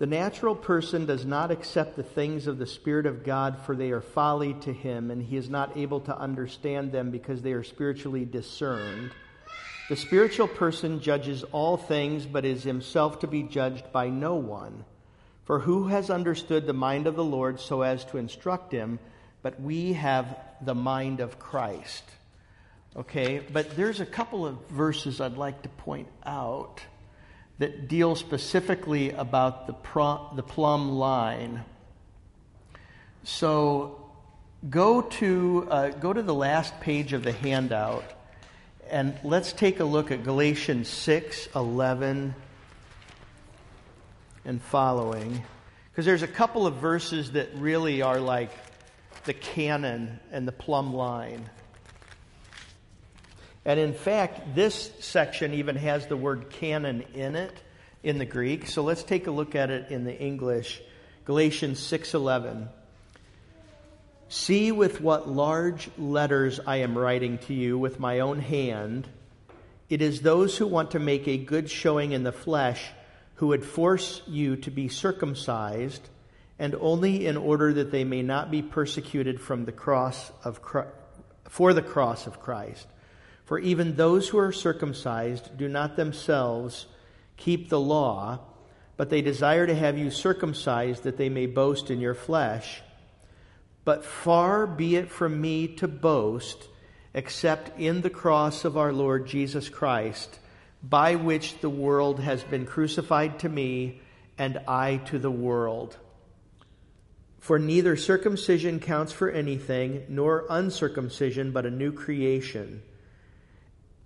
the 0.00 0.06
natural 0.06 0.56
person 0.56 1.06
does 1.06 1.24
not 1.24 1.52
accept 1.52 1.94
the 1.94 2.02
things 2.02 2.46
of 2.46 2.56
the 2.56 2.66
Spirit 2.66 3.04
of 3.04 3.22
God, 3.22 3.58
for 3.66 3.76
they 3.76 3.90
are 3.90 4.00
folly 4.00 4.54
to 4.62 4.72
him, 4.72 5.10
and 5.10 5.22
he 5.22 5.36
is 5.36 5.50
not 5.50 5.76
able 5.76 6.00
to 6.00 6.18
understand 6.18 6.90
them 6.90 7.10
because 7.10 7.42
they 7.42 7.52
are 7.52 7.62
spiritually 7.62 8.24
discerned. 8.24 9.10
The 9.90 9.96
spiritual 9.96 10.48
person 10.48 11.02
judges 11.02 11.44
all 11.52 11.76
things, 11.76 12.24
but 12.24 12.46
is 12.46 12.62
himself 12.62 13.18
to 13.18 13.26
be 13.26 13.42
judged 13.42 13.92
by 13.92 14.08
no 14.08 14.36
one. 14.36 14.86
For 15.44 15.58
who 15.58 15.88
has 15.88 16.08
understood 16.08 16.66
the 16.66 16.72
mind 16.72 17.06
of 17.06 17.14
the 17.14 17.22
Lord 17.22 17.60
so 17.60 17.82
as 17.82 18.02
to 18.06 18.16
instruct 18.16 18.72
him? 18.72 19.00
But 19.42 19.60
we 19.60 19.94
have 19.94 20.38
the 20.60 20.74
mind 20.74 21.20
of 21.20 21.38
Christ. 21.38 22.04
Okay, 22.96 23.38
but 23.52 23.76
there's 23.76 24.00
a 24.00 24.06
couple 24.06 24.44
of 24.44 24.58
verses 24.68 25.20
I'd 25.20 25.36
like 25.36 25.62
to 25.62 25.68
point 25.68 26.08
out 26.26 26.80
that 27.58 27.88
deal 27.88 28.16
specifically 28.16 29.10
about 29.10 29.66
the, 29.66 29.74
the 30.34 30.42
plumb 30.42 30.90
line. 30.92 31.62
So 33.22 34.10
go 34.68 35.02
to, 35.02 35.68
uh, 35.70 35.88
go 35.90 36.12
to 36.12 36.22
the 36.22 36.34
last 36.34 36.80
page 36.80 37.12
of 37.12 37.22
the 37.22 37.32
handout 37.32 38.04
and 38.90 39.16
let's 39.22 39.52
take 39.52 39.78
a 39.78 39.84
look 39.84 40.10
at 40.10 40.24
Galatians 40.24 40.88
6 40.88 41.48
11 41.54 42.34
and 44.44 44.62
following. 44.62 45.42
Because 45.92 46.06
there's 46.06 46.22
a 46.22 46.28
couple 46.28 46.66
of 46.66 46.74
verses 46.76 47.32
that 47.32 47.50
really 47.54 48.02
are 48.02 48.18
like 48.18 48.50
the 49.24 49.34
canon 49.34 50.20
and 50.30 50.46
the 50.46 50.52
plumb 50.52 50.94
line. 50.94 51.48
And 53.64 53.78
in 53.78 53.92
fact, 53.92 54.54
this 54.54 54.90
section 55.00 55.54
even 55.54 55.76
has 55.76 56.06
the 56.06 56.16
word 56.16 56.50
canon 56.50 57.02
in 57.14 57.36
it 57.36 57.52
in 58.02 58.18
the 58.18 58.24
Greek. 58.24 58.66
So 58.66 58.82
let's 58.82 59.02
take 59.02 59.26
a 59.26 59.30
look 59.30 59.54
at 59.54 59.70
it 59.70 59.90
in 59.90 60.04
the 60.04 60.18
English. 60.18 60.80
Galatians 61.24 61.78
6:11. 61.78 62.68
See 64.28 64.72
with 64.72 65.00
what 65.00 65.28
large 65.28 65.90
letters 65.98 66.60
I 66.66 66.76
am 66.78 66.96
writing 66.96 67.38
to 67.38 67.54
you 67.54 67.76
with 67.76 68.00
my 68.00 68.20
own 68.20 68.40
hand. 68.40 69.08
It 69.88 70.00
is 70.00 70.20
those 70.22 70.56
who 70.56 70.66
want 70.66 70.92
to 70.92 71.00
make 71.00 71.26
a 71.26 71.36
good 71.36 71.68
showing 71.68 72.12
in 72.12 72.22
the 72.22 72.32
flesh 72.32 72.92
who 73.34 73.48
would 73.48 73.64
force 73.64 74.22
you 74.26 74.54
to 74.56 74.70
be 74.70 74.88
circumcised, 74.88 76.08
and 76.60 76.76
only 76.78 77.26
in 77.26 77.38
order 77.38 77.72
that 77.72 77.90
they 77.90 78.04
may 78.04 78.20
not 78.20 78.50
be 78.50 78.60
persecuted 78.60 79.40
from 79.40 79.64
the 79.64 79.72
cross 79.72 80.30
of 80.44 80.60
Christ, 80.60 80.92
for 81.48 81.72
the 81.72 81.82
cross 81.82 82.26
of 82.26 82.38
Christ. 82.38 82.86
For 83.46 83.58
even 83.58 83.96
those 83.96 84.28
who 84.28 84.38
are 84.38 84.52
circumcised 84.52 85.56
do 85.56 85.68
not 85.68 85.96
themselves 85.96 86.84
keep 87.38 87.70
the 87.70 87.80
law, 87.80 88.40
but 88.98 89.08
they 89.08 89.22
desire 89.22 89.66
to 89.66 89.74
have 89.74 89.96
you 89.96 90.10
circumcised 90.10 91.04
that 91.04 91.16
they 91.16 91.30
may 91.30 91.46
boast 91.46 91.90
in 91.90 91.98
your 91.98 92.14
flesh. 92.14 92.82
But 93.86 94.04
far 94.04 94.66
be 94.66 94.96
it 94.96 95.10
from 95.10 95.40
me 95.40 95.66
to 95.76 95.88
boast 95.88 96.68
except 97.14 97.80
in 97.80 98.02
the 98.02 98.10
cross 98.10 98.66
of 98.66 98.76
our 98.76 98.92
Lord 98.92 99.26
Jesus 99.26 99.70
Christ, 99.70 100.38
by 100.82 101.14
which 101.14 101.58
the 101.60 101.70
world 101.70 102.20
has 102.20 102.42
been 102.44 102.66
crucified 102.66 103.38
to 103.38 103.48
me 103.48 104.02
and 104.36 104.58
I 104.68 104.98
to 105.06 105.18
the 105.18 105.30
world. 105.30 105.96
For 107.40 107.58
neither 107.58 107.96
circumcision 107.96 108.80
counts 108.80 109.12
for 109.12 109.30
anything, 109.30 110.04
nor 110.08 110.44
uncircumcision, 110.48 111.52
but 111.52 111.66
a 111.66 111.70
new 111.70 111.90
creation. 111.90 112.82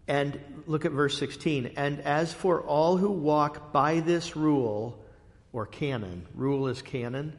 And 0.06 0.38
look 0.66 0.84
at 0.84 0.92
verse 0.92 1.18
16. 1.18 1.72
And 1.76 2.00
as 2.00 2.32
for 2.32 2.62
all 2.62 2.96
who 2.96 3.10
walk 3.10 3.72
by 3.72 4.00
this 4.00 4.36
rule, 4.36 4.98
or 5.52 5.66
canon, 5.66 6.26
rule 6.34 6.68
is 6.68 6.80
canon, 6.80 7.36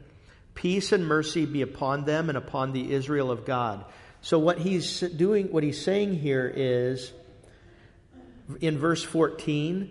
peace 0.54 0.92
and 0.92 1.06
mercy 1.06 1.46
be 1.46 1.62
upon 1.62 2.04
them 2.04 2.28
and 2.28 2.36
upon 2.36 2.72
the 2.72 2.92
Israel 2.92 3.30
of 3.30 3.44
God. 3.44 3.84
So 4.20 4.38
what 4.38 4.58
he's 4.58 5.00
doing, 5.00 5.52
what 5.52 5.62
he's 5.62 5.82
saying 5.82 6.14
here 6.18 6.52
is, 6.54 7.12
in 8.60 8.78
verse 8.78 9.02
14, 9.02 9.90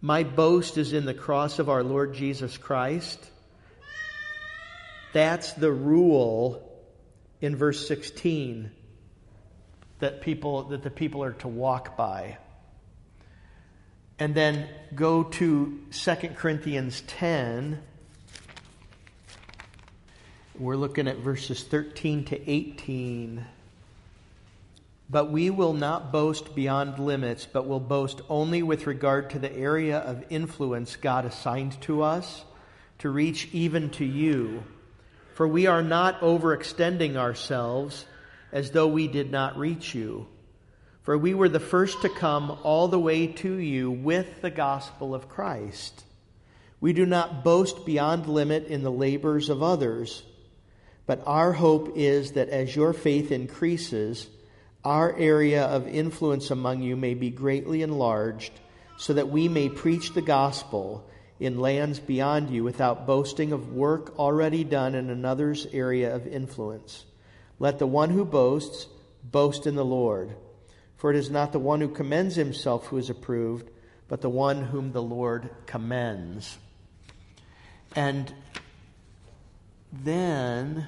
my 0.00 0.22
boast 0.22 0.78
is 0.78 0.92
in 0.92 1.04
the 1.04 1.14
cross 1.14 1.58
of 1.58 1.68
our 1.68 1.82
Lord 1.82 2.14
Jesus 2.14 2.56
Christ. 2.56 3.18
That's 5.16 5.54
the 5.54 5.72
rule 5.72 6.62
in 7.40 7.56
verse 7.56 7.88
16 7.88 8.70
that 10.00 10.20
people 10.20 10.64
that 10.64 10.82
the 10.82 10.90
people 10.90 11.24
are 11.24 11.32
to 11.32 11.48
walk 11.48 11.96
by. 11.96 12.36
And 14.18 14.34
then 14.34 14.68
go 14.94 15.22
to 15.22 15.80
2 15.90 16.14
Corinthians 16.36 17.00
10. 17.06 17.80
We're 20.58 20.76
looking 20.76 21.08
at 21.08 21.16
verses 21.16 21.62
13 21.62 22.26
to 22.26 22.50
18. 22.50 23.42
But 25.08 25.30
we 25.30 25.48
will 25.48 25.72
not 25.72 26.12
boast 26.12 26.54
beyond 26.54 26.98
limits, 26.98 27.48
but 27.50 27.66
will 27.66 27.80
boast 27.80 28.20
only 28.28 28.62
with 28.62 28.86
regard 28.86 29.30
to 29.30 29.38
the 29.38 29.56
area 29.56 29.96
of 29.96 30.26
influence 30.28 30.94
God 30.96 31.24
assigned 31.24 31.80
to 31.80 32.02
us 32.02 32.44
to 32.98 33.08
reach 33.08 33.48
even 33.54 33.88
to 33.92 34.04
you. 34.04 34.62
For 35.36 35.46
we 35.46 35.66
are 35.66 35.82
not 35.82 36.22
overextending 36.22 37.16
ourselves 37.16 38.06
as 38.52 38.70
though 38.70 38.86
we 38.86 39.06
did 39.06 39.30
not 39.30 39.58
reach 39.58 39.94
you. 39.94 40.28
For 41.02 41.18
we 41.18 41.34
were 41.34 41.50
the 41.50 41.60
first 41.60 42.00
to 42.00 42.08
come 42.08 42.58
all 42.62 42.88
the 42.88 42.98
way 42.98 43.26
to 43.26 43.52
you 43.52 43.90
with 43.90 44.40
the 44.40 44.50
gospel 44.50 45.14
of 45.14 45.28
Christ. 45.28 46.04
We 46.80 46.94
do 46.94 47.04
not 47.04 47.44
boast 47.44 47.84
beyond 47.84 48.26
limit 48.26 48.68
in 48.68 48.82
the 48.82 48.90
labors 48.90 49.50
of 49.50 49.62
others, 49.62 50.22
but 51.04 51.22
our 51.26 51.52
hope 51.52 51.92
is 51.96 52.32
that 52.32 52.48
as 52.48 52.74
your 52.74 52.94
faith 52.94 53.30
increases, 53.30 54.26
our 54.86 55.14
area 55.18 55.66
of 55.66 55.86
influence 55.86 56.50
among 56.50 56.80
you 56.80 56.96
may 56.96 57.12
be 57.12 57.28
greatly 57.28 57.82
enlarged, 57.82 58.52
so 58.96 59.12
that 59.12 59.28
we 59.28 59.48
may 59.48 59.68
preach 59.68 60.14
the 60.14 60.22
gospel 60.22 61.06
in 61.38 61.60
lands 61.60 62.00
beyond 62.00 62.50
you 62.50 62.64
without 62.64 63.06
boasting 63.06 63.52
of 63.52 63.72
work 63.72 64.18
already 64.18 64.64
done 64.64 64.94
in 64.94 65.10
another's 65.10 65.66
area 65.66 66.14
of 66.14 66.26
influence. 66.26 67.04
Let 67.58 67.78
the 67.78 67.86
one 67.86 68.10
who 68.10 68.24
boasts 68.24 68.86
boast 69.22 69.66
in 69.66 69.74
the 69.74 69.84
Lord. 69.84 70.34
For 70.96 71.10
it 71.10 71.16
is 71.16 71.30
not 71.30 71.52
the 71.52 71.58
one 71.58 71.80
who 71.80 71.88
commends 71.88 72.36
himself 72.36 72.86
who 72.86 72.96
is 72.96 73.10
approved, 73.10 73.70
but 74.08 74.22
the 74.22 74.30
one 74.30 74.62
whom 74.62 74.92
the 74.92 75.02
Lord 75.02 75.50
commends. 75.66 76.56
And 77.94 78.32
then 79.92 80.86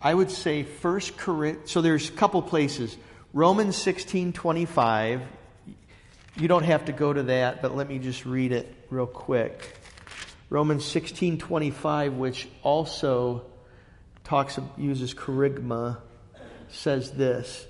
I 0.00 0.14
would 0.14 0.30
say 0.30 0.62
First 0.62 1.16
Corinthians. 1.16 1.70
So 1.70 1.82
there's 1.82 2.08
a 2.08 2.12
couple 2.12 2.40
places. 2.42 2.96
Romans 3.32 3.76
16:25. 3.76 5.22
You 6.36 6.48
don't 6.48 6.64
have 6.64 6.86
to 6.86 6.92
go 6.92 7.12
to 7.12 7.24
that, 7.24 7.60
but 7.60 7.76
let 7.76 7.88
me 7.88 7.98
just 7.98 8.24
read 8.24 8.52
it 8.52 8.74
real 8.92 9.06
quick. 9.06 9.74
Romans 10.50 10.84
16:25, 10.84 12.18
which 12.18 12.46
also 12.62 13.46
talks 14.22 14.58
uses 14.76 15.14
kerygma, 15.14 15.96
says 16.68 17.12
this. 17.12 17.66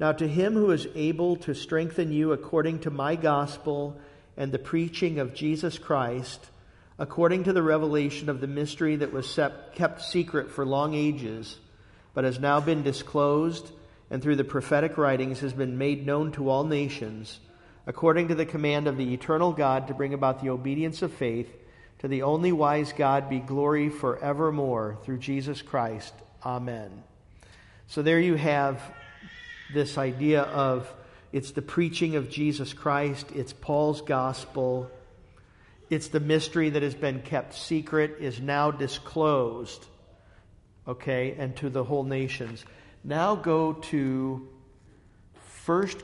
Now 0.00 0.12
to 0.12 0.26
him 0.26 0.54
who 0.54 0.70
is 0.70 0.88
able 0.94 1.36
to 1.36 1.54
strengthen 1.54 2.12
you 2.12 2.32
according 2.32 2.78
to 2.80 2.90
my 2.90 3.14
gospel 3.14 4.00
and 4.38 4.50
the 4.50 4.58
preaching 4.58 5.18
of 5.18 5.34
Jesus 5.34 5.76
Christ, 5.76 6.50
according 6.98 7.44
to 7.44 7.52
the 7.52 7.62
revelation 7.62 8.30
of 8.30 8.40
the 8.40 8.46
mystery 8.46 8.96
that 8.96 9.12
was 9.12 9.38
kept 9.74 10.00
secret 10.00 10.50
for 10.50 10.64
long 10.64 10.94
ages, 10.94 11.58
but 12.14 12.24
has 12.24 12.40
now 12.40 12.58
been 12.58 12.82
disclosed 12.82 13.70
and 14.10 14.22
through 14.22 14.36
the 14.36 14.44
prophetic 14.44 14.96
writings 14.96 15.40
has 15.40 15.52
been 15.52 15.76
made 15.76 16.06
known 16.06 16.32
to 16.32 16.48
all 16.48 16.64
nations, 16.64 17.38
according 17.88 18.28
to 18.28 18.34
the 18.34 18.44
command 18.44 18.86
of 18.86 18.98
the 18.98 19.14
eternal 19.14 19.50
God 19.50 19.88
to 19.88 19.94
bring 19.94 20.12
about 20.12 20.42
the 20.42 20.50
obedience 20.50 21.00
of 21.00 21.10
faith, 21.10 21.50
to 22.00 22.06
the 22.06 22.22
only 22.22 22.52
wise 22.52 22.92
God 22.92 23.30
be 23.30 23.38
glory 23.38 23.88
forevermore 23.88 24.98
through 25.04 25.16
Jesus 25.16 25.62
Christ. 25.62 26.12
Amen. 26.44 27.02
So 27.86 28.02
there 28.02 28.20
you 28.20 28.34
have 28.34 28.82
this 29.72 29.96
idea 29.96 30.42
of 30.42 30.92
it's 31.32 31.52
the 31.52 31.62
preaching 31.62 32.14
of 32.16 32.28
Jesus 32.28 32.74
Christ, 32.74 33.32
it's 33.34 33.54
Paul's 33.54 34.02
gospel, 34.02 34.90
it's 35.88 36.08
the 36.08 36.20
mystery 36.20 36.68
that 36.68 36.82
has 36.82 36.94
been 36.94 37.22
kept 37.22 37.54
secret, 37.54 38.16
is 38.20 38.38
now 38.38 38.70
disclosed, 38.70 39.86
okay, 40.86 41.34
and 41.38 41.56
to 41.56 41.70
the 41.70 41.84
whole 41.84 42.04
nations. 42.04 42.66
Now 43.02 43.34
go 43.34 43.72
to 43.72 44.46
first, 45.68 46.02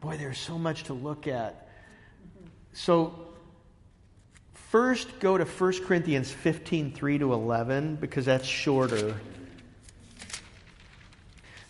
boy, 0.00 0.16
there's 0.16 0.38
so 0.38 0.56
much 0.56 0.84
to 0.84 0.92
look 0.92 1.26
at. 1.26 1.66
So, 2.72 3.26
first 4.70 5.18
go 5.18 5.36
to 5.36 5.44
1 5.44 5.84
Corinthians 5.84 6.30
15 6.30 6.92
3 6.92 7.18
to 7.18 7.32
11, 7.32 7.96
because 7.96 8.26
that's 8.26 8.46
shorter. 8.46 9.16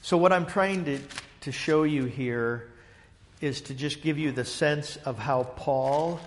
So, 0.02 0.18
what 0.18 0.30
I'm 0.30 0.44
trying 0.44 0.84
to, 0.84 0.98
to 1.40 1.52
show 1.52 1.84
you 1.84 2.04
here 2.04 2.68
is 3.40 3.62
to 3.62 3.74
just 3.74 4.02
give 4.02 4.18
you 4.18 4.30
the 4.30 4.44
sense 4.44 4.96
of 4.96 5.18
how 5.18 5.44
Paul 5.44 6.20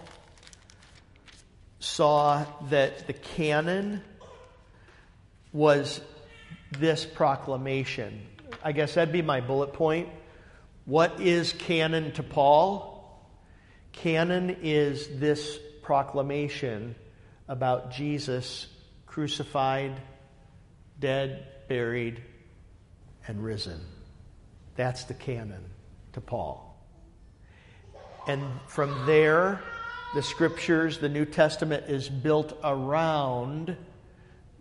saw 1.80 2.47
that 2.72 3.06
the 3.06 3.14
canon 3.14 4.01
was 5.53 6.01
this 6.80 7.06
proclamation. 7.06 8.26
I 8.64 8.72
guess 8.72 8.95
that'd 8.95 9.14
be 9.14 9.22
my 9.22 9.39
bullet 9.39 9.74
point. 9.74 10.10
What 10.86 11.19
is 11.19 11.51
canon 11.51 12.11
to 12.13 12.23
Paul? 12.23 13.19
Canon 13.91 14.57
is 14.61 15.07
this 15.19 15.59
proclamation 15.81 16.95
about 17.47 17.91
Jesus 17.91 18.67
crucified, 19.07 19.93
dead, 20.99 21.47
buried, 21.67 22.21
and 23.27 23.43
risen. 23.43 23.79
That's 24.75 25.05
the 25.05 25.13
canon 25.15 25.63
to 26.13 26.21
Paul. 26.21 26.77
And 28.27 28.43
from 28.67 29.05
there, 29.05 29.61
the 30.13 30.21
scriptures, 30.21 30.99
the 30.99 31.09
New 31.09 31.25
Testament 31.25 31.86
is 31.88 32.09
built 32.09 32.59
around 32.63 33.75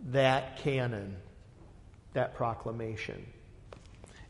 that 0.07 0.57
canon, 0.57 1.17
that 2.13 2.33
proclamation. 2.33 3.25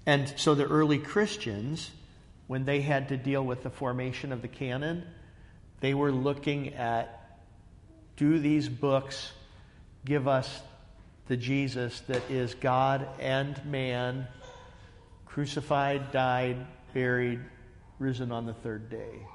And 0.06 0.32
so 0.38 0.56
the 0.56 0.66
early 0.66 1.00
Christians, 1.00 1.90
when 2.48 2.66
they 2.66 2.82
had 2.82 3.10
to 3.10 3.18
deal 3.18 3.44
with 3.44 3.64
the 3.64 3.70
formation 3.70 4.32
of 4.32 4.42
the 4.42 4.48
canon, 4.48 5.04
they 5.80 5.94
were 5.94 6.12
looking 6.12 6.74
at 6.76 7.22
do 8.18 8.40
these 8.40 8.70
books 8.70 9.32
give 10.06 10.28
us 10.28 10.62
the 11.28 11.36
Jesus 11.36 12.00
that 12.02 12.22
is 12.30 12.54
God 12.54 13.08
and 13.20 13.64
man, 13.66 14.28
crucified, 15.26 16.12
died, 16.12 16.66
buried, 16.94 17.40
risen 18.00 18.32
on 18.32 18.46
the 18.46 18.54
third 18.54 18.90
day. 18.90 19.26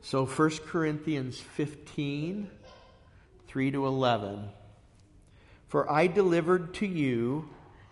So 0.00 0.24
1 0.24 0.50
Corinthians 0.66 1.38
15, 1.38 2.48
3 3.48 3.70
to 3.72 3.86
11. 3.86 4.48
For 5.66 5.90
I 5.90 6.06
delivered 6.06 6.74
to 6.74 6.86
you 6.86 7.48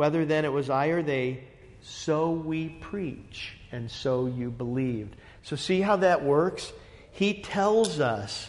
Whether 0.00 0.24
then 0.24 0.46
it 0.46 0.52
was 0.52 0.70
I 0.70 0.86
or 0.86 1.02
they, 1.02 1.44
so 1.82 2.30
we 2.30 2.70
preach, 2.70 3.52
and 3.70 3.90
so 3.90 4.24
you 4.24 4.50
believed. 4.50 5.14
So, 5.42 5.56
see 5.56 5.82
how 5.82 5.96
that 5.96 6.24
works? 6.24 6.72
He 7.12 7.42
tells 7.42 8.00
us 8.00 8.48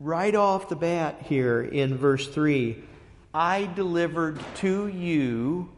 right 0.00 0.34
off 0.34 0.68
the 0.68 0.74
bat 0.74 1.22
here 1.22 1.62
in 1.62 1.96
verse 1.96 2.26
3 2.26 2.82
I 3.32 3.70
delivered 3.76 4.40
to 4.56 4.88
you 4.88 5.68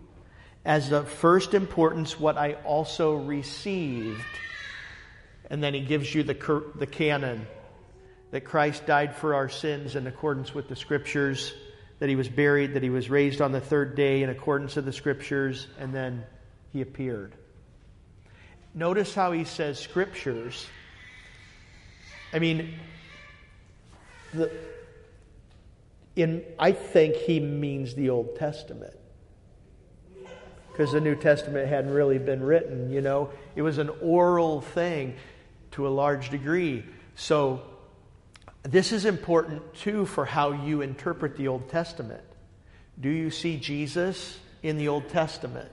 as 0.64 0.90
of 0.90 1.10
first 1.10 1.52
importance 1.52 2.18
what 2.18 2.38
I 2.38 2.54
also 2.54 3.14
received. 3.14 4.24
And 5.50 5.62
then 5.62 5.74
he 5.74 5.80
gives 5.80 6.14
you 6.14 6.22
the, 6.22 6.64
the 6.76 6.86
canon 6.86 7.46
that 8.30 8.46
Christ 8.46 8.86
died 8.86 9.14
for 9.14 9.34
our 9.34 9.50
sins 9.50 9.96
in 9.96 10.06
accordance 10.06 10.54
with 10.54 10.66
the 10.66 10.76
scriptures, 10.76 11.52
that 11.98 12.08
he 12.08 12.16
was 12.16 12.28
buried, 12.28 12.74
that 12.74 12.82
he 12.82 12.90
was 12.90 13.10
raised 13.10 13.40
on 13.40 13.52
the 13.52 13.60
third 13.60 13.96
day 13.96 14.22
in 14.22 14.30
accordance 14.30 14.76
with 14.76 14.84
the 14.84 14.92
scriptures, 14.92 15.66
and 15.78 15.92
then 15.92 16.24
he 16.72 16.80
appeared. 16.80 17.34
Notice 18.74 19.14
how 19.14 19.32
he 19.32 19.44
says 19.44 19.78
scriptures. 19.78 20.66
I 22.32 22.38
mean, 22.38 22.74
the, 24.32 24.52
in, 26.14 26.44
I 26.58 26.72
think 26.72 27.16
he 27.16 27.40
means 27.40 27.94
the 27.94 28.10
Old 28.10 28.36
Testament. 28.36 28.94
Because 30.70 30.92
the 30.92 31.00
New 31.00 31.16
Testament 31.16 31.68
hadn't 31.68 31.92
really 31.92 32.18
been 32.18 32.42
written, 32.42 32.90
you 32.90 33.00
know. 33.00 33.30
It 33.56 33.62
was 33.62 33.78
an 33.78 33.90
oral 34.00 34.60
thing 34.60 35.16
to 35.72 35.88
a 35.88 35.90
large 35.90 36.30
degree. 36.30 36.84
So, 37.16 37.62
this 38.62 38.92
is 38.92 39.04
important 39.04 39.74
too 39.74 40.06
for 40.06 40.24
how 40.24 40.52
you 40.52 40.80
interpret 40.80 41.36
the 41.36 41.48
Old 41.48 41.68
Testament. 41.68 42.24
Do 43.00 43.08
you 43.08 43.30
see 43.30 43.58
Jesus 43.58 44.38
in 44.62 44.76
the 44.76 44.88
Old 44.88 45.08
Testament? 45.08 45.70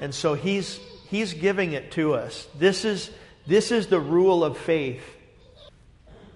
And 0.00 0.14
so 0.14 0.34
he's 0.34 0.78
He's 1.14 1.34
giving 1.34 1.74
it 1.74 1.92
to 1.92 2.14
us. 2.14 2.48
This 2.58 2.84
is, 2.84 3.08
this 3.46 3.70
is 3.70 3.86
the 3.86 4.00
rule 4.00 4.42
of 4.42 4.58
faith. 4.58 5.04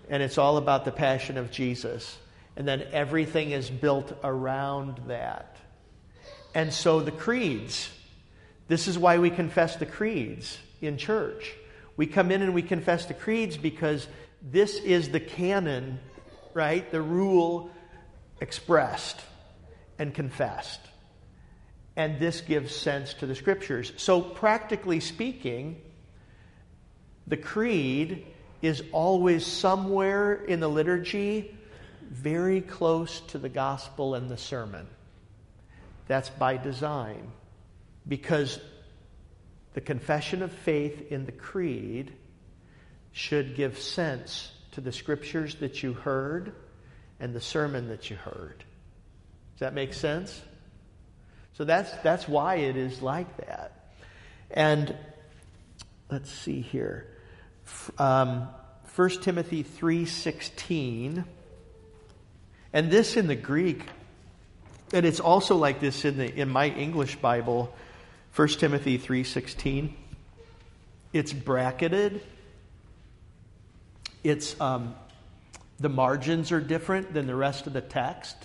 And 0.08 0.22
it's 0.22 0.38
all 0.38 0.56
about 0.56 0.84
the 0.84 0.92
passion 0.92 1.36
of 1.36 1.50
Jesus. 1.50 2.16
And 2.56 2.66
then 2.66 2.86
everything 2.92 3.50
is 3.50 3.68
built 3.70 4.16
around 4.22 5.00
that. 5.08 5.56
And 6.54 6.72
so 6.72 7.00
the 7.00 7.10
creeds, 7.10 7.90
this 8.68 8.86
is 8.86 8.96
why 8.96 9.18
we 9.18 9.30
confess 9.30 9.74
the 9.74 9.84
creeds 9.84 10.58
in 10.80 10.96
church. 10.96 11.54
We 11.96 12.06
come 12.06 12.30
in 12.30 12.42
and 12.42 12.54
we 12.54 12.62
confess 12.62 13.06
the 13.06 13.14
creeds 13.14 13.56
because 13.56 14.06
this 14.42 14.78
is 14.78 15.10
the 15.10 15.20
canon, 15.20 15.98
right? 16.54 16.90
The 16.90 17.02
rule 17.02 17.70
expressed 18.40 19.20
and 19.98 20.14
confessed. 20.14 20.80
And 21.96 22.20
this 22.20 22.40
gives 22.40 22.74
sense 22.74 23.14
to 23.14 23.26
the 23.26 23.34
scriptures. 23.34 23.92
So, 23.96 24.20
practically 24.20 25.00
speaking, 25.00 25.80
the 27.26 27.36
creed 27.36 28.26
is 28.62 28.82
always 28.92 29.44
somewhere 29.44 30.34
in 30.34 30.60
the 30.60 30.68
liturgy 30.68 31.56
very 32.08 32.60
close 32.60 33.20
to 33.20 33.38
the 33.38 33.48
gospel 33.48 34.14
and 34.14 34.30
the 34.30 34.36
sermon. 34.36 34.86
That's 36.06 36.30
by 36.30 36.56
design. 36.56 37.32
Because 38.06 38.58
the 39.74 39.80
confession 39.80 40.42
of 40.42 40.52
faith 40.52 41.12
in 41.12 41.26
the 41.26 41.32
creed 41.32 42.12
should 43.12 43.56
give 43.56 43.78
sense 43.78 44.52
to 44.72 44.80
the 44.80 44.92
scriptures 44.92 45.56
that 45.56 45.82
you 45.82 45.92
heard 45.92 46.52
and 47.20 47.34
the 47.34 47.40
sermon 47.40 47.88
that 47.88 48.10
you 48.10 48.16
heard. 48.16 48.64
Does 49.54 49.60
that 49.60 49.74
make 49.74 49.92
sense? 49.92 50.40
So 51.54 51.64
that's, 51.64 51.90
that's 52.04 52.28
why 52.28 52.56
it 52.56 52.76
is 52.76 53.02
like 53.02 53.36
that. 53.38 53.90
And 54.50 54.94
let's 56.10 56.30
see 56.30 56.60
here. 56.60 57.08
Um, 57.98 58.48
1 58.94 59.10
Timothy 59.22 59.64
3.16. 59.64 61.24
And 62.72 62.90
this 62.90 63.16
in 63.16 63.26
the 63.26 63.34
Greek, 63.34 63.82
and 64.92 65.04
it's 65.04 65.20
also 65.20 65.56
like 65.56 65.80
this 65.80 66.04
in, 66.04 66.18
the, 66.18 66.32
in 66.32 66.48
my 66.48 66.68
English 66.68 67.16
Bible, 67.16 67.74
1 68.36 68.48
Timothy 68.48 68.98
3.16. 68.98 69.92
It's 71.12 71.32
bracketed. 71.32 72.22
It's 74.24 74.60
um, 74.60 74.94
the 75.80 75.88
margins 75.88 76.50
are 76.50 76.60
different 76.60 77.14
than 77.14 77.26
the 77.26 77.36
rest 77.36 77.66
of 77.66 77.72
the 77.72 77.80
text. 77.80 78.36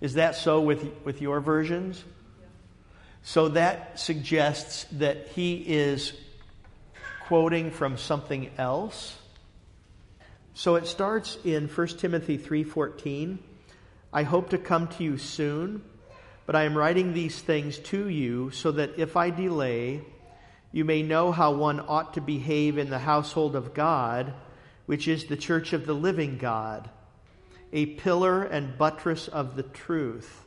Is 0.00 0.14
that 0.14 0.34
so 0.34 0.60
with, 0.60 0.92
with 1.04 1.22
your 1.22 1.40
versions? 1.40 2.02
So 3.22 3.48
that 3.48 3.98
suggests 3.98 4.84
that 4.92 5.28
he 5.28 5.56
is 5.56 6.12
quoting 7.26 7.70
from 7.70 7.96
something 7.96 8.50
else. 8.58 9.16
So 10.54 10.74
it 10.74 10.86
starts 10.86 11.38
in 11.44 11.68
1 11.68 11.86
Timothy 11.98 12.36
3:14. 12.36 13.38
I 14.12 14.24
hope 14.24 14.50
to 14.50 14.58
come 14.58 14.88
to 14.88 15.04
you 15.04 15.16
soon, 15.16 15.82
but 16.44 16.56
I 16.56 16.64
am 16.64 16.76
writing 16.76 17.14
these 17.14 17.40
things 17.40 17.78
to 17.78 18.08
you 18.08 18.50
so 18.50 18.72
that 18.72 18.98
if 18.98 19.16
I 19.16 19.30
delay, 19.30 20.02
you 20.72 20.84
may 20.84 21.02
know 21.02 21.32
how 21.32 21.52
one 21.52 21.80
ought 21.80 22.14
to 22.14 22.20
behave 22.20 22.76
in 22.76 22.90
the 22.90 22.98
household 22.98 23.56
of 23.56 23.72
God 23.72 24.34
which 24.86 25.08
is 25.08 25.24
the 25.24 25.36
church 25.36 25.72
of 25.72 25.86
the 25.86 25.94
living 25.94 26.38
God, 26.38 26.88
a 27.72 27.86
pillar 27.86 28.42
and 28.42 28.76
buttress 28.76 29.28
of 29.28 29.56
the 29.56 29.62
truth. 29.62 30.44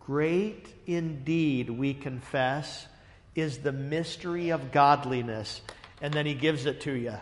Great 0.00 0.66
indeed, 0.86 1.70
we 1.70 1.94
confess, 1.94 2.86
is 3.34 3.58
the 3.58 3.72
mystery 3.72 4.50
of 4.50 4.72
godliness. 4.72 5.60
And 6.00 6.12
then 6.12 6.26
he 6.26 6.34
gives 6.34 6.66
it 6.66 6.80
to 6.82 6.92
you. 6.92 7.14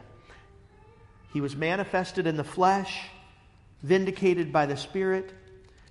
He 1.32 1.40
was 1.40 1.54
manifested 1.54 2.26
in 2.26 2.36
the 2.36 2.44
flesh, 2.44 3.08
vindicated 3.82 4.52
by 4.52 4.66
the 4.66 4.76
Spirit, 4.76 5.32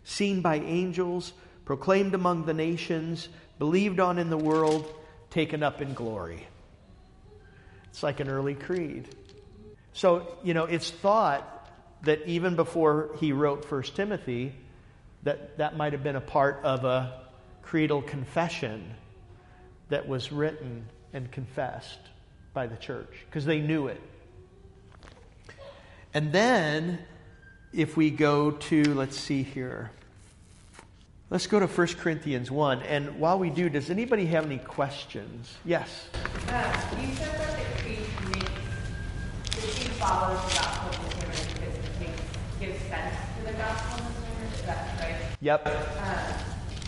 seen 0.03 0.41
by 0.41 0.55
angels, 0.55 1.31
proclaimed 1.65 2.15
among 2.15 2.45
the 2.45 2.53
nations, 2.53 3.29
believed 3.59 3.99
on 3.99 4.17
in 4.17 4.29
the 4.29 4.37
world, 4.37 4.91
taken 5.29 5.61
up 5.61 5.81
in 5.81 5.93
glory. 5.93 6.47
It's 7.89 8.01
like 8.01 8.19
an 8.19 8.29
early 8.29 8.55
creed. 8.55 9.07
So, 9.93 10.37
you 10.43 10.53
know, 10.53 10.65
it's 10.65 10.91
thought 10.91 11.55
that 12.03 12.25
even 12.25 12.55
before 12.55 13.11
he 13.19 13.31
wrote 13.31 13.65
First 13.65 13.95
Timothy, 13.95 14.53
that 15.23 15.57
that 15.57 15.75
might 15.75 15.93
have 15.93 16.03
been 16.03 16.15
a 16.15 16.21
part 16.21 16.61
of 16.63 16.85
a 16.85 17.21
creedal 17.61 18.01
confession 18.01 18.95
that 19.89 20.07
was 20.07 20.31
written 20.31 20.85
and 21.13 21.31
confessed 21.31 21.99
by 22.53 22.67
the 22.67 22.77
church 22.77 23.25
because 23.25 23.45
they 23.45 23.59
knew 23.59 23.87
it. 23.87 24.01
And 26.13 26.31
then, 26.31 26.99
if 27.73 27.95
we 27.95 28.09
go 28.09 28.51
to, 28.51 28.93
let's 28.95 29.17
see 29.17 29.43
here. 29.43 29.91
Let's 31.29 31.45
go 31.45 31.59
to 31.59 31.67
1 31.67 31.87
Corinthians 31.99 32.49
1. 32.49 32.81
And 32.81 33.19
while 33.19 33.37
we 33.37 33.51
do, 33.51 33.69
does 33.69 33.91
anybody 33.91 34.25
have 34.27 34.45
any 34.45 34.57
questions? 34.57 35.55
Yes. 35.63 36.07
Uh, 36.47 36.79
follows 39.99 40.39
the 40.47 40.59
gospel 40.59 41.05
of 41.05 41.13
because 41.13 41.75
it 41.75 41.99
makes, 41.99 42.21
gives 42.59 42.79
sense 42.87 43.15
to 43.37 43.51
the 43.51 43.57
gospel 43.57 43.99
of 43.99 44.15
the 44.15 44.21
sermon. 44.21 44.53
Is 44.53 44.61
that 44.61 44.99
right? 45.01 45.15
Yep. 45.41 45.61
Uh, 45.65 46.33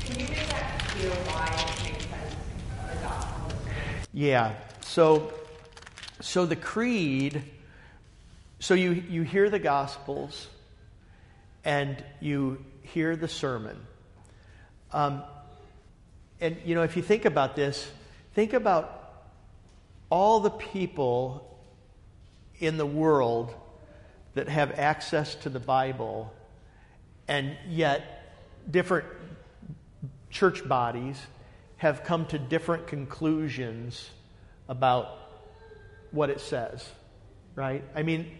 can 0.06 0.20
you 0.20 0.28
make 0.30 0.48
that 0.48 0.80
clear 0.88 1.10
why 1.10 1.46
it 1.46 1.92
makes 1.92 2.06
sense 2.06 2.32
to 2.32 2.96
the 2.96 3.02
gospel 3.04 3.48
of? 3.48 4.08
Yeah. 4.14 4.54
So, 4.80 5.34
so 6.22 6.46
the 6.46 6.56
creed. 6.56 7.44
So 8.60 8.76
you 8.76 8.92
you 8.92 9.24
hear 9.24 9.50
the 9.50 9.60
gospels, 9.60 10.48
and 11.66 12.02
you 12.22 12.64
hear 12.84 13.18
the 13.18 13.28
sermon. 13.28 13.78
Um, 14.94 15.24
and 16.40 16.56
you 16.64 16.76
know, 16.76 16.84
if 16.84 16.96
you 16.96 17.04
think 17.04 17.26
about 17.26 17.58
this, 17.58 17.92
think 18.36 18.54
about 18.54 19.26
all 20.10 20.40
the 20.40 20.50
people 20.50 21.51
in 22.62 22.78
the 22.78 22.86
world 22.86 23.54
that 24.36 24.48
have 24.48 24.80
access 24.80 25.36
to 25.36 25.50
the 25.50 25.60
Bible, 25.60 26.32
and 27.28 27.58
yet 27.68 28.24
different 28.70 29.08
church 30.30 30.66
bodies 30.68 31.20
have 31.78 32.04
come 32.04 32.26
to 32.28 32.40
different 32.40 32.88
conclusions 32.88 34.10
about 34.70 35.18
what 36.12 36.30
it 36.30 36.40
says, 36.40 36.88
right? 37.56 37.84
I 37.96 38.04
mean, 38.04 38.32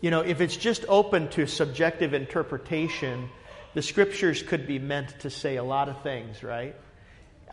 you 0.00 0.10
know, 0.10 0.20
if 0.20 0.40
it's 0.40 0.56
just 0.56 0.84
open 0.88 1.28
to 1.30 1.46
subjective 1.46 2.14
interpretation, 2.14 3.28
the 3.74 3.82
scriptures 3.82 4.42
could 4.42 4.66
be 4.66 4.78
meant 4.78 5.20
to 5.20 5.30
say 5.30 5.56
a 5.56 5.64
lot 5.64 5.88
of 5.88 6.02
things, 6.02 6.42
right? 6.42 6.76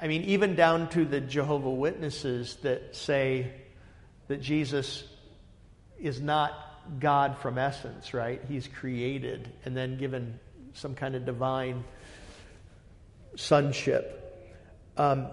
I 0.02 0.08
mean, 0.08 0.24
even 0.24 0.56
down 0.56 0.90
to 0.90 1.06
the 1.06 1.22
Jehovah 1.22 1.70
Witnesses 1.70 2.58
that 2.64 2.96
say 2.96 3.52
that 4.28 4.42
Jesus 4.42 5.04
is 6.02 6.22
not 6.22 6.54
God 7.00 7.38
from 7.38 7.58
essence, 7.58 8.14
right? 8.14 8.42
He's 8.48 8.68
created 8.68 9.52
and 9.66 9.76
then 9.76 9.98
given 9.98 10.40
some 10.74 10.96
kind 10.96 11.16
of 11.16 11.26
divine 11.26 11.84
sonship. 13.36 14.16
Um, 14.98 15.28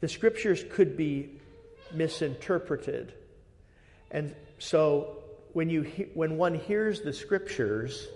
the 0.00 0.08
scriptures 0.08 0.64
could 0.72 0.96
be 0.96 1.40
misinterpreted. 1.92 3.12
And 4.10 4.34
so 4.58 5.18
when, 5.52 5.70
you 5.70 5.82
he- 5.82 6.08
when 6.14 6.36
one 6.36 6.54
hears 6.54 7.00
the 7.02 7.12
scriptures, 7.12 8.06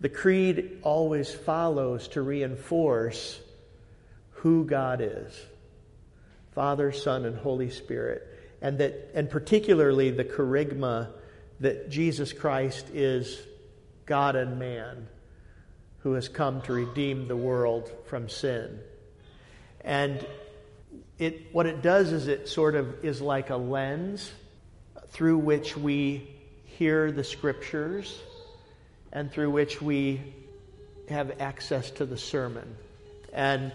the 0.00 0.08
creed 0.08 0.78
always 0.82 1.32
follows 1.32 2.08
to 2.08 2.22
reinforce 2.22 3.40
who 4.30 4.64
God 4.64 5.00
is 5.02 5.38
Father, 6.52 6.90
Son, 6.90 7.24
and 7.26 7.36
Holy 7.36 7.70
Spirit 7.70 8.26
and 8.62 8.78
that 8.78 9.10
and 9.14 9.30
particularly 9.30 10.10
the 10.10 10.24
kerygma 10.24 11.08
that 11.60 11.90
Jesus 11.90 12.32
Christ 12.32 12.86
is 12.92 13.38
God 14.06 14.36
and 14.36 14.58
man 14.58 15.06
who 16.00 16.14
has 16.14 16.28
come 16.28 16.62
to 16.62 16.72
redeem 16.72 17.28
the 17.28 17.36
world 17.36 17.90
from 18.06 18.28
sin. 18.28 18.80
And 19.82 20.26
it 21.18 21.52
what 21.52 21.66
it 21.66 21.82
does 21.82 22.12
is 22.12 22.28
it 22.28 22.48
sort 22.48 22.74
of 22.74 23.04
is 23.04 23.20
like 23.20 23.50
a 23.50 23.56
lens 23.56 24.30
through 25.08 25.38
which 25.38 25.76
we 25.76 26.28
hear 26.64 27.12
the 27.12 27.24
scriptures 27.24 28.18
and 29.12 29.30
through 29.30 29.50
which 29.50 29.82
we 29.82 30.20
have 31.08 31.40
access 31.40 31.90
to 31.90 32.06
the 32.06 32.16
sermon. 32.16 32.76
And 33.32 33.72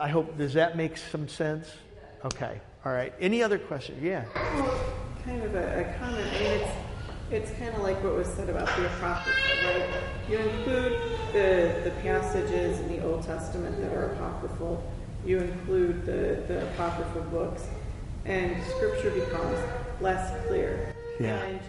I 0.00 0.08
hope 0.08 0.38
does 0.38 0.54
that 0.54 0.76
make 0.76 0.96
some 0.96 1.28
sense? 1.28 1.68
Okay. 2.24 2.60
All 2.84 2.92
right. 2.92 3.12
Any 3.20 3.42
other 3.42 3.58
questions? 3.58 4.02
Yeah. 4.02 4.24
Well, 4.34 4.80
kind 5.24 5.42
of 5.42 5.54
a, 5.54 5.80
a 5.80 5.98
comment. 5.98 6.26
I 6.26 6.38
mean, 6.38 6.52
it's 6.52 6.70
it's 7.30 7.50
kind 7.58 7.74
of 7.74 7.82
like 7.82 8.02
what 8.02 8.14
was 8.14 8.26
said 8.28 8.48
about 8.48 8.66
the 8.76 8.86
apocrypha, 8.86 9.38
right? 9.64 9.90
You 10.30 10.38
include 10.38 11.00
the 11.32 11.80
the 11.84 11.90
passages 12.02 12.80
in 12.80 12.88
the 12.88 13.04
Old 13.04 13.24
Testament 13.24 13.80
that 13.80 13.92
are 13.92 14.12
apocryphal. 14.12 14.82
You 15.26 15.38
include 15.38 16.06
the 16.06 16.44
the 16.46 16.68
apocryphal 16.68 17.22
books, 17.22 17.66
and 18.24 18.62
scripture 18.64 19.10
becomes 19.10 19.58
less 20.00 20.46
clear. 20.46 20.94
Yeah. 21.20 21.42
And 21.42 21.60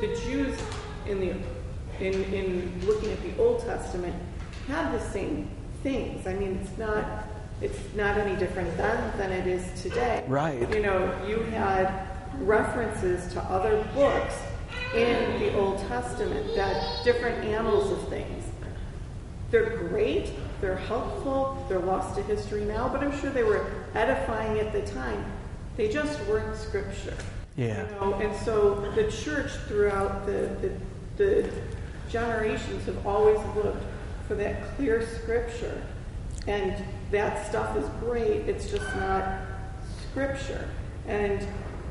the 0.00 0.08
Jews 0.22 0.60
in 1.06 1.18
the 1.18 1.30
in 1.98 2.24
in 2.32 2.86
looking 2.86 3.10
at 3.10 3.22
the 3.22 3.42
Old 3.42 3.64
Testament 3.64 4.14
have 4.68 4.92
the 4.92 5.00
same 5.10 5.50
things. 5.82 6.26
I 6.26 6.34
mean, 6.34 6.60
it's 6.62 6.76
not 6.78 7.04
it's 7.60 7.78
not 7.94 8.16
any 8.16 8.36
different 8.36 8.74
then 8.76 9.18
than 9.18 9.32
it 9.32 9.46
is 9.46 9.82
today. 9.82 10.24
Right. 10.26 10.60
You 10.74 10.82
know, 10.82 11.14
you 11.26 11.40
had 11.40 12.08
references 12.38 13.32
to 13.34 13.40
other 13.42 13.84
books 13.94 14.34
in 14.94 15.40
the 15.40 15.56
Old 15.58 15.78
Testament 15.88 16.54
that 16.56 17.04
different 17.04 17.44
annals 17.44 17.92
of 17.92 18.08
things. 18.08 18.44
They're 19.50 19.76
great, 19.76 20.32
they're 20.60 20.76
helpful, 20.76 21.64
they're 21.68 21.80
lost 21.80 22.16
to 22.16 22.22
history 22.22 22.64
now, 22.64 22.88
but 22.88 23.02
I'm 23.02 23.18
sure 23.20 23.30
they 23.30 23.42
were 23.42 23.66
edifying 23.94 24.58
at 24.60 24.72
the 24.72 24.82
time. 24.92 25.24
They 25.76 25.88
just 25.88 26.20
weren't 26.26 26.56
scripture. 26.56 27.16
Yeah. 27.56 27.84
You 27.84 27.94
know, 27.96 28.14
and 28.14 28.36
so 28.44 28.74
the 28.94 29.10
church 29.10 29.50
throughout 29.66 30.24
the, 30.24 30.50
the, 30.62 30.72
the 31.16 31.50
generations 32.08 32.86
have 32.86 33.06
always 33.06 33.38
looked 33.56 33.84
for 34.28 34.34
that 34.36 34.76
clear 34.76 35.06
scripture. 35.20 35.82
And 36.46 36.74
that 37.10 37.48
stuff 37.48 37.76
is 37.76 37.88
great, 38.00 38.48
it's 38.48 38.70
just 38.70 38.86
not 38.96 39.40
scripture. 40.10 40.68
And 41.06 41.46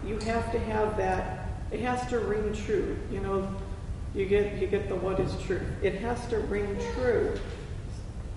you 0.06 0.18
have 0.20 0.52
to 0.52 0.60
have 0.60 0.98
that, 0.98 1.50
it 1.72 1.82
has 1.82 2.08
to 2.08 2.20
ring 2.20 2.54
true. 2.54 2.98
You 3.12 3.20
know, 3.20 3.56
you 4.16 4.26
get 4.26 4.60
you 4.60 4.68
get 4.68 4.90
the 4.90 4.96
what 4.96 5.20
is 5.20 5.34
true. 5.44 5.62
It 5.82 5.96
has 6.02 6.26
to 6.28 6.40
ring 6.40 6.78
true 6.96 7.38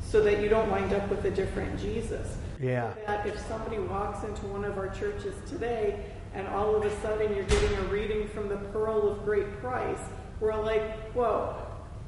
so 0.03 0.22
that 0.22 0.43
you 0.43 0.49
don't 0.49 0.70
wind 0.70 0.93
up 0.93 1.09
with 1.09 1.24
a 1.24 1.30
different 1.30 1.78
Jesus. 1.80 2.37
Yeah. 2.61 2.93
That 3.07 3.26
if 3.26 3.39
somebody 3.47 3.78
walks 3.78 4.24
into 4.24 4.47
one 4.47 4.64
of 4.64 4.76
our 4.78 4.89
churches 4.89 5.35
today 5.49 6.05
and 6.35 6.47
all 6.49 6.76
of 6.76 6.85
a 6.85 7.01
sudden 7.01 7.35
you're 7.35 7.45
getting 7.45 7.78
a 7.78 7.83
reading 7.85 8.28
from 8.28 8.49
the 8.49 8.57
Pearl 8.57 9.09
of 9.09 9.24
Great 9.24 9.51
Price, 9.61 9.99
we're 10.41 10.55
like, 10.62 11.12
whoa, 11.12 11.57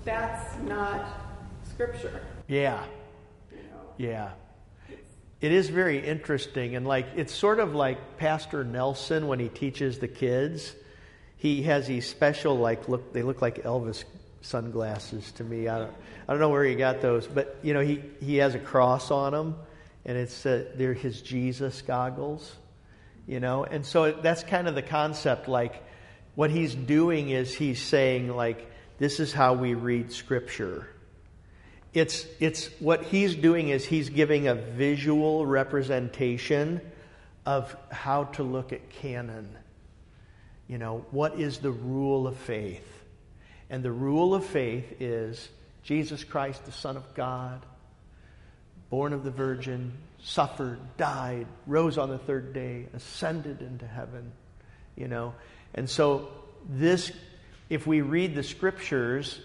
that's 0.04 0.56
not 0.62 1.06
scripture. 1.68 2.20
Yeah. 2.46 2.84
You 3.50 3.58
know? 3.58 3.80
Yeah. 3.96 4.30
It 5.44 5.52
is 5.52 5.68
very 5.68 5.98
interesting. 5.98 6.74
And 6.74 6.86
like, 6.86 7.06
it's 7.16 7.34
sort 7.34 7.60
of 7.60 7.74
like 7.74 8.16
Pastor 8.16 8.64
Nelson 8.64 9.26
when 9.26 9.38
he 9.38 9.50
teaches 9.50 9.98
the 9.98 10.08
kids. 10.08 10.74
He 11.36 11.64
has 11.64 11.86
these 11.86 12.08
special, 12.08 12.56
like, 12.56 12.88
look, 12.88 13.12
they 13.12 13.20
look 13.20 13.42
like 13.42 13.62
Elvis 13.62 14.04
sunglasses 14.40 15.32
to 15.32 15.44
me. 15.44 15.68
I 15.68 15.80
don't, 15.80 15.92
I 16.26 16.32
don't 16.32 16.40
know 16.40 16.48
where 16.48 16.64
he 16.64 16.74
got 16.74 17.02
those, 17.02 17.26
but, 17.26 17.58
you 17.62 17.74
know, 17.74 17.82
he, 17.82 18.02
he 18.22 18.36
has 18.36 18.54
a 18.54 18.58
cross 18.58 19.10
on 19.10 19.32
them, 19.32 19.56
and 20.06 20.16
it's, 20.16 20.46
uh, 20.46 20.64
they're 20.76 20.94
his 20.94 21.20
Jesus 21.20 21.82
goggles, 21.82 22.50
you 23.26 23.38
know? 23.38 23.64
And 23.64 23.84
so 23.84 24.12
that's 24.12 24.44
kind 24.44 24.66
of 24.66 24.74
the 24.74 24.80
concept. 24.80 25.46
Like, 25.46 25.84
what 26.36 26.52
he's 26.52 26.74
doing 26.74 27.28
is 27.28 27.54
he's 27.54 27.82
saying, 27.82 28.34
like, 28.34 28.70
this 28.96 29.20
is 29.20 29.30
how 29.30 29.52
we 29.52 29.74
read 29.74 30.10
Scripture 30.10 30.88
it's 31.94 32.26
it's 32.40 32.66
what 32.80 33.04
he's 33.04 33.34
doing 33.34 33.68
is 33.68 33.84
he's 33.84 34.10
giving 34.10 34.48
a 34.48 34.54
visual 34.54 35.46
representation 35.46 36.80
of 37.46 37.74
how 37.90 38.24
to 38.24 38.42
look 38.42 38.72
at 38.72 38.90
canon. 38.90 39.48
You 40.68 40.78
know 40.78 41.06
what 41.10 41.38
is 41.40 41.58
the 41.58 41.70
rule 41.70 42.26
of 42.26 42.36
faith? 42.36 42.86
And 43.70 43.82
the 43.82 43.92
rule 43.92 44.34
of 44.34 44.44
faith 44.44 45.00
is 45.00 45.48
jesus 45.82 46.24
christ 46.24 46.64
the 46.64 46.72
son 46.72 46.96
of 46.96 47.14
god 47.14 47.60
born 48.88 49.12
of 49.12 49.22
the 49.22 49.30
virgin 49.30 49.92
suffered 50.22 50.78
died 50.96 51.46
rose 51.66 51.98
on 51.98 52.08
the 52.08 52.16
third 52.16 52.54
day 52.54 52.86
ascended 52.94 53.60
into 53.60 53.86
heaven 53.86 54.32
you 54.96 55.08
know. 55.08 55.34
And 55.74 55.88
so 55.88 56.28
this 56.68 57.10
if 57.68 57.86
we 57.86 58.00
read 58.00 58.34
the 58.34 58.42
scriptures 58.42 59.40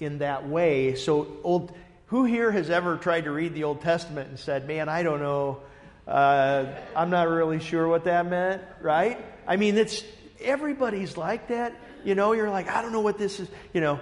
in 0.00 0.18
that 0.18 0.48
way 0.48 0.94
so 0.94 1.38
old 1.42 1.72
who 2.06 2.24
here 2.24 2.50
has 2.50 2.70
ever 2.70 2.96
tried 2.96 3.24
to 3.24 3.30
read 3.30 3.54
the 3.54 3.64
Old 3.64 3.82
Testament 3.82 4.28
and 4.28 4.38
said, 4.38 4.66
man, 4.66 4.88
I 4.88 5.02
don't 5.02 5.20
know, 5.20 5.60
uh, 6.06 6.66
I'm 6.94 7.10
not 7.10 7.28
really 7.28 7.58
sure 7.58 7.88
what 7.88 8.04
that 8.04 8.26
meant, 8.26 8.62
right? 8.80 9.18
I 9.46 9.56
mean, 9.56 9.76
it's 9.76 10.04
everybody's 10.40 11.16
like 11.16 11.48
that. 11.48 11.74
You 12.04 12.14
know, 12.14 12.32
you're 12.32 12.50
like, 12.50 12.68
I 12.68 12.82
don't 12.82 12.92
know 12.92 13.00
what 13.00 13.18
this 13.18 13.40
is, 13.40 13.48
you 13.72 13.80
know. 13.80 13.98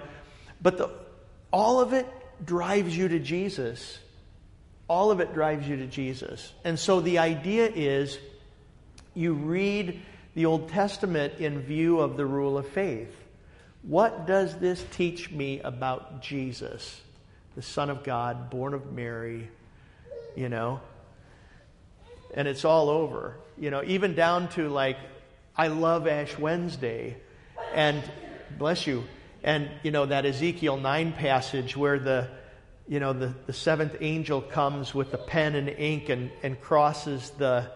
But 0.61 0.77
the, 0.77 0.89
all 1.51 1.81
of 1.81 1.93
it 1.93 2.05
drives 2.43 2.95
you 2.95 3.07
to 3.07 3.19
Jesus. 3.19 3.97
All 4.87 5.09
of 5.09 5.19
it 5.19 5.33
drives 5.33 5.67
you 5.67 5.77
to 5.77 5.87
Jesus. 5.87 6.53
And 6.63 6.77
so 6.77 7.01
the 7.01 7.17
idea 7.17 7.71
is 7.73 8.19
you 9.15 9.33
read 9.33 9.99
the 10.35 10.45
Old 10.45 10.69
Testament 10.69 11.39
in 11.39 11.61
view 11.61 11.99
of 11.99 12.17
the 12.17 12.25
rule 12.25 12.57
of 12.57 12.67
faith. 12.67 13.15
What 13.81 14.27
does 14.27 14.57
this 14.57 14.83
teach 14.91 15.31
me 15.31 15.61
about 15.61 16.21
Jesus? 16.21 17.01
The 17.55 17.61
Son 17.61 17.89
of 17.89 18.03
God, 18.03 18.49
born 18.49 18.73
of 18.73 18.91
Mary, 18.91 19.49
you 20.35 20.49
know. 20.49 20.81
And 22.33 22.47
it's 22.47 22.65
all 22.65 22.89
over, 22.89 23.37
you 23.57 23.71
know, 23.71 23.81
even 23.85 24.13
down 24.13 24.49
to 24.49 24.67
like, 24.67 24.97
I 25.55 25.67
love 25.67 26.05
Ash 26.05 26.37
Wednesday, 26.37 27.15
and 27.73 28.03
bless 28.57 28.85
you, 28.85 29.05
and, 29.43 29.69
you 29.83 29.91
know, 29.91 30.05
that 30.05 30.25
Ezekiel 30.25 30.77
9 30.77 31.13
passage 31.13 31.77
where 31.77 31.97
the, 31.97 32.29
you 32.87 32.99
know, 32.99 33.13
the, 33.13 33.33
the 33.45 33.53
seventh 33.53 33.95
angel 34.01 34.41
comes 34.41 34.93
with 34.93 35.11
the 35.11 35.17
pen 35.17 35.55
and 35.55 35.69
ink 35.69 36.09
and, 36.09 36.29
and 36.43 36.59
crosses 36.59 37.29
the, 37.37 37.71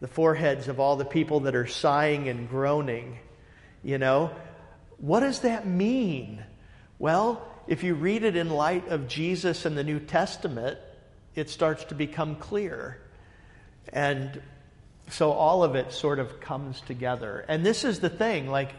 the 0.00 0.08
foreheads 0.08 0.66
of 0.66 0.80
all 0.80 0.96
the 0.96 1.04
people 1.04 1.40
that 1.40 1.54
are 1.54 1.66
sighing 1.66 2.28
and 2.28 2.48
groaning, 2.48 3.18
you 3.82 3.98
know. 3.98 4.32
What 4.98 5.20
does 5.20 5.40
that 5.40 5.66
mean? 5.66 6.42
Well, 6.98 7.46
if 7.66 7.82
you 7.82 7.94
read 7.94 8.24
it 8.24 8.36
in 8.36 8.50
light 8.50 8.88
of 8.88 9.08
Jesus 9.08 9.64
and 9.64 9.76
the 9.76 9.84
New 9.84 10.00
Testament, 10.00 10.78
it 11.34 11.50
starts 11.50 11.84
to 11.84 11.94
become 11.94 12.36
clear. 12.36 13.00
And 13.92 14.40
so 15.10 15.32
all 15.32 15.64
of 15.64 15.74
it 15.74 15.92
sort 15.92 16.18
of 16.18 16.40
comes 16.40 16.80
together. 16.82 17.44
And 17.48 17.64
this 17.64 17.84
is 17.84 18.00
the 18.00 18.08
thing 18.08 18.48
like, 18.50 18.70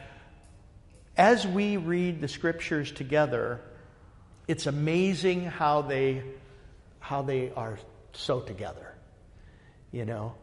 as 1.18 1.48
we 1.48 1.78
read 1.78 2.22
the 2.22 2.28
scriptures 2.28 2.92
together, 2.92 3.62
it's 4.48 4.66
amazing 4.66 5.46
how 5.46 5.82
they, 5.82 6.24
how 7.00 7.22
they 7.22 7.52
are 7.52 7.80
so 8.14 8.42
together. 8.42 8.94
You 9.92 10.06
know, 10.06 10.36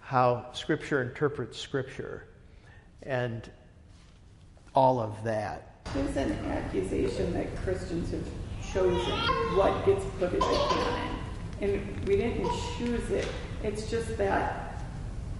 how 0.00 0.52
scripture 0.52 1.02
interprets 1.02 1.58
scripture 1.58 2.24
and 3.02 3.48
all 4.74 5.00
of 5.00 5.24
that. 5.24 5.73
There's 5.92 6.16
an 6.16 6.32
accusation 6.46 7.32
that 7.34 7.54
Christians 7.56 8.10
have 8.10 8.26
chosen 8.72 9.12
what 9.56 9.84
gets 9.86 10.04
put 10.18 10.32
in 10.32 10.40
the 10.40 10.66
canon. 10.70 11.16
And 11.60 12.08
we 12.08 12.16
didn't 12.16 12.50
choose 12.76 13.10
it. 13.10 13.28
It's 13.62 13.88
just 13.90 14.16
that 14.18 14.84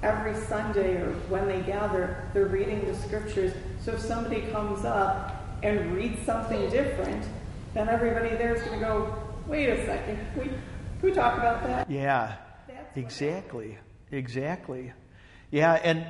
every 0.02 0.34
Sunday 0.34 0.96
or 0.96 1.12
when 1.28 1.48
they 1.48 1.60
gather, 1.60 2.28
they're 2.34 2.46
reading 2.46 2.84
the 2.84 2.94
scriptures. 2.94 3.52
So 3.80 3.92
if 3.92 4.00
somebody 4.00 4.42
comes 4.42 4.84
up 4.84 5.58
and 5.62 5.94
reads 5.94 6.24
something 6.24 6.70
different, 6.70 7.26
then 7.72 7.88
everybody 7.88 8.28
there 8.30 8.54
is 8.54 8.62
going 8.62 8.78
to 8.78 8.84
go, 8.84 9.14
wait 9.46 9.68
a 9.68 9.84
second, 9.84 10.18
we, 10.36 10.44
can 10.44 10.60
we 11.02 11.12
talk 11.12 11.38
about 11.38 11.62
that? 11.64 11.90
Yeah, 11.90 12.36
That's 12.68 12.96
exactly, 12.96 13.76
exactly. 14.12 14.92
Yeah, 15.54 15.74
and 15.74 16.04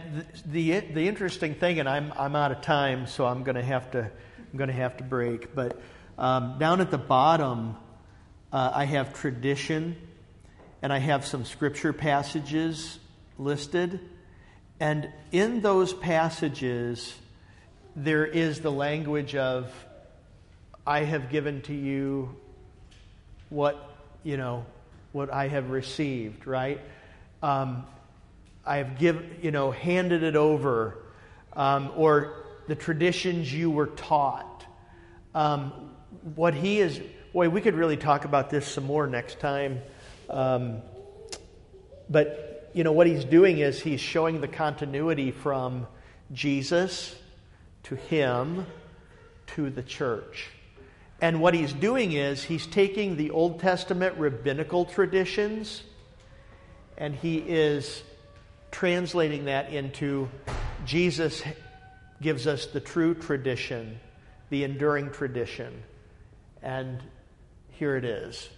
the, 0.46 0.70
the 0.70 0.80
the 0.94 1.06
interesting 1.06 1.54
thing, 1.54 1.78
and 1.78 1.86
I'm 1.86 2.14
I'm 2.16 2.34
out 2.34 2.50
of 2.50 2.62
time, 2.62 3.06
so 3.06 3.26
I'm 3.26 3.42
going 3.42 3.56
to 3.56 3.62
have 3.62 3.90
to 3.90 3.98
I'm 3.98 4.56
going 4.56 4.68
to 4.68 4.74
have 4.74 4.96
to 4.96 5.04
break. 5.04 5.54
But 5.54 5.78
um, 6.16 6.56
down 6.58 6.80
at 6.80 6.90
the 6.90 6.96
bottom, 6.96 7.76
uh, 8.54 8.72
I 8.74 8.86
have 8.86 9.12
tradition, 9.12 9.96
and 10.80 10.90
I 10.90 10.96
have 10.96 11.26
some 11.26 11.44
scripture 11.44 11.92
passages 11.92 12.98
listed, 13.36 14.00
and 14.80 15.10
in 15.30 15.60
those 15.60 15.92
passages, 15.92 17.14
there 17.94 18.24
is 18.24 18.60
the 18.62 18.72
language 18.72 19.34
of, 19.34 19.70
"I 20.86 21.00
have 21.00 21.28
given 21.28 21.60
to 21.64 21.74
you 21.74 22.34
what 23.50 23.94
you 24.22 24.38
know, 24.38 24.64
what 25.12 25.30
I 25.30 25.48
have 25.48 25.68
received." 25.68 26.46
Right. 26.46 26.80
Um, 27.42 27.84
I 28.66 28.78
have 28.78 28.98
give, 28.98 29.44
you 29.44 29.50
know, 29.50 29.70
handed 29.70 30.22
it 30.22 30.36
over, 30.36 30.98
um, 31.52 31.92
or 31.96 32.44
the 32.66 32.74
traditions 32.74 33.52
you 33.52 33.70
were 33.70 33.88
taught. 33.88 34.64
Um, 35.34 35.90
what 36.34 36.54
he 36.54 36.80
is, 36.80 37.00
boy, 37.32 37.48
we 37.48 37.60
could 37.60 37.74
really 37.74 37.96
talk 37.96 38.24
about 38.24 38.50
this 38.50 38.66
some 38.66 38.84
more 38.84 39.06
next 39.06 39.40
time. 39.40 39.80
Um, 40.30 40.80
but, 42.08 42.70
you 42.74 42.84
know, 42.84 42.92
what 42.92 43.06
he's 43.06 43.24
doing 43.24 43.58
is 43.58 43.80
he's 43.80 44.00
showing 44.00 44.40
the 44.40 44.48
continuity 44.48 45.30
from 45.30 45.86
Jesus 46.32 47.14
to 47.84 47.96
him 47.96 48.66
to 49.48 49.70
the 49.70 49.82
church. 49.82 50.48
And 51.20 51.40
what 51.40 51.54
he's 51.54 51.72
doing 51.72 52.12
is 52.12 52.42
he's 52.42 52.66
taking 52.66 53.16
the 53.16 53.30
Old 53.30 53.60
Testament 53.60 54.16
rabbinical 54.18 54.84
traditions 54.84 55.82
and 56.96 57.14
he 57.14 57.38
is 57.38 58.02
translating 58.74 59.44
that 59.44 59.72
into 59.72 60.28
Jesus 60.84 61.44
gives 62.20 62.48
us 62.48 62.66
the 62.66 62.80
true 62.80 63.14
tradition, 63.14 64.00
the 64.50 64.64
enduring 64.64 65.12
tradition. 65.12 65.84
And 66.60 67.00
here 67.70 67.96
it 67.96 68.04
is. 68.04 68.48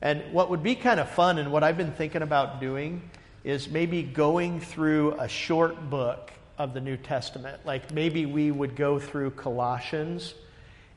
And 0.00 0.32
what 0.32 0.50
would 0.50 0.64
be 0.64 0.74
kind 0.74 0.98
of 0.98 1.08
fun 1.10 1.38
and 1.38 1.52
what 1.52 1.62
I've 1.62 1.76
been 1.76 1.92
thinking 1.92 2.22
about 2.22 2.60
doing 2.60 3.08
is 3.44 3.68
maybe 3.68 4.02
going 4.02 4.58
through 4.58 5.12
a 5.20 5.28
short 5.28 5.88
book 5.88 6.32
of 6.58 6.74
the 6.74 6.80
New 6.80 6.96
Testament. 6.96 7.64
Like 7.64 7.92
maybe 7.92 8.26
we 8.26 8.50
would 8.50 8.74
go 8.74 8.98
through 8.98 9.30
Colossians 9.30 10.34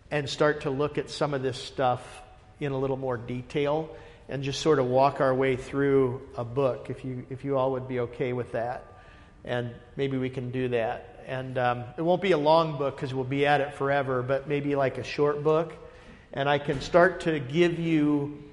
and 0.10 0.28
start 0.28 0.62
to 0.62 0.72
look 0.72 0.98
at 0.98 1.12
some 1.12 1.36
of 1.36 1.44
this 1.44 1.58
stuff 1.58 2.02
in 2.60 2.72
a 2.72 2.78
little 2.80 2.98
more 2.98 3.18
detail 3.18 3.96
and 4.28 4.44
just 4.44 4.62
sort 4.62 4.80
of 4.80 4.88
walk 4.88 5.22
our 5.22 5.34
way 5.34 5.56
through 5.56 6.22
a 6.36 6.44
book 6.44 6.90
if 6.90 7.06
you 7.06 7.26
if 7.30 7.44
you 7.44 7.58
all 7.58 7.74
would 7.74 7.88
be 7.88 8.00
okay 8.00 8.34
with 8.34 8.52
that. 8.54 8.86
And 9.44 9.72
maybe 9.96 10.18
we 10.18 10.30
can 10.30 10.50
do 10.50 10.70
that. 10.70 11.24
And 11.28 11.58
um, 11.58 11.84
it 11.98 12.02
won't 12.02 12.22
be 12.22 12.32
a 12.32 12.38
long 12.38 12.78
book 12.78 12.96
because 12.96 13.14
we'll 13.14 13.24
be 13.24 13.46
at 13.46 13.62
it 13.62 13.76
forever 13.76 14.24
but 14.24 14.48
maybe 14.48 14.76
like 14.76 14.98
a 14.98 15.04
short 15.04 15.44
book. 15.44 15.74
And 16.34 16.50
i 16.50 16.58
can 16.58 16.82
start 16.82 17.22
to 17.22 17.40
give 17.40 17.80
you 17.80 18.44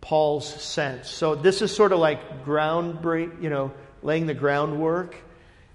paul's 0.00 0.46
sense. 0.46 1.08
So 1.10 1.34
this 1.34 1.62
is 1.62 1.74
sort 1.74 1.92
of 1.92 1.98
like 1.98 2.44
ground 2.44 3.00
break 3.00 3.30
you 3.40 3.50
know 3.50 3.72
laying 4.02 4.26
the 4.26 4.34
groundwork. 4.34 5.16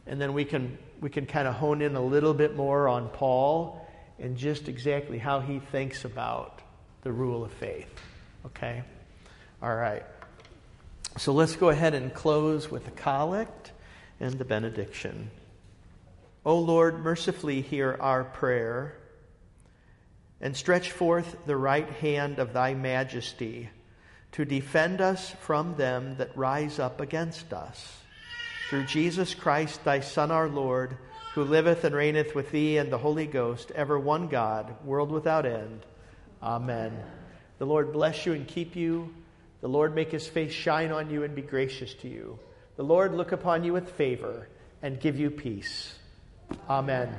And 0.05 0.22
then 0.22 0.34
we 0.34 0.45
can 0.45 0.78
we 1.01 1.10
can 1.10 1.26
kind 1.26 1.47
of 1.47 1.55
hone 1.55 1.82
in 1.82 1.95
a 1.95 2.01
little 2.01 2.34
bit 2.34 2.55
more 2.55 2.88
on 2.88 3.10
paul 3.10 3.86
and 4.20 4.36
just 4.36 4.68
exactly 4.68 5.18
how 5.20 5.39
he 5.39 5.60
thinks 5.60 6.05
about 6.05 6.62
the 7.01 7.12
rule 7.12 7.43
of 7.43 7.51
faith. 7.53 7.89
Okay 8.45 8.84
all 9.62 9.76
right. 9.76 10.03
So 11.18 11.34
let's 11.34 11.55
go 11.55 11.70
ahead 11.70 11.93
and 11.95 12.14
close 12.14 12.70
with 12.70 12.86
the 12.86 12.91
collect 12.91 13.72
and 14.20 14.38
the 14.38 14.45
benediction. 14.45 15.32
O 16.45 16.60
Lord, 16.60 17.03
mercifully 17.03 17.62
hear 17.62 17.97
our 17.99 18.24
prayer 18.24 18.93
and 20.39 20.55
stretch 20.55 20.91
forth 20.91 21.36
the 21.45 21.58
right 21.58 21.89
hand 21.89 22.38
of 22.38 22.53
thy 22.53 22.76
majesty 22.76 23.70
to 24.34 24.45
defend 24.45 25.01
us 25.01 25.32
from 25.41 25.76
them 25.76 26.18
that 26.18 26.38
rise 26.38 26.78
up 26.78 27.01
against 27.01 27.51
us. 27.51 27.97
Through 28.70 28.86
Jesus 28.86 29.34
Christ, 29.34 29.84
thy 29.84 30.01
Son, 30.01 30.30
our 30.30 30.47
Lord, 30.47 30.97
who 31.34 31.43
liveth 31.43 31.84
and 31.84 31.95
reigneth 31.95 32.36
with 32.36 32.51
thee 32.51 32.78
and 32.78 32.91
the 32.91 32.97
Holy 32.97 33.26
Ghost, 33.26 33.72
ever 33.72 33.97
one 33.97 34.28
God, 34.28 34.76
world 34.86 35.12
without 35.12 35.45
end. 35.45 35.86
Amen. 36.43 36.97
The 37.58 37.66
Lord 37.66 37.91
bless 37.91 38.26
you 38.26 38.34
and 38.34 38.47
keep 38.47 38.76
you. 38.76 39.14
The 39.62 39.70
Lord 39.70 39.95
make 39.95 40.12
his 40.12 40.28
face 40.28 40.51
shine 40.51 40.91
on 40.91 41.10
you 41.10 41.24
and 41.24 41.36
be 41.36 41.41
gracious 41.41 41.93
to 41.95 42.08
you. 42.08 42.39
The 42.76 42.84
Lord 42.84 43.14
look 43.14 43.32
upon 43.32 43.64
you 43.64 43.74
with 43.74 43.89
favor 43.91 44.47
and 44.82 44.99
give 44.99 45.20
you 45.20 45.32
peace. 45.32 45.95
Amen. 46.70 47.14